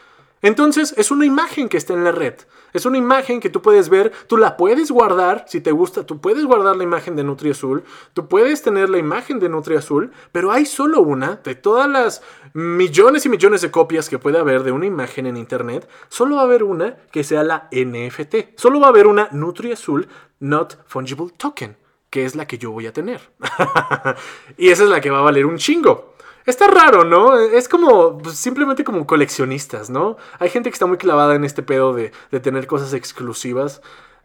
Entonces, 0.42 0.94
es 0.98 1.12
una 1.12 1.26
imagen 1.26 1.70
que 1.70 1.78
está 1.78 1.94
en 1.94 2.04
la 2.04 2.12
red. 2.12 2.36
Es 2.74 2.86
una 2.86 2.98
imagen 2.98 3.40
que 3.40 3.50
tú 3.50 3.62
puedes 3.62 3.90
ver, 3.90 4.12
tú 4.28 4.38
la 4.38 4.58
puedes 4.58 4.92
guardar, 4.92 5.46
si 5.48 5.62
te 5.62 5.72
gusta, 5.72 6.06
tú 6.06 6.20
puedes 6.20 6.46
guardar 6.46 6.76
la 6.76 6.84
imagen 6.84 7.16
de 7.16 7.24
Nutri 7.24 7.52
Azul, 7.52 7.84
tú 8.14 8.28
puedes 8.28 8.62
tener 8.62 8.90
la 8.90 8.98
imagen 8.98 9.40
de 9.40 9.50
Nutri 9.50 9.76
Azul, 9.76 10.12
pero 10.32 10.52
hay 10.52 10.66
solo 10.66 11.02
una 11.02 11.40
de 11.44 11.56
todas 11.56 11.90
las 11.90 12.22
millones 12.54 13.26
y 13.26 13.30
millones 13.30 13.62
de 13.62 13.72
copias 13.72 14.10
que 14.10 14.20
puede 14.20 14.40
haber 14.40 14.64
de 14.64 14.72
una 14.72 14.86
imagen 14.86 15.28
en 15.28 15.38
internet, 15.38 15.88
solo 16.10 16.36
va 16.36 16.42
a 16.42 16.46
haber 16.46 16.64
una 16.64 16.98
que 17.12 17.24
sea 17.24 17.44
la 17.44 17.70
NFT. 17.72 18.58
Solo 18.58 18.80
va 18.80 18.88
a 18.88 18.90
haber 18.90 19.08
una 19.08 19.30
Nutri 19.32 19.72
Azul 19.72 20.08
Not 20.40 20.78
Fungible 20.88 21.32
Token, 21.38 21.78
que 22.10 22.26
es 22.26 22.36
la 22.36 22.48
que 22.48 22.58
yo 22.58 22.72
voy 22.72 22.88
a 22.88 22.94
tener. 22.94 23.22
y 24.58 24.70
esa 24.70 24.84
es 24.84 24.90
la 24.90 25.02
que 25.02 25.10
va 25.10 25.20
a 25.20 25.24
valer 25.24 25.46
un 25.46 25.58
chingo. 25.58 26.13
Está 26.46 26.68
raro, 26.68 27.06
¿no? 27.06 27.40
Es 27.40 27.70
como 27.70 28.18
pues, 28.18 28.36
simplemente 28.36 28.84
como 28.84 29.08
coleccionistas, 29.08 29.90
¿no? 29.90 30.18
Hay 30.40 30.50
gente 30.50 30.70
que 30.70 30.74
está 30.74 30.86
muy 30.86 30.98
clavada 30.98 31.36
en 31.36 31.46
este 31.46 31.64
pedo 31.64 31.94
de, 31.94 32.12
tener 32.42 32.68
cosas 32.68 32.94
exclusivas, 32.94 33.82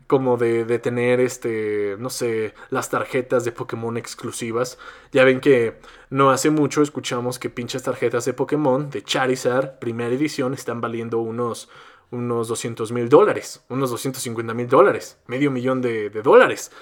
como 0.09 0.37
de, 0.37 0.65
de, 0.65 0.79
tener, 0.79 1.21
este, 1.21 1.97
no 1.99 2.11
sé, 2.11 2.55
las 2.71 2.91
tarjetas 2.91 3.45
de 3.45 3.53
Pokémon 3.53 3.97
exclusivas. 3.97 4.79
Ya 5.13 5.23
ven 5.25 5.41
que 5.41 5.79
no 6.11 6.31
hace 6.31 6.51
mucho 6.51 6.83
escuchamos 6.83 7.39
que 7.39 7.51
pinches 7.51 7.85
tarjetas 7.85 8.25
de 8.25 8.35
Pokémon 8.35 8.91
de 8.91 9.03
Charizard, 9.05 9.79
primera 9.79 10.13
edición, 10.13 10.55
están 10.55 10.81
valiendo 10.81 11.19
unos, 11.19 11.69
unos 12.11 12.49
200 12.49 12.91
mil 12.91 13.09
dólares, 13.09 13.65
unos 13.69 13.91
250 13.91 14.55
mil 14.55 14.67
dólares, 14.67 15.19
medio 15.27 15.53
millón 15.53 15.83
de, 15.83 16.11
de 16.11 16.23
dólares. 16.23 16.73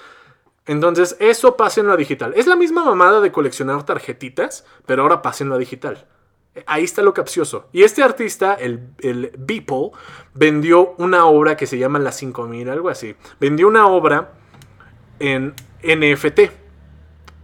Entonces, 0.66 1.16
eso 1.20 1.56
pasa 1.56 1.80
en 1.80 1.86
la 1.86 1.96
digital. 1.96 2.32
Es 2.36 2.46
la 2.46 2.56
misma 2.56 2.84
mamada 2.84 3.20
de 3.20 3.30
coleccionar 3.30 3.84
tarjetitas, 3.84 4.64
pero 4.84 5.02
ahora 5.02 5.22
pasa 5.22 5.44
en 5.44 5.50
la 5.50 5.58
digital. 5.58 6.06
Ahí 6.66 6.84
está 6.84 7.02
lo 7.02 7.14
capcioso. 7.14 7.68
Y 7.72 7.82
este 7.82 8.02
artista, 8.02 8.54
el, 8.54 8.88
el 9.00 9.32
Beeple, 9.38 9.90
vendió 10.34 10.94
una 10.98 11.26
obra 11.26 11.56
que 11.56 11.66
se 11.66 11.78
llama 11.78 11.98
La 11.98 12.12
5000, 12.12 12.68
algo 12.68 12.88
así. 12.88 13.14
Vendió 13.38 13.68
una 13.68 13.86
obra 13.86 14.32
en 15.20 15.54
NFT. 15.82 16.40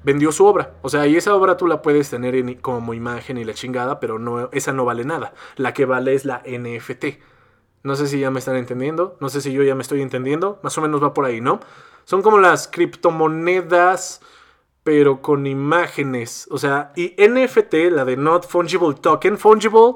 Vendió 0.02 0.32
su 0.32 0.46
obra. 0.46 0.74
O 0.82 0.88
sea, 0.88 1.06
y 1.06 1.16
esa 1.16 1.34
obra 1.34 1.56
tú 1.56 1.68
la 1.68 1.82
puedes 1.82 2.10
tener 2.10 2.60
como 2.60 2.94
imagen 2.94 3.38
y 3.38 3.44
la 3.44 3.54
chingada, 3.54 4.00
pero 4.00 4.18
no, 4.18 4.48
esa 4.52 4.72
no 4.72 4.84
vale 4.84 5.04
nada. 5.04 5.34
La 5.56 5.74
que 5.74 5.84
vale 5.84 6.14
es 6.14 6.24
la 6.24 6.42
NFT. 6.44 7.04
No 7.84 7.96
sé 7.96 8.06
si 8.06 8.18
ya 8.18 8.30
me 8.30 8.38
están 8.38 8.56
entendiendo. 8.56 9.16
No 9.20 9.28
sé 9.28 9.40
si 9.40 9.52
yo 9.52 9.62
ya 9.62 9.74
me 9.74 9.82
estoy 9.82 10.02
entendiendo. 10.02 10.58
Más 10.62 10.76
o 10.78 10.80
menos 10.80 11.02
va 11.02 11.14
por 11.14 11.24
ahí, 11.24 11.40
¿no? 11.40 11.60
Son 12.04 12.22
como 12.22 12.38
las 12.38 12.68
criptomonedas, 12.68 14.20
pero 14.82 15.22
con 15.22 15.46
imágenes. 15.46 16.48
O 16.50 16.58
sea, 16.58 16.92
y 16.96 17.14
NFT, 17.18 17.74
la 17.90 18.04
de 18.04 18.16
Not 18.16 18.46
Fungible 18.46 18.94
Token, 18.94 19.38
fungible, 19.38 19.94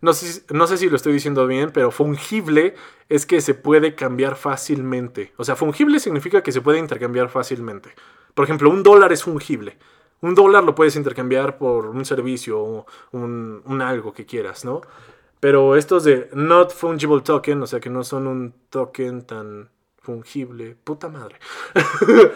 no 0.00 0.12
sé, 0.12 0.44
no 0.50 0.66
sé 0.66 0.76
si 0.76 0.88
lo 0.88 0.96
estoy 0.96 1.14
diciendo 1.14 1.46
bien, 1.46 1.70
pero 1.72 1.90
fungible 1.90 2.74
es 3.08 3.24
que 3.24 3.40
se 3.40 3.54
puede 3.54 3.94
cambiar 3.94 4.36
fácilmente. 4.36 5.32
O 5.36 5.44
sea, 5.44 5.56
fungible 5.56 6.00
significa 6.00 6.42
que 6.42 6.52
se 6.52 6.60
puede 6.60 6.78
intercambiar 6.78 7.28
fácilmente. 7.28 7.90
Por 8.34 8.44
ejemplo, 8.44 8.68
un 8.68 8.82
dólar 8.82 9.12
es 9.12 9.22
fungible. 9.22 9.78
Un 10.20 10.34
dólar 10.34 10.64
lo 10.64 10.74
puedes 10.74 10.96
intercambiar 10.96 11.58
por 11.58 11.86
un 11.86 12.04
servicio 12.04 12.60
o 12.60 12.86
un, 13.12 13.62
un 13.64 13.82
algo 13.82 14.12
que 14.12 14.26
quieras, 14.26 14.64
¿no? 14.64 14.80
Pero 15.40 15.76
estos 15.76 16.04
de 16.04 16.30
not 16.32 16.72
fungible 16.72 17.20
token, 17.20 17.62
o 17.62 17.66
sea 17.66 17.80
que 17.80 17.90
no 17.90 18.02
son 18.02 18.26
un 18.26 18.54
token 18.70 19.22
tan 19.22 19.70
fungible, 20.06 20.76
puta 20.84 21.08
madre. 21.08 21.36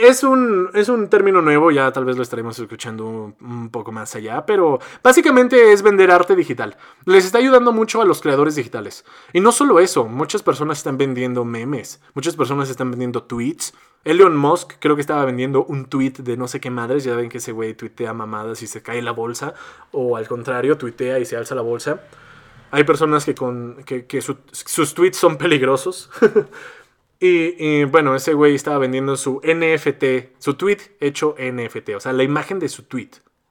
es, 0.00 0.24
un, 0.24 0.70
es 0.72 0.88
un 0.88 1.08
término 1.08 1.42
nuevo, 1.42 1.70
ya 1.70 1.92
tal 1.92 2.06
vez 2.06 2.16
lo 2.16 2.22
estaremos 2.22 2.58
escuchando 2.58 3.34
un, 3.38 3.68
poco 3.68 3.92
más 3.92 4.14
allá, 4.14 4.46
pero 4.46 4.78
básicamente 5.02 5.72
es 5.72 5.82
vender 5.82 6.10
arte 6.10 6.34
digital. 6.34 6.78
Les 7.04 7.26
está 7.26 7.36
ayudando 7.36 7.70
mucho 7.70 8.00
a 8.00 8.06
los 8.06 8.22
creadores 8.22 8.54
digitales. 8.54 9.04
Y 9.34 9.40
no 9.40 9.52
solo 9.52 9.78
eso, 9.78 10.06
muchas 10.06 10.42
personas 10.42 10.78
están 10.78 10.96
vendiendo 10.96 11.44
memes, 11.44 12.00
muchas 12.14 12.34
personas 12.34 12.70
están 12.70 12.90
vendiendo 12.90 13.24
tweets. 13.24 13.74
Elon 14.04 14.34
Musk 14.34 14.72
creo 14.80 14.94
que 14.94 15.02
estaba 15.02 15.26
vendiendo 15.26 15.64
un 15.64 15.84
tweet 15.84 16.14
de 16.18 16.38
no 16.38 16.48
sé 16.48 16.60
qué 16.60 16.70
madres, 16.70 17.04
ya 17.04 17.14
ven 17.14 17.28
que 17.28 17.38
ese 17.38 17.52
güey 17.52 17.74
tuitea 17.74 18.14
mamadas 18.14 18.62
y 18.62 18.66
se 18.66 18.82
cae 18.82 19.02
la 19.02 19.12
bolsa, 19.12 19.52
o 19.90 20.16
al 20.16 20.26
contrario, 20.26 20.78
tuitea 20.78 21.18
y 21.18 21.26
se 21.26 21.36
alza 21.36 21.54
la 21.54 21.62
bolsa. 21.62 22.00
Hay 22.72 22.84
personas 22.84 23.26
que, 23.26 23.34
con, 23.34 23.84
que, 23.84 24.22
sus 24.22 24.94
tweets 24.94 25.18
son 25.18 25.36
peligrosos. 25.36 26.10
Y, 27.24 27.84
bueno, 27.84 28.16
ese 28.16 28.34
güey 28.34 28.56
estaba 28.56 28.78
vendiendo 28.78 29.16
su 29.16 29.40
NFT, 29.44 30.40
su 30.40 30.54
tweet 30.54 30.96
hecho 30.98 31.36
NFT, 31.38 31.90
o 31.94 32.00
sea, 32.00 32.12
la 32.12 32.24
imagen 32.24 32.58
de 32.58 32.68
su 32.68 32.82
tweet. 32.82 33.10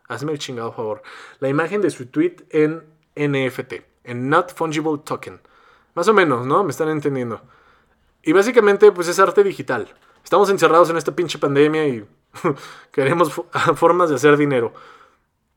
Hazme 0.09 0.33
el 0.33 0.39
chingado 0.39 0.73
favor. 0.73 1.01
La 1.39 1.47
imagen 1.47 1.79
de 1.79 1.89
su 1.89 2.07
tweet 2.07 2.35
en 2.49 2.83
NFT, 3.15 3.75
en 4.03 4.27
Not 4.27 4.53
Fungible 4.53 4.97
Token. 5.05 5.39
Más 5.93 6.05
o 6.09 6.13
menos, 6.13 6.45
¿no? 6.45 6.65
Me 6.65 6.71
están 6.71 6.89
entendiendo. 6.89 7.43
Y 8.23 8.33
básicamente, 8.33 8.91
pues 8.91 9.07
es 9.07 9.19
arte 9.19 9.41
digital. 9.41 9.87
Estamos 10.21 10.49
encerrados 10.49 10.89
en 10.89 10.97
esta 10.97 11.15
pinche 11.15 11.39
pandemia 11.39 11.87
y 11.87 12.05
queremos 12.91 13.31
formas 13.75 14.09
de 14.09 14.15
hacer 14.15 14.35
dinero. 14.35 14.73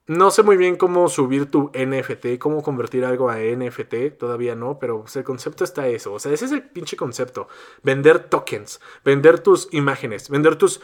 No 0.07 0.31
sé 0.31 0.43
muy 0.43 0.57
bien 0.57 0.77
cómo 0.77 1.09
subir 1.09 1.51
tu 1.51 1.71
NFT, 1.75 2.39
cómo 2.39 2.63
convertir 2.63 3.05
algo 3.05 3.31
a 3.31 3.39
NFT, 3.39 4.19
todavía 4.19 4.55
no, 4.55 4.79
pero 4.79 5.01
pues, 5.01 5.17
el 5.17 5.25
concepto 5.25 5.65
está 5.65 5.89
eso. 5.89 6.13
O 6.13 6.19
sea, 6.19 6.33
ese 6.33 6.45
es 6.45 6.53
el 6.53 6.63
pinche 6.63 6.97
concepto. 6.97 7.49
Vender 7.83 8.29
tokens, 8.29 8.81
vender 9.05 9.41
tus 9.41 9.69
imágenes, 9.73 10.29
vender 10.29 10.57
tus 10.57 10.81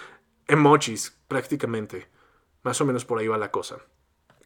emojis, 0.46 1.18
prácticamente. 1.28 2.08
Más 2.62 2.80
o 2.80 2.86
menos 2.86 3.04
por 3.04 3.18
ahí 3.18 3.28
va 3.28 3.36
la 3.36 3.50
cosa. 3.50 3.78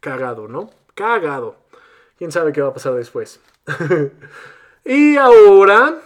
Cagado, 0.01 0.49
¿no? 0.49 0.71
Cagado. 0.95 1.57
¿Quién 2.19 2.33
sabe 2.33 2.53
qué 2.53 2.61
va 2.61 2.69
a 2.69 2.75
pasar 2.75 2.95
después? 2.95 3.41
y 4.85 5.17
ahora, 5.17 6.01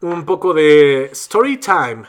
un 0.00 0.24
poco 0.24 0.54
de 0.54 1.06
story 1.12 1.58
time 1.58 2.04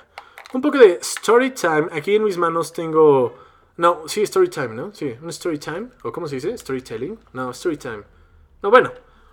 un 0.54 0.62
poco 0.62 0.78
de 0.78 1.00
story 1.02 1.52
time. 1.52 1.88
Aquí 1.92 2.16
en 2.16 2.24
mis 2.24 2.38
manos 2.38 2.72
tengo... 2.72 3.43
No, 3.78 4.08
sí, 4.08 4.22
story 4.22 4.50
time, 4.50 4.70
¿no? 4.70 4.94
Sí, 4.94 5.16
un 5.22 5.30
story 5.30 5.58
time. 5.58 5.90
¿O 6.04 6.12
cómo 6.12 6.28
se 6.28 6.36
dice? 6.36 6.58
Storytelling. 6.58 7.20
No, 7.34 7.52
story 7.52 7.78
time. 7.78 8.04
No, 8.62 8.70
bueno, 8.70 8.92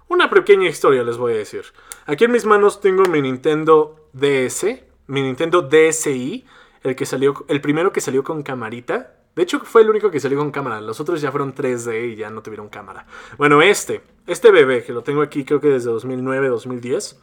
una 0.08 0.30
pequeña 0.30 0.68
historia 0.68 1.02
les 1.02 1.18
voy 1.18 1.34
a 1.34 1.36
decir. 1.36 1.64
Aquí 2.06 2.24
en 2.24 2.32
mis 2.32 2.44
manos 2.44 2.80
tengo 2.80 3.04
mi 3.04 3.20
Nintendo 3.20 4.08
DS, 4.12 4.64
mi 5.06 5.22
Nintendo 5.22 5.62
DSi, 5.62 6.44
el 6.82 6.96
que 6.96 7.06
salió, 7.06 7.44
el 7.48 7.60
primero 7.60 7.92
que 7.92 8.00
salió 8.00 8.24
con 8.24 8.42
camarita. 8.42 9.14
De 9.36 9.42
hecho, 9.42 9.60
fue 9.60 9.82
el 9.82 9.90
único 9.90 10.10
que 10.10 10.18
salió 10.18 10.38
con 10.38 10.50
cámara. 10.50 10.80
Los 10.80 11.00
otros 11.00 11.20
ya 11.20 11.30
fueron 11.30 11.54
3D 11.54 12.12
y 12.12 12.16
ya 12.16 12.30
no 12.30 12.42
tuvieron 12.42 12.68
cámara. 12.68 13.06
Bueno, 13.38 13.62
este, 13.62 14.00
este 14.26 14.50
bebé, 14.50 14.82
que 14.82 14.92
lo 14.92 15.02
tengo 15.02 15.22
aquí 15.22 15.44
creo 15.44 15.60
que 15.60 15.68
desde 15.68 15.90
2009, 15.90 16.48
2010. 16.48 17.20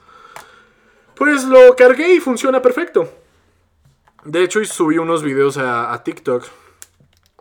Pues 1.16 1.46
lo 1.46 1.76
cargué 1.76 2.14
y 2.14 2.20
funciona 2.20 2.62
perfecto. 2.62 3.10
De 4.24 4.44
hecho, 4.44 4.64
subí 4.66 4.98
unos 4.98 5.24
videos 5.24 5.58
a, 5.58 6.02
TikTok 6.04 6.46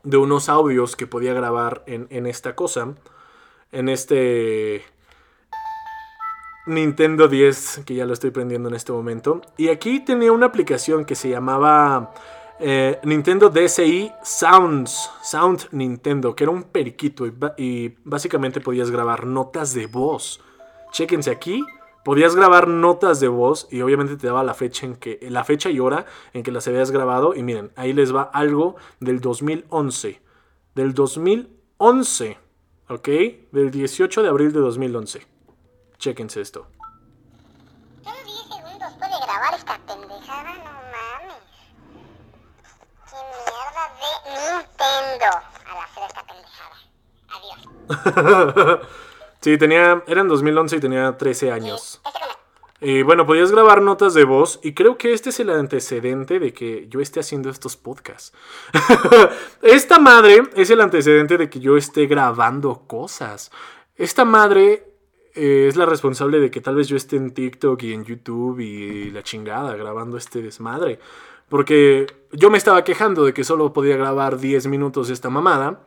de 0.06 0.16
unos 0.16 0.48
audios 0.48 0.96
que 0.96 1.06
podía 1.06 1.34
grabar 1.34 1.82
en, 1.86 2.06
en 2.10 2.26
esta 2.26 2.54
cosa. 2.54 2.94
En 3.72 3.88
este 3.88 4.84
Nintendo 6.66 7.28
10, 7.28 7.82
que 7.84 7.94
ya 7.94 8.06
lo 8.06 8.12
estoy 8.12 8.30
prendiendo 8.30 8.68
en 8.68 8.74
este 8.74 8.92
momento. 8.92 9.42
Y 9.56 9.68
aquí 9.68 10.00
tenía 10.00 10.32
una 10.32 10.46
aplicación 10.46 11.04
que 11.04 11.14
se 11.14 11.28
llamaba 11.28 12.12
eh, 12.58 12.98
Nintendo 13.04 13.50
DSi 13.50 14.10
Sounds, 14.22 15.10
Sound 15.22 15.68
Nintendo, 15.72 16.34
que 16.34 16.44
era 16.44 16.50
un 16.50 16.64
periquito 16.64 17.26
y, 17.56 17.94
básicamente 18.04 18.60
podías 18.60 18.90
grabar 18.90 19.26
notas 19.26 19.74
de 19.74 19.86
voz. 19.86 20.40
Chéquense 20.92 21.30
aquí, 21.30 21.62
podías 22.06 22.36
grabar 22.36 22.68
notas 22.68 23.18
de 23.18 23.26
voz 23.26 23.66
y 23.68 23.80
obviamente 23.80 24.16
te 24.16 24.28
daba 24.28 24.44
la 24.44 24.54
fecha 24.54 24.86
en 24.86 24.94
que 24.94 25.18
la 25.28 25.42
fecha 25.42 25.70
y 25.70 25.80
hora 25.80 26.06
en 26.34 26.44
que 26.44 26.52
las 26.52 26.68
habías 26.68 26.92
grabado 26.92 27.34
y 27.34 27.42
miren, 27.42 27.72
ahí 27.74 27.92
les 27.92 28.14
va 28.14 28.22
algo 28.22 28.76
del 29.00 29.20
2011. 29.20 30.22
Del 30.76 30.94
2011, 30.94 32.38
¿ok? 32.90 33.08
Del 33.50 33.72
18 33.72 34.22
de 34.22 34.28
abril 34.28 34.52
de 34.52 34.60
2011. 34.60 35.26
Chéquense 35.98 36.40
esto. 36.40 36.68
Solo 38.04 38.16
10 38.24 38.36
segundos 38.54 38.92
puede 39.00 39.26
grabar 39.26 39.54
esta 39.54 39.76
pendejada, 39.78 40.54
no 40.58 40.70
mames. 40.94 41.42
Qué 43.10 43.16
mierda 43.50 43.84
de 43.98 44.10
Nintendo 44.30 45.30
al 45.66 45.76
hacer 45.82 46.04
esta 46.06 46.22
pendejada. 46.22 46.76
Adiós. 48.54 48.88
sí, 49.46 49.58
tenía. 49.58 50.02
Era 50.06 50.22
en 50.22 50.28
2011 50.28 50.76
y 50.76 50.80
tenía 50.80 51.16
13 51.16 51.52
años. 51.52 52.00
Y 52.80 53.02
bueno, 53.02 53.24
podías 53.24 53.52
grabar 53.52 53.80
notas 53.80 54.12
de 54.12 54.24
voz 54.24 54.60
y 54.62 54.74
creo 54.74 54.98
que 54.98 55.14
este 55.14 55.30
es 55.30 55.40
el 55.40 55.48
antecedente 55.48 56.38
de 56.38 56.52
que 56.52 56.88
yo 56.88 57.00
esté 57.00 57.20
haciendo 57.20 57.48
estos 57.48 57.76
podcasts. 57.76 58.34
Esta 59.62 59.98
madre 59.98 60.42
es 60.54 60.68
el 60.68 60.82
antecedente 60.82 61.38
de 61.38 61.48
que 61.48 61.58
yo 61.58 61.78
esté 61.78 62.06
grabando 62.06 62.82
cosas. 62.86 63.50
Esta 63.96 64.26
madre 64.26 64.92
eh, 65.34 65.66
es 65.68 65.76
la 65.76 65.86
responsable 65.86 66.38
de 66.38 66.50
que 66.50 66.60
tal 66.60 66.74
vez 66.74 66.86
yo 66.86 66.98
esté 66.98 67.16
en 67.16 67.30
TikTok 67.30 67.82
y 67.82 67.94
en 67.94 68.04
YouTube 68.04 68.60
y 68.60 69.10
la 69.10 69.22
chingada 69.22 69.74
grabando 69.74 70.18
este 70.18 70.42
desmadre. 70.42 70.98
Porque 71.48 72.06
yo 72.32 72.50
me 72.50 72.58
estaba 72.58 72.84
quejando 72.84 73.24
de 73.24 73.32
que 73.32 73.42
solo 73.42 73.72
podía 73.72 73.96
grabar 73.96 74.38
10 74.38 74.66
minutos 74.66 75.08
esta 75.08 75.30
mamada. 75.30 75.80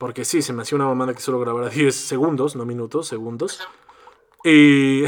Porque 0.00 0.24
sí, 0.24 0.40
se 0.40 0.54
me 0.54 0.62
hacía 0.62 0.76
una 0.76 0.86
mamada 0.86 1.12
que 1.12 1.20
solo 1.20 1.38
grabara 1.38 1.68
10 1.68 1.94
segundos, 1.94 2.56
no 2.56 2.64
minutos, 2.64 3.06
segundos. 3.06 3.60
Y 4.42 5.02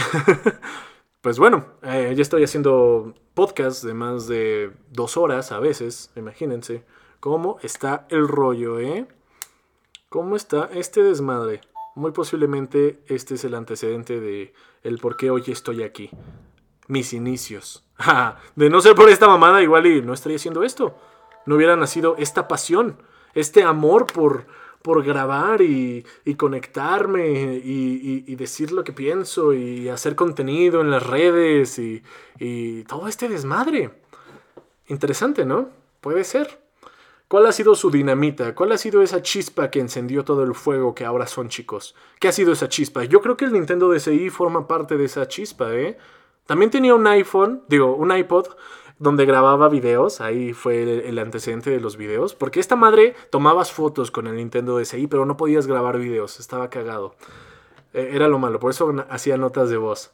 pues 1.23 1.39
bueno, 1.39 1.65
eh, 1.83 2.13
ya 2.15 2.21
estoy 2.21 2.45
haciendo 2.45 3.15
podcast 3.33 3.85
de 3.85 3.95
más 3.95 4.27
de 4.27 4.71
dos 4.91 5.17
horas 5.17 5.51
a 5.51 5.61
veces, 5.61 6.11
imagínense. 6.15 6.85
¿Cómo 7.21 7.57
está 7.63 8.07
el 8.11 8.29
rollo, 8.29 8.81
eh? 8.81 9.09
¿Cómo 10.11 10.37
está 10.37 10.69
este 10.75 11.03
desmadre? 11.03 11.63
Muy 11.95 12.11
posiblemente 12.11 13.03
este 13.07 13.37
es 13.37 13.45
el 13.45 13.55
antecedente 13.55 14.21
de 14.21 14.53
el 14.83 14.99
por 14.99 15.17
qué 15.17 15.31
hoy 15.31 15.45
estoy 15.47 15.85
aquí. 15.85 16.11
Mis 16.87 17.15
inicios. 17.15 17.87
de 18.57 18.69
no 18.69 18.83
ser 18.83 18.95
por 18.95 19.09
esta 19.09 19.27
mamada, 19.27 19.63
igual 19.63 19.87
y 19.87 20.03
no 20.03 20.13
estaría 20.13 20.37
haciendo 20.37 20.63
esto. 20.63 20.99
No 21.47 21.55
hubiera 21.55 21.77
nacido 21.77 22.15
esta 22.19 22.47
pasión, 22.47 22.99
este 23.33 23.63
amor 23.63 24.07
por, 24.07 24.47
por 24.83 25.05
grabar 25.05 25.63
y, 25.63 26.05
y 26.25 26.35
conectarme 26.35 27.61
y, 27.65 28.25
y, 28.27 28.35
decir 28.37 28.73
lo 28.73 28.85
que 28.85 28.93
pienso 28.93 29.53
y 29.53 29.89
hacer 29.89 30.15
contenido 30.17 30.81
en 30.81 30.91
las 30.91 31.07
redes 31.07 31.79
y, 31.79 32.03
y 32.39 32.83
todo 32.85 33.09
este 33.09 33.29
desmadre. 33.29 33.91
Interesante, 34.89 35.45
¿no? 35.45 35.69
Puede 36.01 36.25
ser. 36.25 36.61
¿Cuál 37.29 37.47
ha 37.47 37.53
sido 37.53 37.75
su 37.75 37.91
dinamita? 37.91 38.55
¿Cuál 38.55 38.73
ha 38.73 38.77
sido 38.77 39.01
esa 39.01 39.23
chispa 39.23 39.71
que 39.71 39.81
encendió 39.81 40.23
todo 40.23 40.43
el 40.43 40.55
fuego 40.55 40.95
que 40.95 41.07
ahora 41.07 41.27
son 41.27 41.49
chicos? 41.49 41.95
¿Qué 42.21 42.29
ha 42.29 42.33
sido 42.33 42.53
esa 42.53 42.69
chispa? 42.69 43.05
Yo 43.05 43.23
creo 43.23 43.39
que 43.39 43.47
el 43.47 43.53
Nintendo 43.53 43.89
DSi 43.91 44.29
forma 44.29 44.69
parte 44.69 44.99
de 44.99 45.07
esa 45.07 45.27
chispa, 45.27 45.73
¿eh? 45.73 45.97
También 46.45 46.71
tenía 46.71 46.95
un 46.95 47.07
iPhone, 47.07 47.63
digo, 47.69 47.95
un 47.95 48.15
iPod 48.15 48.49
donde 49.03 49.27
grababa 49.27 49.69
videos, 49.69 50.21
ahí 50.21 50.53
fue 50.53 51.09
el, 51.09 51.19
antecedente 51.19 51.71
de 51.71 51.81
los 51.81 51.97
videos, 51.97 52.37
porque 52.37 52.61
esta 52.61 52.77
madre 52.77 53.17
tomabas 53.31 53.73
fotos 53.73 54.13
con 54.13 54.29
el 54.29 54.37
Nintendo 54.37 54.79
DSi, 54.79 55.09
pero 55.09 55.27
no 55.27 55.37
podías 55.37 55.67
grabar 55.67 55.99
videos, 55.99 56.39
estaba 56.39 56.71
cagado. 56.71 57.17
E, 57.93 58.15
era 58.15 58.29
lo 58.29 58.39
malo, 58.39 58.61
por 58.61 58.71
eso 58.71 58.95
hacía 59.11 59.37
notas 59.37 59.71
de 59.71 59.77
voz. 59.77 60.13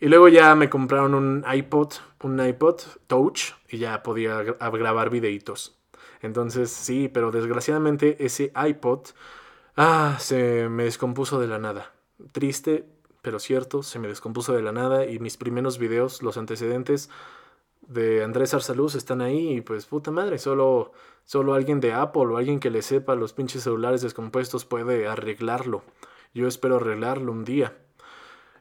Y 0.00 0.08
luego 0.08 0.28
ya 0.28 0.54
me 0.54 0.70
compraron 0.70 1.14
un 1.14 1.44
iPod, 1.46 1.92
un 2.22 2.44
iPod 2.44 2.80
Touch, 3.06 3.52
y 3.68 3.76
ya 3.76 4.02
podía 4.02 4.42
grabar 4.42 5.10
videitos. 5.10 5.78
Entonces, 6.22 6.70
sí, 6.70 7.10
pero 7.12 7.32
desgraciadamente 7.32 8.16
ese 8.24 8.50
iPod 8.56 9.08
ah, 9.76 10.16
se 10.18 10.70
me 10.70 10.84
descompuso 10.84 11.38
de 11.38 11.48
la 11.48 11.58
nada. 11.58 11.92
Triste, 12.32 12.86
pero 13.20 13.38
cierto, 13.38 13.82
se 13.82 13.98
me 13.98 14.08
descompuso 14.08 14.54
de 14.54 14.62
la 14.62 14.72
nada 14.72 15.04
y 15.04 15.18
mis 15.18 15.36
primeros 15.36 15.76
videos, 15.78 16.22
los 16.22 16.38
antecedentes 16.38 17.10
de 17.88 18.22
Andrés 18.22 18.54
Arsaluz 18.54 18.94
están 18.94 19.20
ahí 19.20 19.56
y 19.56 19.60
pues 19.60 19.86
puta 19.86 20.10
madre, 20.10 20.38
solo, 20.38 20.92
solo 21.24 21.54
alguien 21.54 21.80
de 21.80 21.92
Apple 21.92 22.26
o 22.26 22.36
alguien 22.36 22.60
que 22.60 22.70
le 22.70 22.82
sepa 22.82 23.14
los 23.14 23.32
pinches 23.32 23.62
celulares 23.62 24.02
descompuestos 24.02 24.64
puede 24.64 25.06
arreglarlo. 25.06 25.82
Yo 26.34 26.48
espero 26.48 26.76
arreglarlo 26.76 27.32
un 27.32 27.44
día 27.44 27.74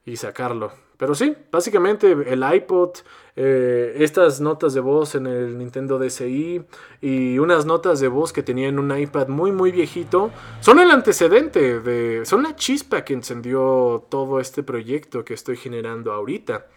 y 0.05 0.17
sacarlo. 0.17 0.71
Pero 0.97 1.15
sí, 1.15 1.35
básicamente 1.51 2.11
el 2.11 2.43
iPod, 2.53 2.91
eh, 3.35 3.95
estas 3.97 4.39
notas 4.39 4.75
de 4.75 4.81
voz 4.81 5.15
en 5.15 5.25
el 5.25 5.57
Nintendo 5.57 5.97
DSi 5.97 6.63
y 7.01 7.39
unas 7.39 7.65
notas 7.65 7.99
de 7.99 8.07
voz 8.07 8.31
que 8.31 8.43
tenía 8.43 8.67
en 8.67 8.77
un 8.77 8.95
iPad 8.95 9.27
muy 9.27 9.51
muy 9.51 9.71
viejito 9.71 10.29
son 10.59 10.79
el 10.79 10.91
antecedente 10.91 11.79
de 11.79 12.23
son 12.25 12.43
la 12.43 12.55
chispa 12.55 13.03
que 13.03 13.13
encendió 13.13 14.05
todo 14.09 14.39
este 14.39 14.61
proyecto 14.61 15.25
que 15.25 15.33
estoy 15.33 15.57
generando 15.57 16.11
ahorita. 16.13 16.67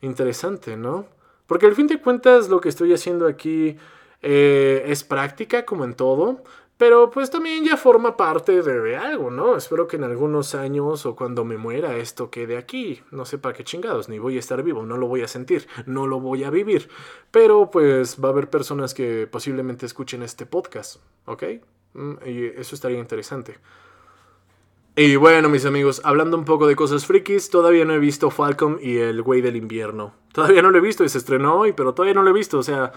Interesante, 0.00 0.78
¿no? 0.78 1.19
Porque 1.50 1.66
al 1.66 1.74
fin 1.74 1.88
de 1.88 2.00
cuentas 2.00 2.48
lo 2.48 2.60
que 2.60 2.68
estoy 2.68 2.92
haciendo 2.92 3.26
aquí 3.26 3.76
eh, 4.22 4.84
es 4.86 5.02
práctica 5.02 5.64
como 5.64 5.84
en 5.84 5.94
todo, 5.94 6.44
pero 6.76 7.10
pues 7.10 7.28
también 7.28 7.64
ya 7.64 7.76
forma 7.76 8.16
parte 8.16 8.62
de, 8.62 8.96
algo, 8.96 9.32
¿no? 9.32 9.56
Espero 9.56 9.88
que 9.88 9.96
en 9.96 10.04
algunos 10.04 10.54
años 10.54 11.04
o 11.06 11.16
cuando 11.16 11.44
me 11.44 11.56
muera 11.56 11.96
esto 11.96 12.30
quede 12.30 12.56
aquí. 12.56 13.02
No 13.10 13.24
sé 13.24 13.36
para 13.36 13.52
qué 13.52 13.64
chingados, 13.64 14.08
ni 14.08 14.20
voy 14.20 14.36
a 14.36 14.38
estar 14.38 14.62
vivo, 14.62 14.86
no 14.86 14.96
lo 14.96 15.08
voy 15.08 15.22
a 15.22 15.26
sentir, 15.26 15.66
no 15.86 16.06
lo 16.06 16.20
voy 16.20 16.44
a 16.44 16.50
vivir. 16.50 16.88
Pero 17.32 17.68
pues 17.68 18.22
va 18.22 18.28
a 18.28 18.30
haber 18.30 18.48
personas 18.48 18.94
que 18.94 19.26
posiblemente 19.26 19.86
escuchen 19.86 20.22
este 20.22 20.46
podcast, 20.46 20.98
¿ok? 21.24 21.42
Mm, 21.94 22.12
y 22.26 22.44
eso 22.44 22.76
estaría 22.76 23.00
interesante. 23.00 23.58
Y 25.02 25.16
bueno, 25.16 25.48
mis 25.48 25.64
amigos, 25.64 26.02
hablando 26.04 26.36
un 26.36 26.44
poco 26.44 26.66
de 26.66 26.76
cosas 26.76 27.06
frikis, 27.06 27.48
todavía 27.48 27.86
no 27.86 27.94
he 27.94 27.98
visto 27.98 28.30
Falcom 28.30 28.76
y 28.82 28.98
el 28.98 29.22
Güey 29.22 29.40
del 29.40 29.56
Invierno. 29.56 30.12
Todavía 30.30 30.60
no 30.60 30.70
lo 30.70 30.76
he 30.76 30.82
visto 30.82 31.04
y 31.04 31.08
se 31.08 31.16
estrenó 31.16 31.54
hoy, 31.54 31.72
pero 31.72 31.94
todavía 31.94 32.12
no 32.12 32.22
lo 32.22 32.28
he 32.28 32.34
visto, 32.34 32.58
o 32.58 32.62
sea... 32.62 32.92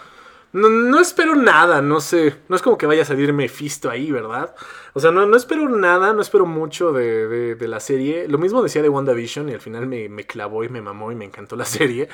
No, 0.51 0.99
espero 0.99 1.33
nada, 1.37 1.81
no 1.81 2.01
sé. 2.01 2.41
No 2.49 2.57
es 2.57 2.61
como 2.61 2.77
que 2.77 2.87
vaya 2.87 3.03
a 3.03 3.05
salir 3.05 3.31
Mephisto 3.31 3.89
ahí, 3.89 4.11
¿verdad? 4.11 4.53
O 4.91 4.99
sea, 4.99 5.11
no, 5.11 5.25
no 5.25 5.37
espero 5.37 5.69
nada, 5.69 6.11
no 6.11 6.21
espero 6.21 6.45
mucho 6.45 6.91
de, 6.91 7.55
de, 7.55 7.67
la 7.69 7.79
serie. 7.79 8.27
Lo 8.27 8.37
mismo 8.37 8.61
decía 8.61 8.81
de 8.81 8.89
WandaVision 8.89 9.47
y 9.47 9.53
al 9.53 9.61
final 9.61 9.87
me, 9.87 10.09
me, 10.09 10.25
clavó 10.25 10.65
y 10.65 10.69
me 10.69 10.81
mamó 10.81 11.09
y 11.09 11.15
me 11.15 11.23
encantó 11.23 11.55
la 11.55 11.65
serie. 11.65 12.09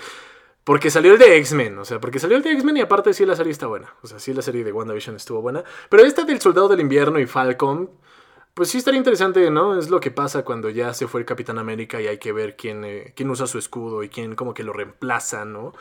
Porque 0.64 0.92
salió 0.92 1.14
el 1.14 1.18
de 1.18 1.36
X-Men, 1.38 1.80
o 1.80 1.84
sea, 1.84 2.00
porque 2.00 2.20
salió 2.20 2.38
el 2.38 2.44
de 2.44 2.52
X-Men 2.52 2.78
y 2.78 2.82
aparte 2.82 3.12
sí 3.12 3.26
la 3.26 3.36
serie 3.36 3.52
está 3.52 3.66
buena. 3.66 3.92
O 4.04 4.08
sea, 4.08 4.20
sí 4.20 4.36
la 4.36 4.44
serie 4.44 4.64
de 4.64 4.72
WandaVision 4.72 5.16
estuvo 5.16 5.42
buena. 5.42 5.64
Pero 5.90 6.04
esta 6.04 6.26
del 6.26 6.40
Soldado 6.40 6.68
del 6.68 6.80
Invierno 6.80 7.20
y 7.20 7.26
Falcon, 7.26 7.90
pues 8.60 8.72
sí 8.72 8.78
estaría 8.78 8.97
interesante, 8.97 9.49
¿no? 9.49 9.80
Es 9.80 9.89
lo 9.89 10.01
que 10.01 10.12
pasa 10.12 10.43
cuando 10.43 10.70
ya 10.70 10.93
se 10.93 11.07
fue 11.07 11.22
el 11.22 11.26
Capitán 11.26 11.60
América 11.60 12.01
y 12.01 12.07
hay 12.07 12.18
que 12.18 12.34
ver 12.34 12.57
quién, 12.57 12.84
eh, 12.84 13.14
quién 13.16 13.30
usa 13.30 13.47
su 13.47 13.57
escudo 13.57 14.03
y 14.03 14.10
quién 14.10 14.36
como 14.36 14.53
que 14.53 14.66
lo 14.66 14.74
reemplaza, 14.74 15.45
¿no? 15.45 15.72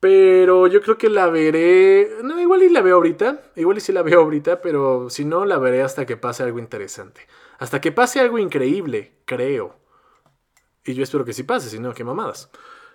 Pero 0.00 0.66
yo 0.66 0.82
creo 0.82 0.98
que 0.98 1.08
la 1.08 1.28
veré. 1.28 2.16
No, 2.24 2.40
igual 2.40 2.64
y 2.64 2.68
la 2.68 2.82
veo 2.82 2.96
ahorita. 2.96 3.52
Igual 3.54 3.76
y 3.76 3.80
sí 3.80 3.92
la 3.92 4.02
veo 4.02 4.22
ahorita, 4.22 4.60
pero 4.60 5.08
si 5.08 5.24
no, 5.24 5.44
la 5.44 5.58
veré 5.58 5.82
hasta 5.82 6.04
que 6.04 6.16
pase 6.16 6.42
algo 6.42 6.58
interesante. 6.58 7.28
Hasta 7.60 7.80
que 7.80 7.92
pase 7.92 8.18
algo 8.18 8.40
increíble, 8.40 9.12
creo. 9.24 9.76
Y 10.84 10.94
yo 10.94 11.04
espero 11.04 11.24
que 11.24 11.32
sí 11.32 11.44
pase, 11.44 11.70
si 11.70 11.78
no, 11.78 11.94
qué 11.94 12.02
mamadas. 12.02 12.50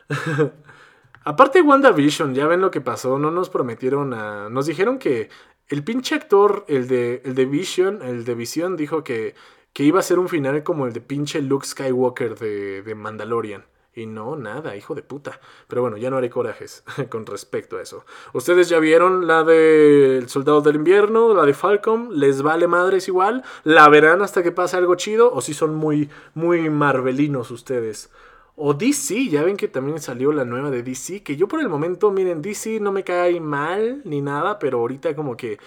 Aparte 1.23 1.61
WandaVision, 1.61 2.35
ya 2.35 2.47
ven 2.47 2.59
lo 2.59 2.69
que 2.69 2.81
pasó, 2.81 3.17
no 3.17 3.31
nos 3.31 3.49
prometieron 3.49 4.13
a... 4.13 4.49
Nos 4.49 4.65
dijeron 4.65 4.99
que 4.99 5.29
el 5.67 5.83
pinche 5.83 6.15
actor, 6.15 6.65
el 6.67 6.87
de, 6.87 7.21
el 7.25 7.35
de 7.35 7.45
Vision, 7.45 8.01
el 8.01 8.25
de 8.25 8.35
Vision, 8.35 8.77
dijo 8.77 9.03
que, 9.03 9.35
que 9.73 9.83
iba 9.83 9.99
a 9.99 10.03
ser 10.03 10.19
un 10.19 10.29
final 10.29 10.63
como 10.63 10.85
el 10.85 10.93
de 10.93 11.01
pinche 11.01 11.41
Luke 11.41 11.65
Skywalker 11.65 12.37
de, 12.37 12.81
de 12.81 12.95
Mandalorian. 12.95 13.65
Y 13.97 14.07
no, 14.07 14.35
nada, 14.35 14.75
hijo 14.75 14.93
de 14.93 15.03
puta. 15.03 15.39
Pero 15.67 15.81
bueno, 15.81 15.95
ya 15.95 16.09
no 16.09 16.17
haré 16.17 16.29
corajes 16.29 16.83
con 17.09 17.25
respecto 17.25 17.77
a 17.77 17.81
eso. 17.81 18.05
¿Ustedes 18.33 18.67
ya 18.67 18.79
vieron 18.79 19.25
la 19.25 19.43
de 19.43 20.17
El 20.17 20.27
Soldado 20.27 20.61
del 20.61 20.75
Invierno, 20.75 21.33
la 21.33 21.45
de 21.45 21.53
Falcon? 21.53 22.09
¿Les 22.19 22.41
vale 22.41 22.67
madres 22.67 23.07
igual? 23.07 23.43
¿La 23.63 23.87
verán 23.87 24.21
hasta 24.21 24.43
que 24.43 24.51
pase 24.51 24.75
algo 24.75 24.95
chido? 24.95 25.31
¿O 25.33 25.39
si 25.39 25.53
son 25.53 25.75
muy, 25.75 26.09
muy 26.33 26.69
marvelinos 26.69 27.51
ustedes? 27.51 28.11
O 28.55 28.73
DC, 28.73 29.27
ya 29.29 29.43
ven 29.43 29.57
que 29.57 29.67
también 29.67 29.99
salió 29.99 30.31
la 30.31 30.45
nueva 30.45 30.71
de 30.71 30.81
DC, 30.81 31.23
que 31.23 31.35
yo 31.35 31.47
por 31.47 31.59
el 31.59 31.69
momento, 31.69 32.11
miren, 32.11 32.41
DC 32.41 32.79
no 32.79 32.91
me 32.91 33.03
cae 33.03 33.39
mal 33.41 34.01
ni 34.05 34.21
nada, 34.21 34.59
pero 34.59 34.79
ahorita 34.79 35.15
como 35.15 35.35
que 35.35 35.59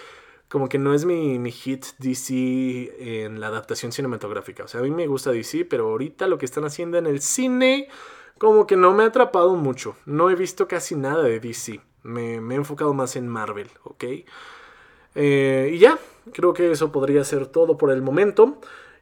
como 0.48 0.68
que 0.70 0.78
no 0.78 0.94
es 0.94 1.04
mi, 1.04 1.38
mi, 1.38 1.52
hit 1.52 1.84
DC 1.98 3.26
en 3.26 3.38
la 3.38 3.48
adaptación 3.48 3.92
cinematográfica. 3.92 4.64
O 4.64 4.68
sea, 4.68 4.80
a 4.80 4.82
mí 4.82 4.90
me 4.90 5.06
gusta 5.06 5.30
DC, 5.30 5.66
pero 5.66 5.90
ahorita 5.90 6.26
lo 6.26 6.38
que 6.38 6.46
están 6.46 6.64
haciendo 6.64 6.96
en 6.96 7.06
el 7.06 7.20
cine 7.20 7.88
como 8.38 8.66
que 8.66 8.76
no 8.76 8.94
me 8.94 9.02
ha 9.02 9.06
atrapado 9.06 9.54
mucho. 9.56 9.96
No 10.06 10.30
he 10.30 10.36
visto 10.36 10.66
casi 10.68 10.94
nada 10.94 11.22
de 11.22 11.40
DC. 11.40 11.80
Me, 12.04 12.36
he 12.36 12.54
enfocado 12.54 12.94
más 12.94 13.16
en 13.16 13.28
Marvel, 13.28 13.68
¿ok? 13.82 14.04
Eh, 15.14 15.70
y 15.74 15.78
ya, 15.78 15.98
creo 16.32 16.54
que 16.54 16.70
eso 16.70 16.92
podría 16.92 17.24
ser 17.24 17.46
todo 17.48 17.76
por 17.76 17.90
el 17.90 18.00
momento. 18.00 18.58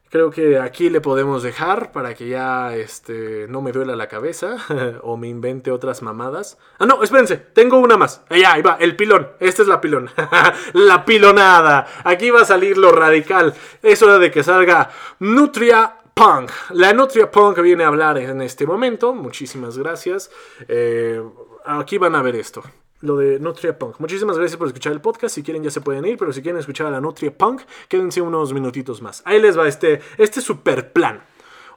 Creo 0.09 0.31
que 0.31 0.57
aquí 0.57 0.89
le 0.89 1.01
podemos 1.01 1.43
dejar 1.43 1.91
para 1.91 2.13
que 2.13 2.29
ya 2.29 2.75
este, 2.75 3.45
no 3.49 3.61
me 3.61 3.73
duela 3.73 3.95
la 3.95 4.07
cabeza 4.07 4.55
o 5.03 5.17
me 5.17 5.27
invente 5.27 5.69
otras 5.69 6.01
mamadas. 6.01 6.57
Ah, 6.79 6.85
no, 6.85 7.03
espérense, 7.03 7.35
tengo 7.37 7.77
una 7.79 7.97
más. 7.97 8.23
Allá, 8.29 8.53
ahí 8.53 8.61
va, 8.61 8.77
el 8.79 8.95
pilón. 8.95 9.29
Esta 9.39 9.63
es 9.63 9.67
la 9.67 9.81
pilón. 9.81 10.09
la 10.73 11.03
pilonada. 11.03 11.87
Aquí 12.05 12.29
va 12.29 12.41
a 12.41 12.45
salir 12.45 12.77
lo 12.77 12.91
radical. 12.93 13.53
Es 13.83 14.01
hora 14.01 14.17
de 14.17 14.31
que 14.31 14.43
salga 14.43 14.89
Nutria 15.19 15.97
Punk. 16.13 16.51
La 16.71 16.93
Nutria 16.93 17.29
Punk 17.29 17.59
viene 17.59 17.83
a 17.83 17.87
hablar 17.87 18.17
en 18.17 18.41
este 18.41 18.65
momento. 18.65 19.13
Muchísimas 19.13 19.77
gracias. 19.77 20.31
Eh, 20.69 21.21
aquí 21.65 21.97
van 21.97 22.15
a 22.15 22.21
ver 22.21 22.37
esto 22.37 22.63
lo 23.01 23.17
de 23.17 23.39
Nutria 23.39 23.77
Punk. 23.77 23.99
Muchísimas 23.99 24.37
gracias 24.37 24.57
por 24.57 24.67
escuchar 24.67 24.93
el 24.93 25.01
podcast. 25.01 25.35
Si 25.35 25.43
quieren 25.43 25.63
ya 25.63 25.71
se 25.71 25.81
pueden 25.81 26.05
ir, 26.05 26.17
pero 26.17 26.33
si 26.33 26.41
quieren 26.41 26.59
escuchar 26.59 26.87
a 26.87 26.91
la 26.91 27.01
Nutria 27.01 27.35
Punk, 27.35 27.61
quédense 27.87 28.21
unos 28.21 28.53
minutitos 28.53 29.01
más. 29.01 29.21
Ahí 29.25 29.41
les 29.41 29.57
va 29.57 29.67
este, 29.67 30.01
este 30.17 30.41
super 30.41 30.91
plan. 30.91 31.23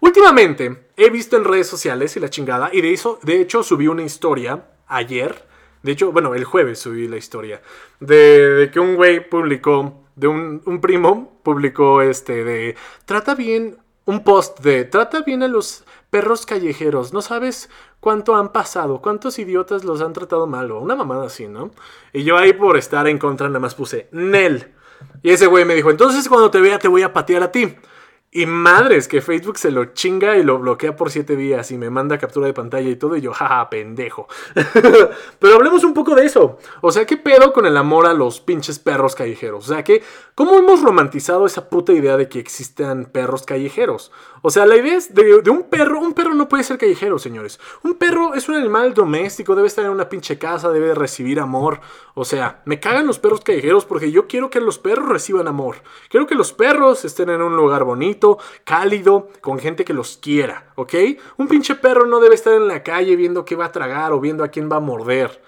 Últimamente 0.00 0.86
he 0.96 1.10
visto 1.10 1.36
en 1.36 1.44
redes 1.44 1.66
sociales 1.66 2.16
y 2.16 2.20
la 2.20 2.30
chingada, 2.30 2.70
y 2.72 2.80
de, 2.80 2.92
eso, 2.92 3.18
de 3.22 3.40
hecho 3.40 3.62
subí 3.62 3.86
una 3.86 4.02
historia 4.02 4.64
ayer. 4.86 5.44
De 5.82 5.92
hecho, 5.92 6.12
bueno, 6.12 6.34
el 6.34 6.44
jueves 6.44 6.78
subí 6.78 7.06
la 7.06 7.16
historia. 7.16 7.60
De, 8.00 8.70
que 8.72 8.80
un 8.80 8.96
güey 8.96 9.28
publicó, 9.28 10.04
de 10.16 10.26
un, 10.26 10.62
un 10.64 10.80
primo 10.80 11.40
publicó 11.42 12.00
este 12.00 12.44
de, 12.44 12.76
trata 13.04 13.34
bien, 13.34 13.78
un 14.06 14.24
post 14.24 14.60
de, 14.60 14.84
trata 14.84 15.20
bien 15.20 15.42
a 15.42 15.48
los 15.48 15.84
perros 16.10 16.44
callejeros. 16.44 17.12
No 17.12 17.22
sabes 17.22 17.70
cuánto 18.00 18.34
han 18.36 18.52
pasado, 18.52 19.00
cuántos 19.00 19.38
idiotas 19.38 19.84
los 19.84 20.00
han 20.00 20.12
tratado 20.12 20.46
mal, 20.46 20.70
o 20.72 20.80
una 20.80 20.96
mamada 20.96 21.26
así, 21.26 21.46
¿no? 21.46 21.70
Y 22.12 22.24
yo 22.24 22.36
ahí 22.36 22.52
por 22.52 22.76
estar 22.76 23.08
en 23.08 23.18
contra 23.18 23.48
nada 23.48 23.60
más 23.60 23.74
puse 23.74 24.08
Nel. 24.12 24.72
Y 25.22 25.30
ese 25.30 25.46
güey 25.46 25.64
me 25.64 25.74
dijo, 25.74 25.90
entonces 25.90 26.28
cuando 26.28 26.50
te 26.50 26.60
vea 26.60 26.78
te 26.78 26.88
voy 26.88 27.02
a 27.02 27.12
patear 27.12 27.42
a 27.42 27.52
ti. 27.52 27.74
Y 28.32 28.46
madres, 28.46 29.08
que 29.08 29.20
Facebook 29.20 29.58
se 29.58 29.72
lo 29.72 29.86
chinga 29.86 30.36
y 30.36 30.44
lo 30.44 30.60
bloquea 30.60 30.94
por 30.94 31.10
siete 31.10 31.34
días 31.34 31.72
y 31.72 31.76
me 31.76 31.90
manda 31.90 32.16
captura 32.16 32.46
de 32.46 32.54
pantalla 32.54 32.88
y 32.88 32.94
todo, 32.94 33.16
y 33.16 33.20
yo, 33.20 33.32
jaja, 33.32 33.68
pendejo. 33.68 34.28
Pero 35.40 35.56
hablemos 35.56 35.82
un 35.82 35.94
poco 35.94 36.14
de 36.14 36.26
eso. 36.26 36.58
O 36.80 36.92
sea, 36.92 37.06
¿qué 37.06 37.16
pedo 37.16 37.52
con 37.52 37.66
el 37.66 37.76
amor 37.76 38.06
a 38.06 38.14
los 38.14 38.38
pinches 38.38 38.78
perros 38.78 39.16
callejeros? 39.16 39.64
O 39.64 39.74
sea, 39.74 39.82
que, 39.82 40.04
¿cómo 40.36 40.56
hemos 40.56 40.80
romantizado 40.80 41.44
esa 41.44 41.68
puta 41.68 41.92
idea 41.92 42.16
de 42.16 42.28
que 42.28 42.38
existan 42.38 43.06
perros 43.06 43.42
callejeros? 43.42 44.12
O 44.42 44.50
sea, 44.50 44.64
la 44.64 44.76
idea 44.76 44.96
es 44.96 45.12
de, 45.12 45.42
de 45.42 45.50
un 45.50 45.64
perro, 45.64 45.98
un 45.98 46.12
perro 46.12 46.32
no 46.32 46.48
puede 46.48 46.62
ser 46.62 46.78
callejero, 46.78 47.18
señores. 47.18 47.58
Un 47.82 47.94
perro 47.94 48.34
es 48.34 48.48
un 48.48 48.54
animal 48.54 48.94
doméstico, 48.94 49.56
debe 49.56 49.66
estar 49.66 49.84
en 49.84 49.90
una 49.90 50.08
pinche 50.08 50.38
casa, 50.38 50.70
debe 50.70 50.94
recibir 50.94 51.40
amor. 51.40 51.80
O 52.14 52.24
sea, 52.24 52.62
me 52.64 52.78
cagan 52.78 53.08
los 53.08 53.18
perros 53.18 53.40
callejeros 53.40 53.86
porque 53.86 54.12
yo 54.12 54.28
quiero 54.28 54.50
que 54.50 54.60
los 54.60 54.78
perros 54.78 55.08
reciban 55.08 55.48
amor. 55.48 55.78
Quiero 56.08 56.28
que 56.28 56.36
los 56.36 56.52
perros 56.52 57.04
estén 57.04 57.30
en 57.30 57.42
un 57.42 57.56
lugar 57.56 57.82
bonito 57.82 58.19
cálido, 58.64 59.28
con 59.40 59.58
gente 59.58 59.84
que 59.84 59.94
los 59.94 60.16
quiera, 60.16 60.72
¿ok? 60.76 60.94
Un 61.36 61.48
pinche 61.48 61.74
perro 61.74 62.06
no 62.06 62.20
debe 62.20 62.34
estar 62.34 62.54
en 62.54 62.68
la 62.68 62.82
calle 62.82 63.16
viendo 63.16 63.44
qué 63.44 63.56
va 63.56 63.66
a 63.66 63.72
tragar 63.72 64.12
o 64.12 64.20
viendo 64.20 64.44
a 64.44 64.48
quién 64.48 64.70
va 64.70 64.76
a 64.76 64.80
morder. 64.80 65.42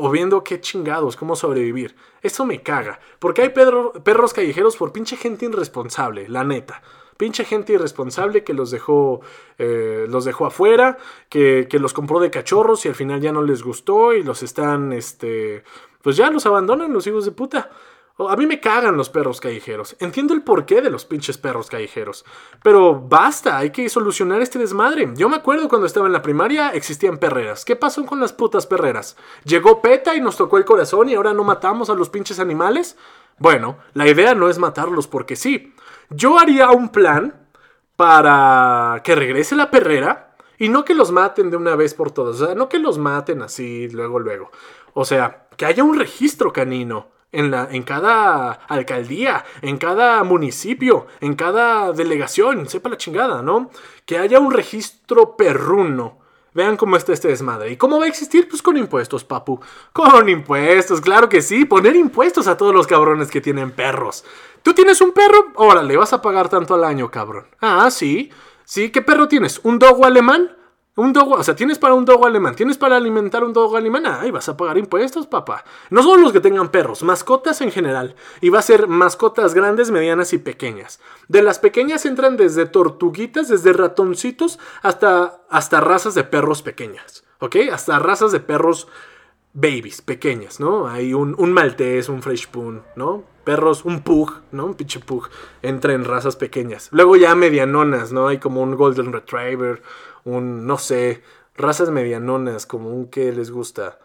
O 0.00 0.10
viendo 0.10 0.44
qué 0.44 0.60
chingados, 0.60 1.16
cómo 1.16 1.34
sobrevivir. 1.34 1.96
Eso 2.22 2.46
me 2.46 2.62
caga. 2.62 3.00
Porque 3.18 3.42
hay 3.42 3.48
perros 3.48 4.32
callejeros 4.32 4.76
por 4.76 4.92
pinche 4.92 5.16
gente 5.16 5.46
irresponsable, 5.46 6.28
la 6.28 6.44
neta 6.44 6.82
pinche 7.18 7.44
gente 7.44 7.74
irresponsable 7.74 8.44
que 8.44 8.54
los 8.54 8.70
dejó, 8.70 9.20
eh, 9.58 10.06
los 10.08 10.24
dejó 10.24 10.46
afuera, 10.46 10.96
que, 11.28 11.66
que, 11.68 11.80
los 11.80 11.92
compró 11.92 12.20
de 12.20 12.30
cachorros 12.30 12.86
y 12.86 12.88
al 12.88 12.94
final 12.94 13.20
ya 13.20 13.32
no 13.32 13.42
les 13.42 13.62
gustó 13.62 14.14
y 14.14 14.22
los 14.22 14.42
están, 14.42 14.92
este, 14.92 15.64
pues 16.00 16.16
ya 16.16 16.30
los 16.30 16.46
abandonan 16.46 16.92
los 16.92 17.06
hijos 17.06 17.26
de 17.26 17.32
puta. 17.32 17.70
A 18.26 18.34
mí 18.34 18.46
me 18.48 18.58
cagan 18.58 18.96
los 18.96 19.10
perros 19.10 19.40
callejeros. 19.40 19.94
Entiendo 20.00 20.34
el 20.34 20.42
porqué 20.42 20.82
de 20.82 20.90
los 20.90 21.04
pinches 21.04 21.38
perros 21.38 21.70
callejeros. 21.70 22.24
Pero 22.64 23.00
basta, 23.00 23.56
hay 23.56 23.70
que 23.70 23.88
solucionar 23.88 24.42
este 24.42 24.58
desmadre. 24.58 25.08
Yo 25.14 25.28
me 25.28 25.36
acuerdo 25.36 25.68
cuando 25.68 25.86
estaba 25.86 26.06
en 26.06 26.12
la 26.12 26.22
primaria 26.22 26.70
existían 26.70 27.18
perreras. 27.18 27.64
¿Qué 27.64 27.76
pasó 27.76 28.04
con 28.04 28.18
las 28.18 28.32
putas 28.32 28.66
perreras? 28.66 29.16
¿Llegó 29.44 29.80
PETA 29.80 30.16
y 30.16 30.20
nos 30.20 30.36
tocó 30.36 30.58
el 30.58 30.64
corazón 30.64 31.08
y 31.08 31.14
ahora 31.14 31.32
no 31.32 31.44
matamos 31.44 31.90
a 31.90 31.94
los 31.94 32.10
pinches 32.10 32.40
animales? 32.40 32.96
Bueno, 33.38 33.78
la 33.94 34.08
idea 34.08 34.34
no 34.34 34.48
es 34.50 34.58
matarlos 34.58 35.06
porque 35.06 35.36
sí. 35.36 35.72
Yo 36.10 36.40
haría 36.40 36.72
un 36.72 36.88
plan 36.88 37.46
para 37.94 39.00
que 39.04 39.14
regrese 39.14 39.54
la 39.54 39.70
perrera 39.70 40.34
y 40.58 40.68
no 40.68 40.84
que 40.84 40.94
los 40.94 41.12
maten 41.12 41.50
de 41.50 41.56
una 41.56 41.76
vez 41.76 41.94
por 41.94 42.10
todas. 42.10 42.40
O 42.40 42.46
sea, 42.46 42.54
no 42.56 42.68
que 42.68 42.80
los 42.80 42.98
maten 42.98 43.42
así 43.42 43.88
luego, 43.90 44.18
luego. 44.18 44.50
O 44.92 45.04
sea, 45.04 45.46
que 45.56 45.66
haya 45.66 45.84
un 45.84 45.96
registro 45.96 46.52
canino 46.52 47.17
en, 47.32 47.50
la, 47.50 47.68
en 47.70 47.82
cada 47.82 48.52
alcaldía, 48.52 49.44
en 49.62 49.76
cada 49.78 50.22
municipio, 50.24 51.06
en 51.20 51.34
cada 51.34 51.92
delegación, 51.92 52.68
sepa 52.68 52.88
la 52.88 52.96
chingada, 52.96 53.42
¿no? 53.42 53.70
Que 54.06 54.18
haya 54.18 54.38
un 54.40 54.52
registro 54.52 55.36
perruno. 55.36 56.18
Vean 56.54 56.76
cómo 56.76 56.96
está 56.96 57.12
este 57.12 57.28
desmadre. 57.28 57.70
¿Y 57.70 57.76
cómo 57.76 57.98
va 57.98 58.06
a 58.06 58.08
existir? 58.08 58.48
Pues 58.48 58.62
con 58.62 58.76
impuestos, 58.76 59.22
papu. 59.22 59.60
Con 59.92 60.28
impuestos, 60.28 61.00
claro 61.00 61.28
que 61.28 61.42
sí. 61.42 61.64
Poner 61.64 61.94
impuestos 61.94 62.48
a 62.48 62.56
todos 62.56 62.74
los 62.74 62.86
cabrones 62.86 63.30
que 63.30 63.40
tienen 63.40 63.70
perros. 63.70 64.24
¿Tú 64.62 64.74
tienes 64.74 65.00
un 65.00 65.12
perro? 65.12 65.52
Órale, 65.54 65.96
vas 65.96 66.12
a 66.12 66.22
pagar 66.22 66.48
tanto 66.48 66.74
al 66.74 66.84
año, 66.84 67.10
cabrón. 67.10 67.46
Ah, 67.60 67.90
sí. 67.90 68.30
Sí, 68.64 68.90
¿qué 68.90 69.02
perro 69.02 69.28
tienes? 69.28 69.60
¿Un 69.62 69.78
dogo 69.78 70.04
alemán? 70.04 70.57
Un 70.98 71.12
dogo, 71.12 71.36
o 71.36 71.44
sea, 71.44 71.54
tienes 71.54 71.78
para 71.78 71.94
un 71.94 72.04
dogo 72.04 72.26
alemán, 72.26 72.56
tienes 72.56 72.76
para 72.76 72.96
alimentar 72.96 73.44
un 73.44 73.52
dogo 73.52 73.76
alemán, 73.76 74.02
ay, 74.04 74.32
vas 74.32 74.48
a 74.48 74.56
pagar 74.56 74.78
impuestos, 74.78 75.28
papá. 75.28 75.64
No 75.90 76.02
solo 76.02 76.22
los 76.22 76.32
que 76.32 76.40
tengan 76.40 76.72
perros, 76.72 77.04
mascotas 77.04 77.60
en 77.60 77.70
general. 77.70 78.16
Y 78.40 78.48
va 78.48 78.58
a 78.58 78.62
ser 78.62 78.88
mascotas 78.88 79.54
grandes, 79.54 79.92
medianas 79.92 80.32
y 80.32 80.38
pequeñas. 80.38 80.98
De 81.28 81.40
las 81.40 81.60
pequeñas 81.60 82.04
entran 82.04 82.36
desde 82.36 82.66
tortuguitas, 82.66 83.46
desde 83.46 83.72
ratoncitos, 83.72 84.58
hasta, 84.82 85.40
hasta 85.48 85.80
razas 85.80 86.16
de 86.16 86.24
perros 86.24 86.62
pequeñas. 86.62 87.22
¿Ok? 87.38 87.54
Hasta 87.72 88.00
razas 88.00 88.32
de 88.32 88.40
perros 88.40 88.88
babies, 89.52 90.02
pequeñas, 90.02 90.58
¿no? 90.58 90.88
Hay 90.88 91.14
un, 91.14 91.36
un 91.38 91.52
maltés, 91.52 92.08
un 92.08 92.22
fresh 92.22 92.48
poon, 92.48 92.82
¿no? 92.96 93.22
Perros, 93.48 93.86
un 93.86 94.02
pug, 94.02 94.42
¿no? 94.52 94.66
Un 94.66 94.74
pinche 94.74 95.00
pug. 95.00 95.30
Entra 95.62 95.94
en 95.94 96.04
razas 96.04 96.36
pequeñas. 96.36 96.90
Luego 96.92 97.16
ya 97.16 97.34
medianonas, 97.34 98.12
¿no? 98.12 98.28
Hay 98.28 98.36
como 98.36 98.60
un 98.60 98.76
golden 98.76 99.10
retriever 99.10 99.80
un, 100.24 100.66
no 100.66 100.76
sé, 100.76 101.22
razas 101.56 101.88
medianonas, 101.88 102.66
como 102.66 102.90
un 102.90 103.08
que 103.08 103.32
les 103.32 103.50
gusta. 103.50 104.00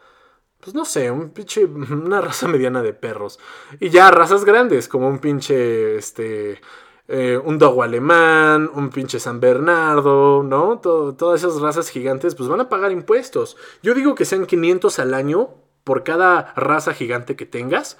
Pues 0.61 0.73
no 0.73 0.85
sé, 0.85 1.11
un 1.11 1.31
pinche, 1.31 1.65
una 1.65 2.21
raza 2.21 2.47
mediana 2.47 2.81
de 2.81 2.93
perros. 2.93 3.37
Y 3.81 3.89
ya 3.89 4.11
razas 4.11 4.45
grandes, 4.45 4.87
como 4.87 5.09
un 5.09 5.19
pinche, 5.19 5.97
este, 5.97 6.61
eh, 7.09 7.37
un 7.43 7.57
dogo 7.57 7.83
alemán, 7.83 8.71
un 8.73 8.91
pinche 8.91 9.19
San 9.19 9.41
Bernardo, 9.41 10.41
¿no? 10.41 10.79
todas 10.79 11.43
esas 11.43 11.59
razas 11.59 11.89
gigantes, 11.89 12.33
pues 12.33 12.47
van 12.47 12.61
a 12.61 12.69
pagar 12.69 12.93
impuestos. 12.93 13.57
Yo 13.81 13.93
digo 13.93 14.15
que 14.15 14.23
sean 14.23 14.45
500 14.45 14.99
al 14.99 15.13
año 15.13 15.49
por 15.83 16.05
cada 16.05 16.53
raza 16.55 16.93
gigante 16.93 17.35
que 17.35 17.45
tengas. 17.45 17.97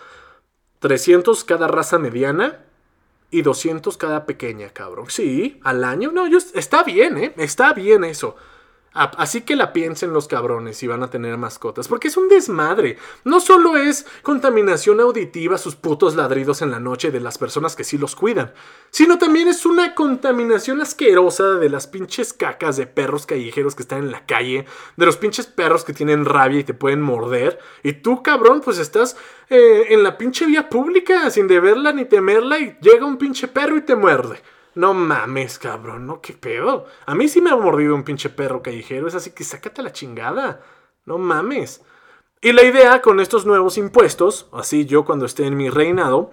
300 0.84 1.46
cada 1.46 1.70
raza 1.70 1.98
mediana 1.98 2.60
y 3.32 3.42
200 3.42 3.96
cada 3.96 4.26
pequeña, 4.26 4.72
cabrón. 4.72 5.06
Sí, 5.08 5.62
al 5.64 5.86
año. 5.86 6.12
No, 6.12 6.28
yo, 6.28 6.40
está 6.56 6.84
bien, 6.84 7.18
¿eh? 7.18 7.34
Está 7.38 7.72
bien 7.72 8.04
eso. 8.04 8.36
Así 8.94 9.42
que 9.42 9.56
la 9.56 9.74
piensen 9.74 10.14
los 10.14 10.28
cabrones 10.28 10.78
si 10.78 10.86
van 10.86 11.02
a 11.02 11.10
tener 11.10 11.38
mascotas, 11.38 11.88
porque 11.88 12.10
es 12.10 12.18
un 12.18 12.30
desmadre. 12.30 12.98
No 13.24 13.40
solo 13.40 13.76
es 13.76 14.06
contaminación 14.22 15.00
auditiva 15.00 15.58
sus 15.58 15.76
putos 15.76 16.16
ladridos 16.16 16.62
en 16.62 16.70
la 16.70 16.80
noche 16.80 17.10
de 17.10 17.20
las 17.20 17.40
personas 17.40 17.76
que 17.76 17.84
sí 17.84 17.98
los 17.98 18.16
cuidan, 18.16 18.54
sino 18.92 19.18
también 19.18 19.48
es 19.48 19.66
una 19.66 19.96
contaminación 19.96 20.80
asquerosa 20.82 21.56
de 21.56 21.70
las 21.70 21.88
pinches 21.88 22.34
cacas 22.34 22.78
de 22.78 22.86
perros 22.86 23.26
callejeros 23.26 23.74
que 23.74 23.82
están 23.82 24.00
en 24.00 24.12
la 24.12 24.26
calle, 24.28 24.66
de 24.96 25.06
los 25.06 25.18
pinches 25.18 25.48
perros 25.48 25.84
que 25.84 25.94
tienen 25.94 26.26
rabia 26.26 26.60
y 26.60 26.64
te 26.64 26.76
pueden 26.76 27.02
morder. 27.02 27.60
Y 27.82 27.94
tú, 27.94 28.22
cabrón, 28.22 28.62
pues 28.62 28.78
estás 28.78 29.18
eh, 29.50 29.88
en 29.90 30.04
la 30.04 30.18
pinche 30.18 30.46
vía 30.46 30.70
pública 30.70 31.30
sin 31.32 31.48
deberla 31.48 31.94
ni 31.94 32.06
temerla 32.06 32.60
y 32.60 32.78
llega 32.82 33.06
un 33.06 33.18
pinche 33.18 33.48
perro 33.48 33.78
y 33.78 33.82
te 33.82 33.96
muerde. 33.96 34.42
No 34.76 34.94
mames, 34.94 35.60
cabrón, 35.60 36.08
¿no? 36.08 36.22
¿Qué 36.22 36.34
pedo? 36.34 36.88
A 37.06 37.14
mí 37.14 37.28
sí 37.28 37.42
me 37.42 37.52
ha 37.52 37.56
mordido 37.56 37.94
un 37.94 38.04
pinche 38.04 38.30
perro 38.30 38.62
callejero, 38.62 39.08
es 39.08 39.16
así 39.16 39.32
que 39.32 39.44
sácate 39.44 39.84
la 39.84 39.92
chingada. 39.92 40.62
No 41.06 41.18
mames. 41.18 41.84
Y 42.42 42.52
la 42.52 42.64
idea 42.64 43.02
con 43.02 43.20
estos 43.20 43.46
nuevos 43.46 43.78
impuestos, 43.78 44.48
así 44.52 44.86
yo 44.86 45.06
cuando 45.06 45.26
esté 45.26 45.46
en 45.46 45.56
mi 45.56 45.70
reinado, 45.70 46.32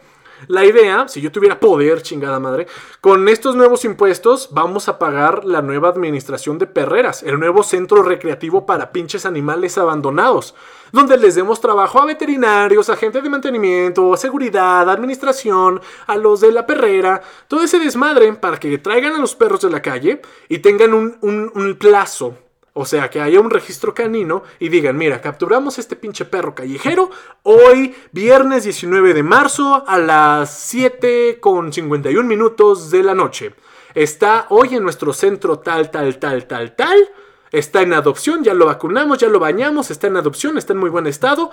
la 0.49 0.65
idea, 0.65 1.09
si 1.09 1.21
yo 1.21 1.33
tuviera 1.33 1.61
poder, 1.61 2.03
chingada 2.03 2.39
madre, 2.39 2.67
con 3.01 3.29
estos 3.29 3.57
nuevos 3.57 3.85
impuestos 3.85 4.49
vamos 4.53 4.89
a 4.89 4.99
pagar 4.99 5.45
la 5.45 5.63
nueva 5.63 5.89
administración 5.89 6.59
de 6.59 6.67
perreras, 6.67 7.23
el 7.23 7.39
nuevo 7.39 7.63
centro 7.63 8.03
recreativo 8.03 8.67
para 8.67 8.93
pinches 8.93 9.27
animales 9.27 9.79
abandonados, 9.79 10.55
donde 10.93 11.17
les 11.17 11.35
demos 11.35 11.61
trabajo 11.61 12.01
a 12.01 12.07
veterinarios, 12.07 12.91
a 12.91 12.97
gente 12.97 13.21
de 13.21 13.31
mantenimiento, 13.31 14.13
a 14.13 14.17
seguridad, 14.17 14.89
a 14.89 14.93
administración, 14.93 15.81
a 16.07 16.17
los 16.17 16.41
de 16.41 16.53
la 16.53 16.67
perrera, 16.67 17.23
todo 17.49 17.63
ese 17.63 17.79
desmadre 17.79 18.33
para 18.35 18.59
que 18.59 18.79
traigan 18.79 19.15
a 19.15 19.19
los 19.19 19.35
perros 19.35 19.61
de 19.61 19.71
la 19.71 19.83
calle 19.83 20.21
y 20.49 20.59
tengan 20.59 20.93
un, 20.95 21.77
plazo 21.79 22.37
o 22.73 22.85
sea, 22.85 23.11
que 23.11 23.21
haya 23.21 23.41
un 23.41 23.51
registro 23.51 23.95
canino 23.95 24.43
y 24.59 24.69
digan, 24.69 24.97
mira, 24.97 25.21
capturamos 25.21 25.79
este 25.79 25.97
pinche 25.97 26.25
perro 26.25 26.55
callejero 26.55 27.11
hoy, 27.43 27.95
viernes 28.13 28.65
19 28.65 29.13
de 29.13 29.23
marzo, 29.23 29.85
a 29.87 29.99
las 29.99 30.57
7 30.57 31.39
con 31.41 31.73
51 31.73 32.29
minutos 32.29 32.91
de 32.91 33.03
la 33.03 33.15
noche. 33.15 33.55
Está 33.95 34.47
hoy 34.51 34.77
en 34.77 34.85
nuestro 34.85 35.13
centro 35.13 35.59
tal, 35.59 35.91
tal, 35.91 36.19
tal, 36.19 36.47
tal, 36.47 36.77
tal. 36.77 37.09
Está 37.51 37.83
en 37.83 37.93
adopción, 37.93 38.45
ya 38.45 38.55
lo 38.55 38.67
vacunamos, 38.67 39.19
ya 39.19 39.29
lo 39.29 39.41
bañamos, 39.41 39.91
está 39.91 40.07
en 40.07 40.17
adopción, 40.17 40.57
está 40.57 40.73
en 40.73 40.79
muy 40.79 40.91
buen 40.91 41.09
estado. 41.09 41.51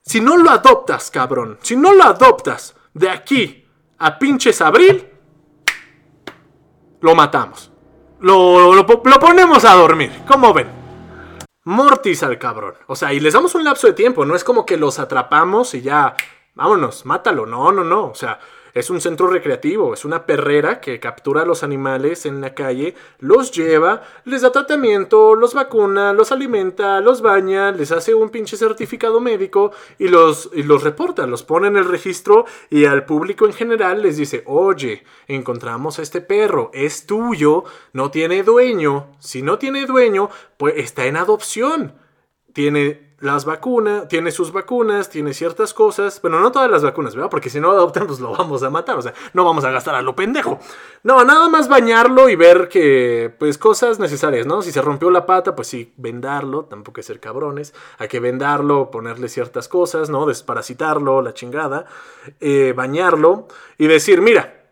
Si 0.00 0.20
no 0.20 0.38
lo 0.38 0.50
adoptas, 0.50 1.10
cabrón, 1.10 1.58
si 1.60 1.76
no 1.76 1.92
lo 1.92 2.04
adoptas 2.04 2.74
de 2.94 3.10
aquí 3.10 3.66
a 3.98 4.18
pinches 4.18 4.62
abril, 4.62 5.08
lo 7.00 7.14
matamos. 7.14 7.73
Lo, 8.24 8.74
lo 8.74 8.86
po- 8.86 9.02
lo 9.04 9.18
ponemos 9.20 9.66
a 9.66 9.74
dormir. 9.74 10.10
¿Cómo 10.26 10.54
ven? 10.54 10.66
Mortis 11.64 12.22
al 12.22 12.38
cabrón. 12.38 12.72
O 12.86 12.96
sea, 12.96 13.12
y 13.12 13.20
les 13.20 13.34
damos 13.34 13.54
un 13.54 13.64
lapso 13.64 13.86
de 13.86 13.92
tiempo. 13.92 14.24
No 14.24 14.34
es 14.34 14.42
como 14.44 14.64
que 14.64 14.78
los 14.78 14.98
atrapamos 14.98 15.74
y 15.74 15.82
ya. 15.82 16.14
Vámonos, 16.54 17.04
mátalo. 17.04 17.44
No, 17.44 17.70
no, 17.70 17.84
no. 17.84 18.06
O 18.06 18.14
sea, 18.14 18.38
es 18.74 18.90
un 18.90 19.00
centro 19.00 19.28
recreativo. 19.28 19.94
Es 19.94 20.04
una 20.04 20.26
perrera 20.26 20.80
que 20.80 21.00
captura 21.00 21.42
a 21.42 21.46
los 21.46 21.62
animales 21.62 22.26
en 22.26 22.40
la 22.40 22.54
calle, 22.54 22.94
los 23.20 23.52
lleva, 23.52 24.02
les 24.24 24.42
da 24.42 24.52
tratamiento, 24.52 25.36
los 25.36 25.54
vacuna, 25.54 26.12
los 26.12 26.32
alimenta, 26.32 27.00
los 27.00 27.22
baña, 27.22 27.70
les 27.70 27.92
hace 27.92 28.14
un 28.14 28.30
pinche 28.30 28.56
certificado 28.56 29.20
médico 29.20 29.72
y 29.98 30.08
los, 30.08 30.50
reporta. 30.82 31.26
Los 31.26 31.44
pone 31.44 31.68
en 31.68 31.76
el 31.76 31.84
registro 31.84 32.44
y 32.68 32.84
al 32.84 33.04
público 33.04 33.46
en 33.46 33.52
general 33.52 34.02
les 34.02 34.16
dice: 34.16 34.42
Oye, 34.46 35.04
encontramos 35.28 35.98
a 35.98 36.02
este 36.02 36.20
perro. 36.20 36.70
Es 36.74 37.06
tuyo. 37.06 37.64
No 37.92 38.10
tiene 38.10 38.42
dueño. 38.42 39.06
Si 39.20 39.42
no 39.42 39.58
tiene 39.58 39.86
dueño, 39.86 40.30
pues 40.58 40.74
está 40.76 41.06
en 41.06 41.16
adopción 41.16 41.94
tiene 42.54 43.03
las 43.24 43.46
vacunas, 43.46 44.06
tiene 44.06 44.30
sus 44.30 44.52
vacunas, 44.52 45.08
tiene 45.08 45.32
ciertas 45.32 45.72
cosas, 45.72 46.20
bueno, 46.20 46.40
no 46.40 46.52
todas 46.52 46.70
las 46.70 46.82
vacunas, 46.82 47.14
¿verdad? 47.14 47.30
Porque 47.30 47.48
si 47.48 47.58
no 47.58 47.70
adoptan, 47.70 48.06
pues 48.06 48.20
lo 48.20 48.32
vamos 48.32 48.62
a 48.62 48.68
matar, 48.68 48.98
o 48.98 49.02
sea, 49.02 49.14
no 49.32 49.44
vamos 49.44 49.64
a 49.64 49.70
gastar 49.70 49.94
a 49.94 50.02
lo 50.02 50.14
pendejo. 50.14 50.60
No, 51.02 51.24
nada 51.24 51.48
más 51.48 51.68
bañarlo 51.68 52.28
y 52.28 52.36
ver 52.36 52.68
que, 52.68 53.34
pues, 53.38 53.56
cosas 53.56 53.98
necesarias, 53.98 54.46
¿no? 54.46 54.60
Si 54.60 54.72
se 54.72 54.82
rompió 54.82 55.10
la 55.10 55.24
pata, 55.24 55.56
pues 55.56 55.68
sí, 55.68 55.94
vendarlo, 55.96 56.66
tampoco 56.66 56.96
que 56.96 57.02
ser 57.02 57.18
cabrones, 57.18 57.72
hay 57.96 58.08
que 58.08 58.20
vendarlo, 58.20 58.90
ponerle 58.90 59.30
ciertas 59.30 59.68
cosas, 59.68 60.10
¿no? 60.10 60.26
Desparasitarlo, 60.26 61.22
la 61.22 61.32
chingada, 61.32 61.86
eh, 62.40 62.74
bañarlo 62.76 63.48
y 63.78 63.86
decir, 63.86 64.20
mira, 64.20 64.70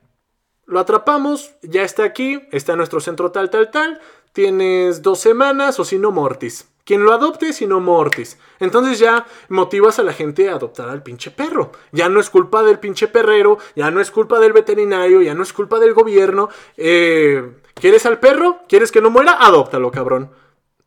lo 0.67 0.79
atrapamos, 0.79 1.55
ya 1.63 1.85
está 1.85 2.05
aquí, 2.05 2.47
está 2.53 2.73
en 2.73 2.79
nuestro 2.79 3.01
centro 3.01 3.31
tal, 3.31 3.49
tal, 3.49 3.71
tal. 3.71 3.99
Tienes 4.33 5.03
dos 5.03 5.21
semanas 5.21 5.81
o 5.81 5.85
si 5.85 5.99
no, 5.99 6.11
Mortis. 6.11 6.72
Quien 6.85 7.05
lo 7.05 7.13
adopte, 7.13 7.53
si 7.53 7.67
no, 7.67 7.79
Mortis. 7.79 8.39
Entonces 8.59 8.99
ya 8.99 9.25
motivas 9.49 9.99
a 9.99 10.03
la 10.03 10.13
gente 10.13 10.49
a 10.49 10.55
adoptar 10.55 10.89
al 10.89 11.03
pinche 11.03 11.31
perro. 11.31 11.71
Ya 11.93 12.09
no 12.09 12.19
es 12.19 12.29
culpa 12.29 12.63
del 12.63 12.81
pinche 12.81 13.07
perrero, 13.07 13.59
ya 13.77 13.91
no 13.91 14.01
es 14.01 14.11
culpa 14.11 14.41
del 14.41 14.53
veterinario, 14.53 15.23
ya 15.23 15.35
no 15.35 15.45
es 15.45 15.53
culpa 15.53 15.79
del 15.79 15.95
gobierno. 15.95 16.49
Eh, 16.77 17.53
¿Quieres 17.75 18.05
al 18.07 18.19
perro? 18.19 18.61
¿Quieres 18.69 18.91
que 18.91 19.01
no 19.01 19.11
muera? 19.11 19.33
Adóptalo, 19.33 19.91
cabrón. 19.93 20.31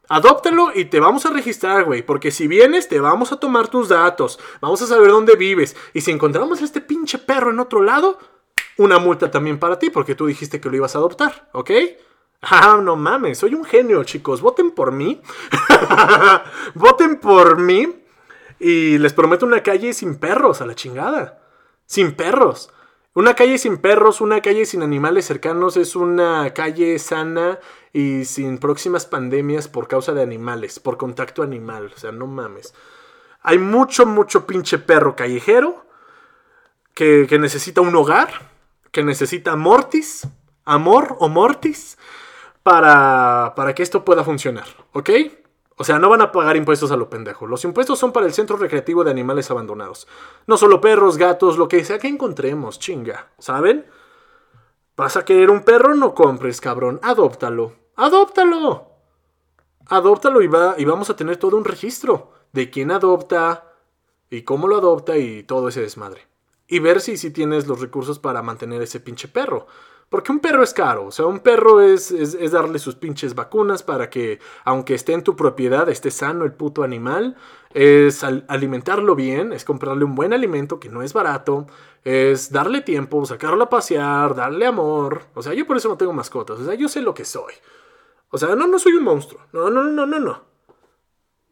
Adóptalo 0.08 0.72
y 0.76 0.86
te 0.86 1.00
vamos 1.00 1.26
a 1.26 1.32
registrar, 1.32 1.86
güey. 1.86 2.02
Porque 2.02 2.30
si 2.32 2.48
vienes, 2.48 2.90
te 2.90 3.00
vamos 3.00 3.32
a 3.32 3.38
tomar 3.38 3.70
tus 3.70 3.90
datos. 3.90 4.40
Vamos 4.62 4.82
a 4.82 4.88
saber 4.88 5.10
dónde 5.10 5.36
vives. 5.36 5.76
Y 5.94 6.02
si 6.02 6.12
encontramos 6.12 6.62
a 6.62 6.66
este 6.66 6.82
pinche 6.82 7.18
perro 7.18 7.52
en 7.52 7.60
otro 7.60 7.82
lado, 7.82 8.20
una 8.78 9.00
multa 9.00 9.32
también 9.32 9.60
para 9.60 9.80
ti, 9.80 9.90
porque 9.90 10.16
tú 10.16 10.26
dijiste 10.26 10.60
que 10.60 10.70
lo 10.70 10.76
ibas 10.76 10.96
a 10.96 11.00
adoptar, 11.00 11.50
¿ok? 11.54 11.72
Ah, 12.48 12.80
no 12.82 12.96
mames, 12.96 13.40
soy 13.40 13.56
un 13.56 13.66
genio, 13.66 14.04
chicos. 14.04 14.42
Voten 14.42 14.72
por 14.72 14.92
mí. 14.92 15.20
Voten 16.76 17.20
por 17.20 17.58
mí. 17.58 18.04
Y 18.60 18.98
les 19.00 19.14
prometo 19.14 19.46
una 19.46 19.64
calle 19.64 19.94
sin 19.94 20.16
perros, 20.16 20.62
a 20.62 20.68
la 20.68 20.76
chingada. 20.76 21.42
Sin 21.88 22.16
perros. 22.16 22.70
Una 23.16 23.34
calle 23.34 23.58
sin 23.58 23.78
perros, 23.78 24.22
una 24.22 24.42
calle 24.42 24.66
sin 24.66 24.84
animales 24.84 25.26
cercanos 25.26 25.78
es 25.78 25.96
una 25.96 26.54
calle 26.54 27.00
sana 27.00 27.60
y 27.94 28.26
sin 28.26 28.58
próximas 28.58 29.06
pandemias 29.06 29.68
por 29.68 29.88
causa 29.88 30.14
de 30.14 30.22
animales, 30.22 30.80
por 30.80 30.98
contacto 30.98 31.42
animal. 31.42 31.94
O 31.96 31.98
sea, 31.98 32.12
no 32.12 32.28
mames. 32.28 32.74
Hay 33.42 33.58
mucho, 33.58 34.06
mucho 34.06 34.46
pinche 34.46 34.78
perro 34.78 35.16
callejero 35.16 35.86
que, 36.94 37.26
que 37.28 37.40
necesita 37.40 37.82
un 37.82 37.96
hogar, 37.96 38.52
que 38.92 39.04
necesita 39.04 39.56
mortis, 39.56 40.28
amor 40.66 41.16
o 41.20 41.30
mortis, 41.30 41.98
para, 42.66 43.54
para 43.56 43.76
que 43.76 43.84
esto 43.84 44.04
pueda 44.04 44.24
funcionar, 44.24 44.66
¿ok? 44.92 45.12
O 45.78 45.84
sea, 45.84 46.00
no 46.00 46.10
van 46.10 46.24
a 46.24 46.32
pagar 46.32 46.58
impuestos 46.58 46.90
a 46.90 46.98
lo 46.98 47.12
pendejo. 47.12 47.46
Los 47.46 47.64
impuestos 47.64 48.00
son 48.00 48.12
para 48.12 48.26
el 48.26 48.34
centro 48.34 48.58
recreativo 48.58 49.04
de 49.04 49.12
animales 49.12 49.52
abandonados. 49.52 50.08
No 50.48 50.58
solo 50.58 50.82
perros, 50.82 51.18
gatos, 51.18 51.60
lo 51.60 51.68
que 51.68 51.86
sea 51.86 52.00
que 52.00 52.08
encontremos, 52.08 52.80
chinga, 52.80 53.30
¿saben? 53.38 53.86
¿Vas 54.98 55.16
a 55.16 55.24
querer 55.24 55.52
un 55.52 55.62
perro? 55.62 55.94
No 55.94 56.16
compres, 56.16 56.60
cabrón. 56.60 57.00
Adóptalo. 57.04 57.74
Adóptalo. 57.98 58.90
Adóptalo 59.86 60.42
y, 60.42 60.48
va, 60.48 60.74
y 60.76 60.86
vamos 60.86 61.12
a 61.12 61.16
tener 61.16 61.38
todo 61.38 61.58
un 61.58 61.66
registro 61.66 62.32
de 62.52 62.72
quién 62.72 62.90
adopta 62.90 63.74
y 64.32 64.42
cómo 64.42 64.68
lo 64.68 64.78
adopta 64.78 65.18
y 65.18 65.44
todo 65.44 65.68
ese 65.68 65.82
desmadre. 65.82 66.26
Y 66.68 66.80
ver 66.80 67.00
si, 67.00 67.18
si 67.18 67.30
tienes 67.30 67.68
los 67.68 67.80
recursos 67.80 68.18
para 68.18 68.42
mantener 68.42 68.82
ese 68.82 69.00
pinche 69.00 69.28
perro. 69.28 69.68
Porque 70.10 70.32
un 70.32 70.40
perro 70.40 70.64
es 70.64 70.74
caro. 70.74 71.08
O 71.08 71.12
sea, 71.12 71.26
un 71.26 71.40
perro 71.40 71.82
es, 71.82 72.12
es, 72.12 72.52
darle 72.52 72.80
sus 72.80 72.96
pinches 72.96 73.36
vacunas 73.36 73.84
para 73.84 74.10
que, 74.10 74.40
aunque 74.64 74.94
esté 74.94 75.14
en 75.14 75.24
tu 75.24 75.36
propiedad, 75.36 75.90
esté 75.90 76.12
sano 76.12 76.46
el 76.46 76.54
puto 76.54 76.84
animal. 76.84 77.36
Es 77.74 78.24
al- 78.24 78.46
alimentarlo 78.48 79.16
bien, 79.16 79.52
es 79.52 79.66
comprarle 79.66 80.06
un 80.06 80.16
buen 80.16 80.32
alimento 80.34 80.80
que 80.80 80.90
no 80.90 81.02
es 81.02 81.12
barato. 81.14 81.68
Es 82.04 82.52
darle 82.52 82.82
tiempo, 82.82 83.26
sacarlo 83.26 83.64
a 83.66 83.70
pasear, 83.70 84.36
darle 84.36 84.66
amor. 84.68 85.24
O 85.34 85.42
sea, 85.42 85.54
yo 85.54 85.66
por 85.66 85.78
eso 85.78 85.90
no 85.90 85.98
tengo 85.98 86.14
mascotas. 86.14 86.60
O 86.60 86.66
sea, 86.66 86.76
yo 86.76 86.88
sé 86.88 87.02
lo 87.02 87.14
que 87.14 87.26
soy. 87.26 87.54
O 88.30 88.38
sea, 88.38 88.56
no, 88.56 88.68
no 88.68 88.80
soy 88.80 88.94
un 88.94 89.04
monstruo. 89.04 89.42
No, 89.54 89.70
no, 89.70 89.84
no, 89.84 90.06
no, 90.06 90.20
no. 90.20 90.42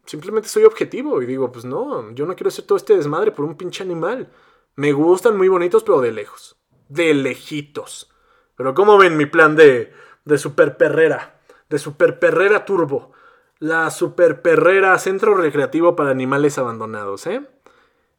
Simplemente 0.05 0.49
soy 0.49 0.65
objetivo 0.65 1.21
y 1.21 1.25
digo, 1.25 1.51
pues 1.51 1.63
no, 1.65 2.11
yo 2.11 2.25
no 2.25 2.35
quiero 2.35 2.49
hacer 2.49 2.65
todo 2.65 2.77
este 2.77 2.95
desmadre 2.95 3.31
por 3.31 3.45
un 3.45 3.55
pinche 3.55 3.83
animal. 3.83 4.29
Me 4.75 4.91
gustan 4.91 5.37
muy 5.37 5.47
bonitos, 5.47 5.83
pero 5.83 6.01
de 6.01 6.11
lejos. 6.11 6.57
De 6.89 7.13
lejitos. 7.13 8.09
Pero 8.55 8.73
¿cómo 8.73 8.97
ven 8.97 9.17
mi 9.17 9.25
plan 9.25 9.55
de, 9.55 9.93
de 10.25 10.37
super 10.37 10.77
perrera? 10.77 11.39
De 11.69 11.79
super 11.79 12.19
perrera 12.19 12.65
turbo. 12.65 13.11
La 13.59 13.89
super 13.91 14.41
perrera 14.41 14.97
centro 14.99 15.35
recreativo 15.35 15.95
para 15.95 16.11
animales 16.11 16.57
abandonados, 16.57 17.25
¿eh? 17.27 17.41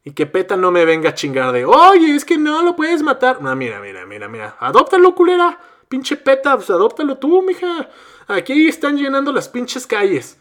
Y 0.03 0.11
que 0.11 0.27
PETA 0.27 0.55
no 0.55 0.71
me 0.71 0.85
venga 0.85 1.09
a 1.09 1.13
chingar 1.15 1.51
de, 1.51 1.65
oye, 1.65 2.15
es 2.15 2.25
que 2.25 2.37
no 2.37 2.61
lo 2.61 2.75
puedes 2.75 3.01
matar. 3.01 3.41
No, 3.41 3.55
mira, 3.55 3.79
mira, 3.79 4.05
mira, 4.05 4.27
mira. 4.27 4.55
Adóptalo, 4.59 5.15
culera. 5.15 5.59
Pinche 5.87 6.15
PETA, 6.15 6.55
pues 6.55 6.69
adóptalo 6.69 7.17
tú, 7.17 7.41
mija. 7.41 7.89
Aquí 8.27 8.67
están 8.67 8.97
llenando 8.97 9.31
las 9.31 9.49
pinches 9.49 9.87
calles. 9.87 10.39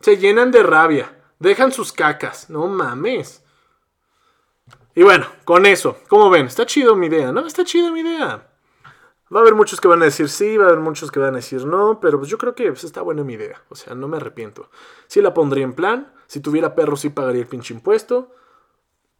Se 0.00 0.16
llenan 0.16 0.50
de 0.50 0.62
rabia. 0.62 1.12
Dejan 1.40 1.72
sus 1.72 1.92
cacas. 1.92 2.50
No 2.50 2.66
mames. 2.68 3.44
Y 4.94 5.02
bueno, 5.02 5.26
con 5.44 5.66
eso, 5.66 5.98
¿cómo 6.08 6.30
ven? 6.30 6.46
Está 6.46 6.64
chido 6.64 6.94
mi 6.94 7.06
idea, 7.06 7.32
¿no? 7.32 7.46
Está 7.46 7.64
chido 7.64 7.90
mi 7.90 8.00
idea. 8.00 8.48
Va 9.32 9.40
a 9.40 9.42
haber 9.42 9.54
muchos 9.54 9.80
que 9.80 9.88
van 9.88 10.02
a 10.02 10.06
decir 10.06 10.28
sí, 10.28 10.56
va 10.56 10.64
a 10.64 10.68
haber 10.68 10.80
muchos 10.80 11.10
que 11.10 11.18
van 11.18 11.34
a 11.34 11.36
decir 11.36 11.64
no, 11.66 11.98
pero 12.00 12.18
pues 12.18 12.30
yo 12.30 12.38
creo 12.38 12.54
que 12.54 12.68
pues, 12.68 12.84
está 12.84 13.02
buena 13.02 13.24
mi 13.24 13.34
idea. 13.34 13.62
O 13.68 13.74
sea, 13.74 13.94
no 13.94 14.08
me 14.08 14.16
arrepiento. 14.16 14.70
Sí 15.06 15.20
la 15.22 15.34
pondría 15.34 15.64
en 15.64 15.74
plan. 15.74 16.12
Si 16.26 16.40
tuviera 16.40 16.74
perro, 16.74 16.96
sí 16.96 17.10
pagaría 17.10 17.42
el 17.42 17.48
pinche 17.48 17.74
impuesto. 17.74 18.32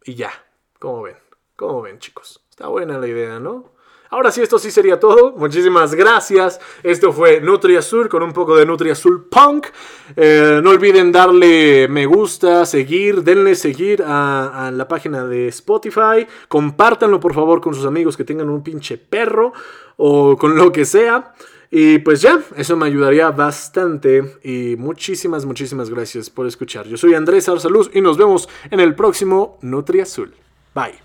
Y 0.03 0.15
ya. 0.15 0.31
¿Cómo 0.79 1.03
ven? 1.03 1.17
¿Cómo 1.55 1.81
ven, 1.81 1.99
chicos? 1.99 2.45
Está 2.49 2.67
buena 2.67 2.97
la 2.97 3.07
idea, 3.07 3.39
¿no? 3.39 3.74
Ahora 4.15 4.31
sí, 4.31 4.41
esto 4.41 4.57
sí 4.57 4.71
sería 4.71 4.97
todo. 4.97 5.33
Muchísimas 5.33 5.93
gracias. 5.93 6.61
Esto 6.83 7.11
fue 7.11 7.41
Nutri 7.41 7.75
Azul 7.75 8.07
con 8.07 8.23
un 8.23 8.31
poco 8.31 8.55
de 8.55 8.65
Nutri 8.65 8.89
Azul 8.89 9.25
Punk. 9.25 9.67
Eh, 10.15 10.61
no 10.63 10.69
olviden 10.69 11.11
darle 11.11 11.89
me 11.89 12.05
gusta, 12.05 12.65
seguir, 12.65 13.23
denle 13.23 13.55
seguir 13.55 14.01
a, 14.01 14.67
a, 14.67 14.71
la 14.71 14.87
página 14.87 15.25
de 15.25 15.49
Spotify. 15.49 16.25
Compártanlo 16.47 17.19
por 17.19 17.33
favor 17.33 17.59
con 17.59 17.75
sus 17.75 17.85
amigos 17.85 18.15
que 18.15 18.23
tengan 18.23 18.47
un 18.47 18.63
pinche 18.63 18.97
perro 18.97 19.51
o 19.97 20.37
con 20.37 20.55
lo 20.55 20.71
que 20.71 20.85
sea. 20.85 21.33
Y 21.69 21.99
pues 21.99 22.21
ya, 22.21 22.39
eso 22.55 22.77
me 22.77 22.85
ayudaría 22.85 23.31
bastante. 23.31 24.37
Y 24.45 24.77
muchísimas, 24.77 25.45
muchísimas 25.45 25.89
gracias 25.89 26.29
por 26.29 26.47
escuchar. 26.47 26.87
Yo 26.87 26.95
soy 26.95 27.15
Andrés 27.15 27.49
Arsaluz 27.49 27.91
y 27.93 27.99
nos 27.99 28.17
vemos 28.17 28.47
en 28.71 28.79
el 28.79 28.95
próximo 28.95 29.59
Nutri 29.61 29.99
Azul. 29.99 30.33
Bye. 30.73 31.04